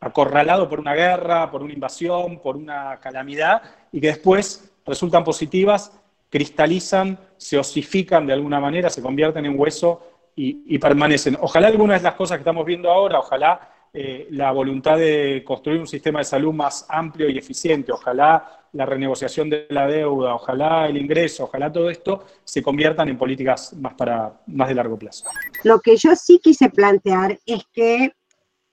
acorralado 0.07 0.69
por 0.69 0.81
una 0.81 0.95
guerra, 0.95 1.51
por 1.51 1.63
una 1.63 1.73
invasión, 1.73 2.39
por 2.39 2.57
una 2.57 2.99
calamidad, 3.01 3.63
y 3.93 4.01
que 4.01 4.09
después 4.09 4.73
resultan 4.85 5.25
positivas, 5.25 5.93
cristalizan, 6.31 7.19
se 7.37 7.59
osifican 7.59 8.27
de 8.27 8.33
alguna 8.33 8.61
manera, 8.61 8.91
se 8.91 9.03
convierten 9.03 9.47
en 9.47 9.59
hueso 9.59 10.03
y, 10.35 10.79
permanecen. 10.79 11.37
Ojalá 11.41 11.69
algunas 11.69 12.03
de 12.03 12.05
las 12.05 12.15
cosas 12.15 12.37
que 12.37 12.43
estamos 12.43 12.67
viendo 12.67 12.91
ahora, 12.91 13.19
ojalá 13.19 13.71
eh, 13.93 14.29
la 14.31 14.53
voluntad 14.53 14.99
de 14.99 15.43
construir 15.47 15.81
un 15.81 15.87
sistema 15.87 16.19
de 16.19 16.27
salud 16.27 16.53
más 16.53 16.85
amplio 16.91 17.31
y 17.31 17.39
eficiente, 17.39 17.91
ojalá 17.91 18.67
la 18.73 18.85
renegociación 18.85 19.49
de 19.49 19.67
la 19.71 19.87
deuda, 19.87 20.35
ojalá 20.35 20.87
el 20.87 20.99
ingreso, 20.99 21.45
ojalá 21.45 21.73
todo 21.73 21.89
esto 21.89 22.25
se 22.45 22.63
conviertan 22.63 23.09
en 23.09 23.17
políticas 23.17 23.73
más, 23.73 23.95
para, 23.95 24.41
más 24.47 24.69
de 24.69 24.75
largo 24.75 24.99
plazo. 24.99 25.25
Lo 25.65 25.81
que 25.81 25.97
yo 25.97 26.15
sí 26.15 26.39
quise 26.43 26.69
plantear 26.69 27.39
es 27.47 27.65
que 27.73 28.13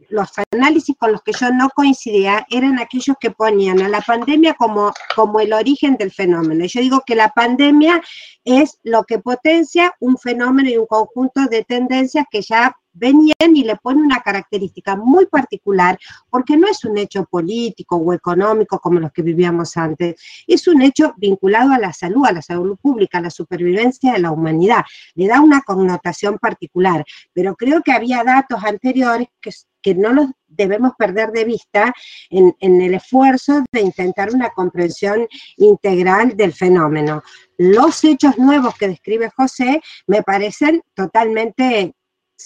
los 0.09 0.29
análisis 0.51 0.95
con 0.97 1.11
los 1.11 1.21
que 1.21 1.33
yo 1.33 1.51
no 1.51 1.69
coincidía 1.69 2.45
eran 2.49 2.79
aquellos 2.79 3.15
que 3.19 3.31
ponían 3.31 3.81
a 3.81 3.89
la 3.89 4.01
pandemia 4.01 4.53
como, 4.53 4.91
como 5.15 5.39
el 5.39 5.53
origen 5.53 5.95
del 5.95 6.11
fenómeno. 6.11 6.65
Yo 6.65 6.81
digo 6.81 7.03
que 7.05 7.15
la 7.15 7.29
pandemia 7.29 8.01
es 8.43 8.79
lo 8.83 9.03
que 9.03 9.19
potencia 9.19 9.95
un 9.99 10.17
fenómeno 10.17 10.69
y 10.69 10.77
un 10.77 10.87
conjunto 10.87 11.45
de 11.49 11.63
tendencias 11.63 12.25
que 12.29 12.41
ya 12.41 12.75
venían 12.93 13.55
y 13.55 13.63
le 13.63 13.75
pone 13.77 14.01
una 14.01 14.21
característica 14.21 14.95
muy 14.95 15.25
particular, 15.25 15.99
porque 16.29 16.55
no 16.55 16.67
es 16.67 16.85
un 16.85 16.97
hecho 16.97 17.25
político 17.25 17.97
o 17.97 18.13
económico 18.13 18.79
como 18.79 18.99
los 18.99 19.11
que 19.11 19.21
vivíamos 19.21 19.75
antes, 19.77 20.15
es 20.47 20.67
un 20.67 20.81
hecho 20.81 21.13
vinculado 21.17 21.71
a 21.73 21.79
la 21.79 21.91
salud, 21.93 22.25
a 22.25 22.31
la 22.31 22.41
salud 22.41 22.77
pública, 22.81 23.17
a 23.17 23.21
la 23.21 23.29
supervivencia 23.29 24.13
de 24.13 24.19
la 24.19 24.31
humanidad. 24.31 24.83
Le 25.15 25.27
da 25.27 25.41
una 25.41 25.61
connotación 25.61 26.37
particular, 26.37 27.03
pero 27.33 27.55
creo 27.55 27.81
que 27.81 27.91
había 27.91 28.23
datos 28.23 28.63
anteriores 28.63 29.27
que, 29.41 29.51
que 29.81 29.95
no 29.95 30.13
los 30.13 30.27
debemos 30.47 30.93
perder 30.97 31.31
de 31.31 31.45
vista 31.45 31.93
en, 32.29 32.55
en 32.59 32.81
el 32.81 32.93
esfuerzo 32.93 33.63
de 33.71 33.81
intentar 33.81 34.33
una 34.33 34.49
comprensión 34.51 35.27
integral 35.57 36.37
del 36.37 36.53
fenómeno. 36.53 37.23
Los 37.57 38.03
hechos 38.03 38.37
nuevos 38.37 38.75
que 38.75 38.87
describe 38.87 39.31
José 39.35 39.81
me 40.07 40.21
parecen 40.21 40.81
totalmente 40.93 41.95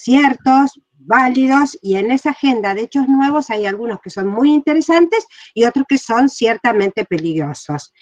ciertos, 0.03 0.79
válidos, 0.99 1.77
y 1.81 1.95
en 1.95 2.11
esa 2.11 2.31
agenda 2.31 2.73
de 2.73 2.81
hechos 2.81 3.07
nuevos 3.07 3.49
hay 3.49 3.65
algunos 3.65 3.99
que 4.01 4.09
son 4.09 4.27
muy 4.27 4.53
interesantes 4.53 5.25
y 5.53 5.63
otros 5.63 5.85
que 5.87 5.97
son 5.97 6.29
ciertamente 6.29 7.05
peligrosos. 7.05 7.93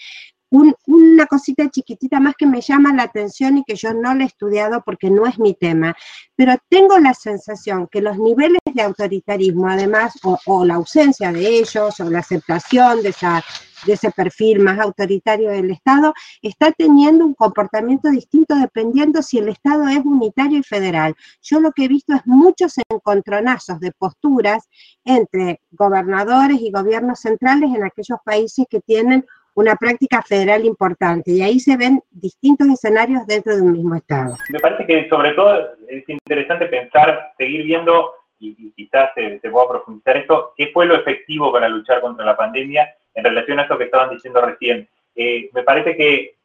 una 0.50 1.26
cosita 1.26 1.68
chiquitita 1.68 2.20
más 2.20 2.34
que 2.38 2.46
me 2.46 2.60
llama 2.60 2.94
la 2.94 3.02
atención 3.02 3.58
y 3.58 3.64
que 3.64 3.74
yo 3.74 3.92
no 3.92 4.14
le 4.14 4.24
he 4.24 4.26
estudiado 4.26 4.80
porque 4.86 5.10
no 5.10 5.26
es 5.26 5.38
mi 5.38 5.54
tema, 5.54 5.94
pero 6.36 6.56
tengo 6.68 6.98
la 6.98 7.14
sensación 7.14 7.88
que 7.90 8.00
los 8.00 8.16
niveles 8.16 8.60
de 8.72 8.82
autoritarismo, 8.82 9.68
además, 9.68 10.14
o 10.22 10.64
la 10.64 10.76
ausencia 10.76 11.32
de 11.32 11.46
ellos, 11.58 11.98
o 12.00 12.10
la 12.10 12.20
aceptación 12.20 13.02
de 13.02 13.08
esa 13.08 13.44
de 13.84 13.92
ese 13.92 14.10
perfil 14.10 14.60
más 14.60 14.78
autoritario 14.78 15.50
del 15.50 15.70
Estado, 15.70 16.14
está 16.42 16.72
teniendo 16.72 17.24
un 17.24 17.34
comportamiento 17.34 18.10
distinto 18.10 18.54
dependiendo 18.54 19.22
si 19.22 19.38
el 19.38 19.48
Estado 19.48 19.88
es 19.88 19.98
unitario 19.98 20.58
y 20.58 20.62
federal. 20.62 21.14
Yo 21.42 21.60
lo 21.60 21.72
que 21.72 21.84
he 21.84 21.88
visto 21.88 22.14
es 22.14 22.22
muchos 22.24 22.74
encontronazos 22.88 23.80
de 23.80 23.92
posturas 23.92 24.68
entre 25.04 25.60
gobernadores 25.70 26.60
y 26.60 26.70
gobiernos 26.70 27.20
centrales 27.20 27.70
en 27.74 27.84
aquellos 27.84 28.18
países 28.24 28.66
que 28.68 28.80
tienen 28.80 29.24
una 29.56 29.74
práctica 29.74 30.22
federal 30.22 30.64
importante 30.64 31.30
y 31.30 31.42
ahí 31.42 31.58
se 31.58 31.76
ven 31.76 32.02
distintos 32.10 32.68
escenarios 32.68 33.26
dentro 33.26 33.56
de 33.56 33.62
un 33.62 33.72
mismo 33.72 33.94
Estado. 33.94 34.36
Me 34.50 34.60
parece 34.60 34.86
que 34.86 35.08
sobre 35.08 35.32
todo 35.32 35.70
es 35.88 36.04
interesante 36.08 36.66
pensar, 36.66 37.32
seguir 37.38 37.64
viendo 37.64 38.12
y, 38.58 38.72
quizás 38.72 39.10
se, 39.14 39.40
se, 39.40 39.50
pueda 39.50 39.68
profundizar 39.68 40.16
esto, 40.16 40.52
qué 40.56 40.68
fue 40.68 40.86
lo 40.86 40.94
efectivo 40.94 41.52
para 41.52 41.68
luchar 41.68 42.00
contra 42.00 42.24
la 42.24 42.36
pandemia 42.36 42.94
en 43.14 43.24
relación 43.24 43.58
a 43.58 43.62
esto 43.62 43.78
que 43.78 43.84
estaban 43.84 44.10
diciendo 44.10 44.40
recién. 44.40 44.88
Eh, 45.14 45.50
me 45.52 45.62
parece 45.62 45.96
que 45.96 46.36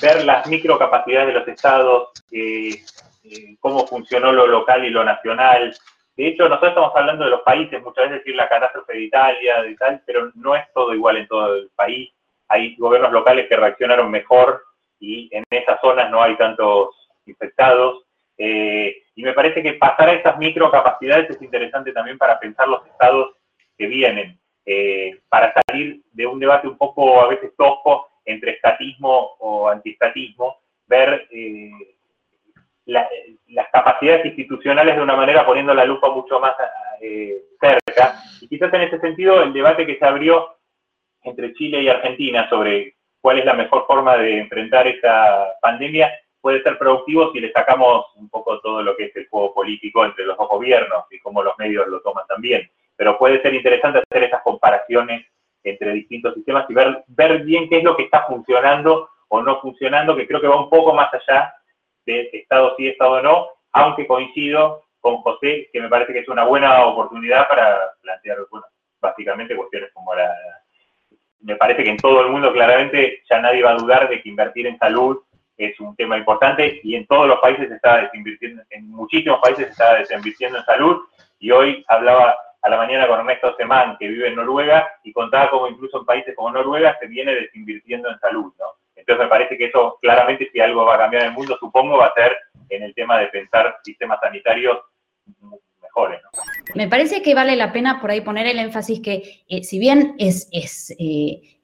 ver 0.00 0.24
las 0.24 0.46
microcapacidades 0.46 1.28
de 1.28 1.40
los 1.40 1.48
estados, 1.48 2.10
eh, 2.30 2.82
eh, 3.24 3.56
cómo 3.58 3.86
funcionó 3.86 4.32
lo 4.32 4.46
local 4.46 4.84
y 4.84 4.90
lo 4.90 5.02
nacional. 5.02 5.74
De 6.16 6.28
hecho, 6.28 6.48
nosotros 6.48 6.70
estamos 6.70 6.92
hablando 6.94 7.24
de 7.24 7.30
los 7.30 7.40
países, 7.40 7.82
muchas 7.82 8.04
veces 8.04 8.18
decir 8.18 8.36
la 8.36 8.48
catástrofe 8.48 8.92
de 8.92 9.02
Italia, 9.02 9.62
de 9.62 9.74
tal, 9.76 10.02
pero 10.06 10.30
no 10.34 10.54
es 10.54 10.64
todo 10.74 10.94
igual 10.94 11.16
en 11.16 11.26
todo 11.26 11.56
el 11.56 11.70
país. 11.74 12.10
Hay 12.48 12.76
gobiernos 12.76 13.12
locales 13.12 13.48
que 13.48 13.56
reaccionaron 13.56 14.10
mejor 14.10 14.62
y 15.00 15.28
en 15.32 15.44
esas 15.50 15.80
zonas 15.80 16.10
no 16.10 16.22
hay 16.22 16.36
tantos 16.36 17.08
infectados. 17.26 18.04
Y 18.38 19.22
me 19.22 19.32
parece 19.32 19.62
que 19.62 19.74
pasar 19.74 20.10
a 20.10 20.12
esas 20.12 20.36
microcapacidades 20.38 21.30
es 21.30 21.40
interesante 21.40 21.92
también 21.92 22.18
para 22.18 22.38
pensar 22.38 22.68
los 22.68 22.86
estados 22.86 23.36
que 23.76 23.86
vienen. 23.86 24.38
Eh, 24.68 25.20
para 25.28 25.54
salir 25.68 26.02
de 26.12 26.26
un 26.26 26.40
debate 26.40 26.66
un 26.66 26.76
poco 26.76 27.20
a 27.20 27.28
veces 27.28 27.52
tosco 27.56 28.08
entre 28.24 28.50
estatismo 28.52 29.36
o 29.38 29.68
antiestatismo, 29.68 30.56
ver 30.88 31.28
eh, 31.30 31.70
las 32.86 33.68
capacidades 33.72 34.26
institucionales 34.26 34.96
de 34.96 35.02
una 35.02 35.14
manera 35.14 35.46
poniendo 35.46 35.72
la 35.72 35.84
lupa 35.84 36.10
mucho 36.10 36.40
más 36.40 36.54
eh, 37.00 37.42
cerca. 37.60 38.20
Y 38.40 38.48
quizás 38.48 38.74
en 38.74 38.82
ese 38.82 38.98
sentido 38.98 39.40
el 39.40 39.52
debate 39.52 39.86
que 39.86 39.98
se 39.98 40.04
abrió 40.04 40.56
entre 41.22 41.54
Chile 41.54 41.82
y 41.82 41.88
Argentina 41.88 42.48
sobre 42.48 42.96
cuál 43.20 43.38
es 43.38 43.44
la 43.44 43.54
mejor 43.54 43.86
forma 43.86 44.16
de 44.16 44.40
enfrentar 44.40 44.88
esta 44.88 45.54
pandemia 45.60 46.12
puede 46.40 46.62
ser 46.62 46.78
productivo 46.78 47.32
si 47.32 47.40
le 47.40 47.52
sacamos 47.52 48.06
un 48.16 48.28
poco 48.28 48.60
todo 48.60 48.82
lo 48.82 48.96
que 48.96 49.06
es 49.06 49.16
el 49.16 49.28
juego 49.28 49.54
político 49.54 50.04
entre 50.04 50.24
los 50.24 50.36
dos 50.36 50.48
gobiernos 50.48 51.04
y 51.10 51.18
cómo 51.20 51.42
los 51.42 51.58
medios 51.58 51.86
lo 51.88 52.00
toman 52.00 52.26
también. 52.26 52.70
Pero 52.96 53.18
puede 53.18 53.42
ser 53.42 53.54
interesante 53.54 54.00
hacer 54.00 54.24
esas 54.24 54.42
comparaciones 54.42 55.26
entre 55.62 55.92
distintos 55.92 56.34
sistemas 56.34 56.66
y 56.68 56.74
ver, 56.74 57.04
ver 57.08 57.42
bien 57.42 57.68
qué 57.68 57.78
es 57.78 57.84
lo 57.84 57.96
que 57.96 58.04
está 58.04 58.26
funcionando 58.26 59.10
o 59.28 59.42
no 59.42 59.60
funcionando, 59.60 60.16
que 60.16 60.26
creo 60.26 60.40
que 60.40 60.48
va 60.48 60.60
un 60.60 60.70
poco 60.70 60.94
más 60.94 61.12
allá 61.12 61.52
de 62.04 62.30
Estado 62.32 62.74
sí, 62.76 62.88
Estado 62.88 63.20
no, 63.22 63.48
aunque 63.72 64.06
coincido 64.06 64.84
con 65.00 65.18
José, 65.18 65.68
que 65.72 65.80
me 65.80 65.88
parece 65.88 66.12
que 66.12 66.20
es 66.20 66.28
una 66.28 66.44
buena 66.44 66.86
oportunidad 66.86 67.48
para 67.48 67.92
plantear, 68.00 68.38
básicamente 69.00 69.56
cuestiones 69.56 69.90
como 69.92 70.14
la... 70.14 70.32
Me 71.40 71.56
parece 71.56 71.84
que 71.84 71.90
en 71.90 71.96
todo 71.96 72.22
el 72.22 72.32
mundo 72.32 72.52
claramente 72.52 73.22
ya 73.28 73.40
nadie 73.40 73.62
va 73.62 73.72
a 73.72 73.76
dudar 73.76 74.08
de 74.08 74.20
que 74.20 74.28
invertir 74.28 74.66
en 74.66 74.78
salud 74.78 75.22
es 75.56 75.78
un 75.80 75.96
tema 75.96 76.18
importante 76.18 76.80
y 76.82 76.94
en 76.96 77.06
todos 77.06 77.26
los 77.28 77.38
países 77.40 77.68
se 77.68 77.74
está 77.76 78.02
desinvirtiendo, 78.02 78.62
en 78.70 78.90
muchísimos 78.90 79.40
países 79.40 79.66
se 79.66 79.72
está 79.72 79.94
desinvirtiendo 79.94 80.58
en 80.58 80.64
salud 80.64 81.02
Y 81.38 81.50
hoy 81.50 81.84
hablaba 81.88 82.36
a 82.62 82.68
la 82.68 82.76
mañana 82.78 83.06
con 83.06 83.20
Ernesto 83.20 83.54
Semán, 83.56 83.96
que 83.98 84.08
vive 84.08 84.28
en 84.28 84.34
Noruega, 84.34 84.88
y 85.04 85.12
contaba 85.12 85.50
cómo 85.50 85.68
incluso 85.68 86.00
en 86.00 86.04
países 86.04 86.34
como 86.34 86.50
Noruega 86.50 86.96
se 86.98 87.06
viene 87.06 87.34
desinvirtiendo 87.34 88.10
en 88.10 88.18
salud, 88.18 88.52
¿no? 88.58 88.66
Entonces 88.96 89.24
me 89.24 89.30
parece 89.30 89.56
que 89.56 89.66
eso 89.66 89.98
claramente 90.02 90.48
si 90.52 90.58
algo 90.58 90.84
va 90.84 90.96
a 90.96 90.98
cambiar 90.98 91.22
en 91.22 91.28
el 91.28 91.34
mundo, 91.34 91.56
supongo, 91.60 91.98
va 91.98 92.06
a 92.06 92.14
ser 92.14 92.36
en 92.70 92.82
el 92.82 92.94
tema 92.94 93.20
de 93.20 93.28
pensar 93.28 93.76
sistemas 93.84 94.18
sanitarios 94.20 94.78
mejores. 95.80 96.20
Me 96.74 96.88
parece 96.88 97.22
que 97.22 97.34
vale 97.34 97.54
la 97.54 97.72
pena 97.72 98.00
por 98.00 98.10
ahí 98.10 98.20
poner 98.22 98.46
el 98.46 98.58
énfasis 98.58 99.00
que 99.00 99.44
eh, 99.48 99.62
si 99.62 99.78
bien 99.78 100.16
es, 100.18 100.48
es 100.50 100.96
eh, 100.98 101.55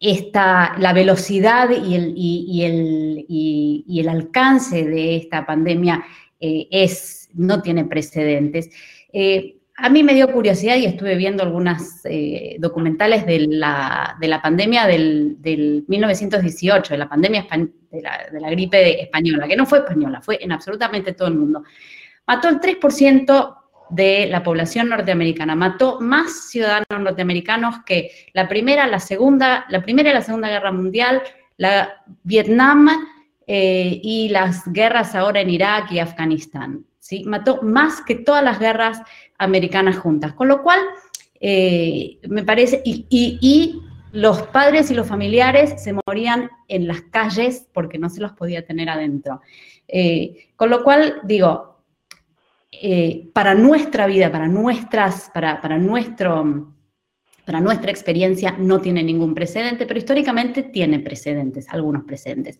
esta, 0.00 0.76
la 0.78 0.92
velocidad 0.92 1.70
y 1.70 1.94
el, 1.94 2.12
y, 2.16 2.64
el, 2.64 3.24
y, 3.28 4.00
el, 4.00 4.08
alcance 4.08 4.84
de 4.84 5.16
esta 5.16 5.46
pandemia 5.46 6.04
eh, 6.38 6.68
es, 6.70 7.30
no 7.34 7.62
tiene 7.62 7.84
precedentes. 7.84 8.70
Eh, 9.12 9.56
a 9.78 9.90
mí 9.90 10.02
me 10.02 10.14
dio 10.14 10.32
curiosidad 10.32 10.76
y 10.76 10.86
estuve 10.86 11.16
viendo 11.16 11.42
algunas 11.42 12.00
eh, 12.04 12.56
documentales 12.58 13.26
de 13.26 13.40
la, 13.40 14.16
de 14.20 14.28
la 14.28 14.40
pandemia 14.40 14.86
del, 14.86 15.36
del, 15.40 15.84
1918, 15.86 16.94
de 16.94 16.98
la 16.98 17.08
pandemia 17.08 17.46
de 17.90 18.02
la, 18.02 18.26
de 18.32 18.40
la, 18.40 18.50
gripe 18.50 19.02
española, 19.02 19.46
que 19.46 19.56
no 19.56 19.66
fue 19.66 19.78
española, 19.78 20.22
fue 20.22 20.42
en 20.42 20.52
absolutamente 20.52 21.12
todo 21.12 21.28
el 21.28 21.34
mundo. 21.34 21.62
Mató 22.26 22.48
el 22.48 22.58
3% 22.58 23.56
de 23.90 24.26
la 24.26 24.42
población 24.42 24.88
norteamericana. 24.88 25.54
Mató 25.54 26.00
más 26.00 26.48
ciudadanos 26.50 26.86
norteamericanos 26.98 27.76
que 27.84 28.10
la 28.32 28.48
primera, 28.48 28.86
la 28.86 29.00
segunda, 29.00 29.66
la 29.68 29.82
primera 29.82 30.10
y 30.10 30.14
la 30.14 30.22
segunda 30.22 30.48
guerra 30.48 30.72
mundial, 30.72 31.22
la 31.56 32.02
Vietnam 32.22 32.88
eh, 33.46 34.00
y 34.02 34.28
las 34.28 34.64
guerras 34.72 35.14
ahora 35.14 35.40
en 35.40 35.50
Irak 35.50 35.92
y 35.92 36.00
Afganistán. 36.00 36.84
¿sí? 36.98 37.24
Mató 37.24 37.62
más 37.62 38.02
que 38.02 38.16
todas 38.16 38.42
las 38.42 38.58
guerras 38.58 39.00
americanas 39.38 39.96
juntas. 39.96 40.32
Con 40.32 40.48
lo 40.48 40.62
cual, 40.62 40.80
eh, 41.40 42.18
me 42.28 42.42
parece, 42.42 42.82
y, 42.84 43.80
los 44.12 44.42
padres 44.44 44.90
y 44.90 44.94
los 44.94 45.06
familiares 45.06 45.82
se 45.82 45.92
morían 45.92 46.48
en 46.68 46.88
las 46.88 47.02
calles 47.02 47.66
porque 47.74 47.98
no 47.98 48.08
se 48.08 48.22
los 48.22 48.32
podía 48.32 48.64
tener 48.64 48.88
adentro. 48.88 49.42
Eh, 49.88 50.48
con 50.56 50.70
lo 50.70 50.82
cual, 50.82 51.20
digo, 51.24 51.75
eh, 52.82 53.28
para 53.32 53.54
nuestra 53.54 54.06
vida, 54.06 54.30
para, 54.30 54.48
nuestras, 54.48 55.30
para, 55.32 55.78
nuestro, 55.78 56.74
para 57.44 57.60
nuestra 57.60 57.90
experiencia 57.90 58.54
no 58.58 58.80
tiene 58.80 59.02
ningún 59.02 59.34
precedente, 59.34 59.86
pero 59.86 59.98
históricamente 59.98 60.62
tiene 60.62 61.00
precedentes, 61.00 61.68
algunos 61.68 62.04
precedentes. 62.04 62.58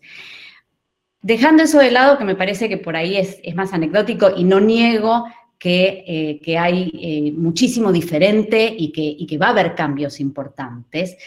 Dejando 1.21 1.63
eso 1.63 1.79
de 1.79 1.91
lado, 1.91 2.17
que 2.17 2.23
me 2.23 2.35
parece 2.35 2.69
que 2.69 2.77
por 2.77 2.95
ahí 2.95 3.17
es, 3.17 3.39
más 3.55 3.73
anecdótico 3.73 4.31
y 4.35 4.43
no 4.43 4.59
niego 4.59 5.25
que, 5.59 6.39
eh, 6.45 6.57
hay 6.57 6.91
eh, 6.93 7.31
muchísimo 7.31 7.91
diferente 7.91 8.73
y 8.77 8.91
que, 8.91 9.01
y 9.01 9.25
que, 9.25 9.37
va 9.37 9.47
a 9.47 9.51
haber 9.51 9.75
cambios 9.75 10.19
importantes. 10.19 11.17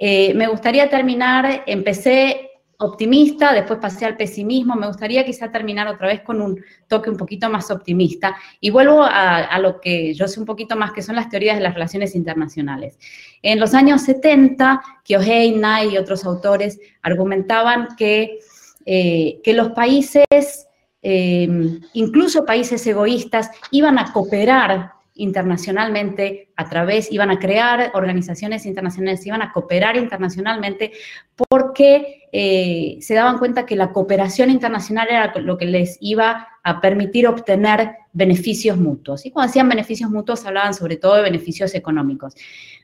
me 0.00 0.46
gustaría 0.48 0.88
terminar, 0.88 1.64
empecé 1.66 2.53
optimista, 2.78 3.52
después 3.52 3.78
pasé 3.80 4.06
al 4.06 4.16
pesimismo, 4.16 4.74
me 4.74 4.86
gustaría 4.86 5.24
quizá 5.24 5.50
terminar 5.50 5.88
otra 5.88 6.08
vez 6.08 6.22
con 6.22 6.40
un 6.40 6.60
toque 6.88 7.10
un 7.10 7.16
poquito 7.16 7.48
más 7.48 7.70
optimista 7.70 8.36
y 8.60 8.70
vuelvo 8.70 9.02
a, 9.02 9.58
lo 9.58 9.80
que 9.80 10.14
yo 10.14 10.28
sé 10.28 10.40
un 10.40 10.46
poquito 10.46 10.76
más, 10.76 10.92
que 10.92 11.02
son 11.02 11.16
las 11.16 11.28
teorías 11.28 11.56
de 11.56 11.62
las 11.62 11.74
relaciones 11.74 12.14
internacionales. 12.14 12.98
En 13.42 13.60
los 13.60 13.74
años 13.74 14.02
70, 14.02 14.82
Kyohei, 15.04 15.52
Nai 15.52 15.94
y 15.94 15.98
otros 15.98 16.24
autores 16.24 16.80
argumentaban 17.02 17.88
que, 17.96 18.38
eh, 18.86 19.40
que 19.42 19.52
los 19.52 19.70
países, 19.70 20.68
eh, 21.02 21.48
incluso 21.92 22.44
países 22.44 22.86
egoístas, 22.86 23.50
iban 23.70 23.98
a 23.98 24.12
cooperar 24.12 24.94
internacionalmente 25.14 26.50
a 26.56 26.68
través, 26.68 27.10
iban 27.12 27.30
a 27.30 27.38
crear 27.38 27.92
organizaciones 27.94 28.66
internacionales, 28.66 29.24
iban 29.26 29.42
a 29.42 29.52
cooperar 29.52 29.96
internacionalmente 29.96 30.92
porque 31.36 32.23
eh, 32.36 32.98
se 33.00 33.14
daban 33.14 33.38
cuenta 33.38 33.64
que 33.64 33.76
la 33.76 33.92
cooperación 33.92 34.50
internacional 34.50 35.06
era 35.08 35.32
lo 35.38 35.56
que 35.56 35.66
les 35.66 35.98
iba 36.00 36.48
a 36.64 36.80
permitir 36.80 37.28
obtener 37.28 37.92
beneficios 38.12 38.76
mutuos. 38.76 39.24
Y 39.24 39.30
cuando 39.30 39.50
hacían 39.50 39.68
beneficios 39.68 40.10
mutuos 40.10 40.44
hablaban 40.44 40.74
sobre 40.74 40.96
todo 40.96 41.14
de 41.14 41.22
beneficios 41.22 41.76
económicos. 41.76 42.34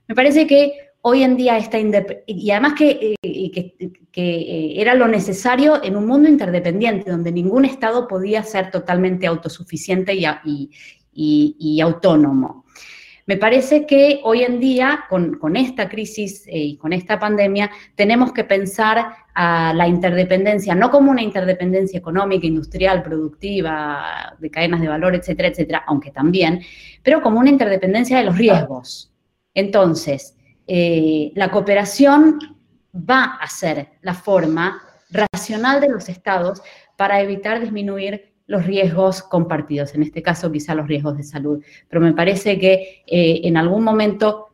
Me 0.06 0.14
parece 0.14 0.46
que 0.46 0.92
hoy 1.02 1.24
en 1.24 1.36
día 1.36 1.58
está 1.58 1.80
y 1.80 2.50
además 2.52 2.74
que, 2.74 3.16
eh, 3.22 3.50
que, 3.50 3.74
eh, 4.14 4.80
era 4.80 4.94
lo 4.94 5.08
necesario 5.08 5.82
en 5.82 5.96
un 5.96 6.06
mundo 6.06 6.28
interdependiente, 6.28 7.10
donde 7.10 7.32
ningún 7.32 7.64
Estado 7.64 8.06
podía 8.06 8.44
ser 8.44 8.70
totalmente 8.70 9.26
autosuficiente 9.26 10.14
y, 10.14 11.80
autónomo. 11.80 12.66
Me 13.30 13.36
parece 13.36 13.86
que 13.86 14.18
hoy 14.24 14.42
en 14.42 14.58
día, 14.58 15.04
con, 15.08 15.54
esta 15.54 15.88
crisis 15.88 16.44
eh, 16.48 16.58
y 16.58 16.76
con 16.76 16.92
esta 16.92 17.16
pandemia, 17.20 17.70
tenemos 17.94 18.32
que 18.32 18.42
pensar 18.42 19.14
a 19.36 19.72
la 19.72 19.86
interdependencia, 19.86 20.74
no 20.74 20.90
como 20.90 21.12
una 21.12 21.22
interdependencia 21.22 21.96
económica, 21.96 22.48
industrial, 22.48 23.04
productiva, 23.04 24.34
de 24.36 24.50
cadenas 24.50 24.80
de 24.80 24.88
valor, 24.88 25.14
etcétera, 25.14 25.46
etcétera, 25.46 25.84
aunque 25.86 26.10
también, 26.10 26.60
pero 27.04 27.22
como 27.22 27.38
una 27.38 27.50
interdependencia 27.50 28.18
de 28.18 28.24
los 28.24 28.36
riesgos. 28.36 29.12
Entonces, 29.54 30.36
eh, 30.66 31.30
la 31.36 31.52
cooperación 31.52 32.36
va 32.92 33.38
a 33.40 33.46
ser 33.46 33.90
la 34.02 34.14
forma 34.14 34.82
racional 35.08 35.80
de 35.80 35.88
los 35.88 36.08
estados 36.08 36.62
para 36.96 37.20
evitar 37.20 37.60
disminuir 37.60 38.29
los 38.50 38.66
riesgos 38.66 39.22
compartidos, 39.22 39.94
en 39.94 40.02
este 40.02 40.22
caso 40.22 40.50
quizá 40.50 40.74
los 40.74 40.88
riesgos 40.88 41.16
de 41.16 41.22
salud. 41.22 41.62
Pero 41.88 42.00
me 42.00 42.12
parece 42.12 42.58
que 42.58 43.04
eh, 43.06 43.42
en 43.44 43.56
algún 43.56 43.84
momento 43.84 44.48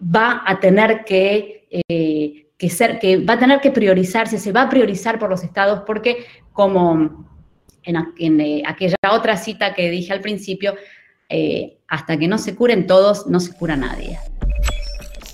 va 0.00 0.44
a 0.46 0.60
tener 0.60 1.04
que, 1.04 1.66
eh, 1.88 2.46
que, 2.56 2.70
ser, 2.70 3.00
que 3.00 3.16
va 3.16 3.34
a 3.34 3.38
tener 3.40 3.60
que 3.60 3.72
priorizarse, 3.72 4.38
se 4.38 4.52
va 4.52 4.62
a 4.62 4.68
priorizar 4.68 5.18
por 5.18 5.28
los 5.28 5.42
estados 5.42 5.82
porque 5.84 6.26
como 6.52 7.26
en, 7.82 8.40
eh, 8.40 8.62
aquella 8.64 8.94
otra 9.10 9.36
cita 9.36 9.74
que 9.74 9.90
dije 9.90 10.12
al 10.12 10.20
principio, 10.20 10.76
hasta 11.88 12.16
que 12.16 12.28
no 12.28 12.38
se 12.38 12.54
curen 12.54 12.86
todos, 12.86 13.26
no 13.26 13.40
se 13.40 13.52
cura 13.52 13.74
nadie. 13.76 14.16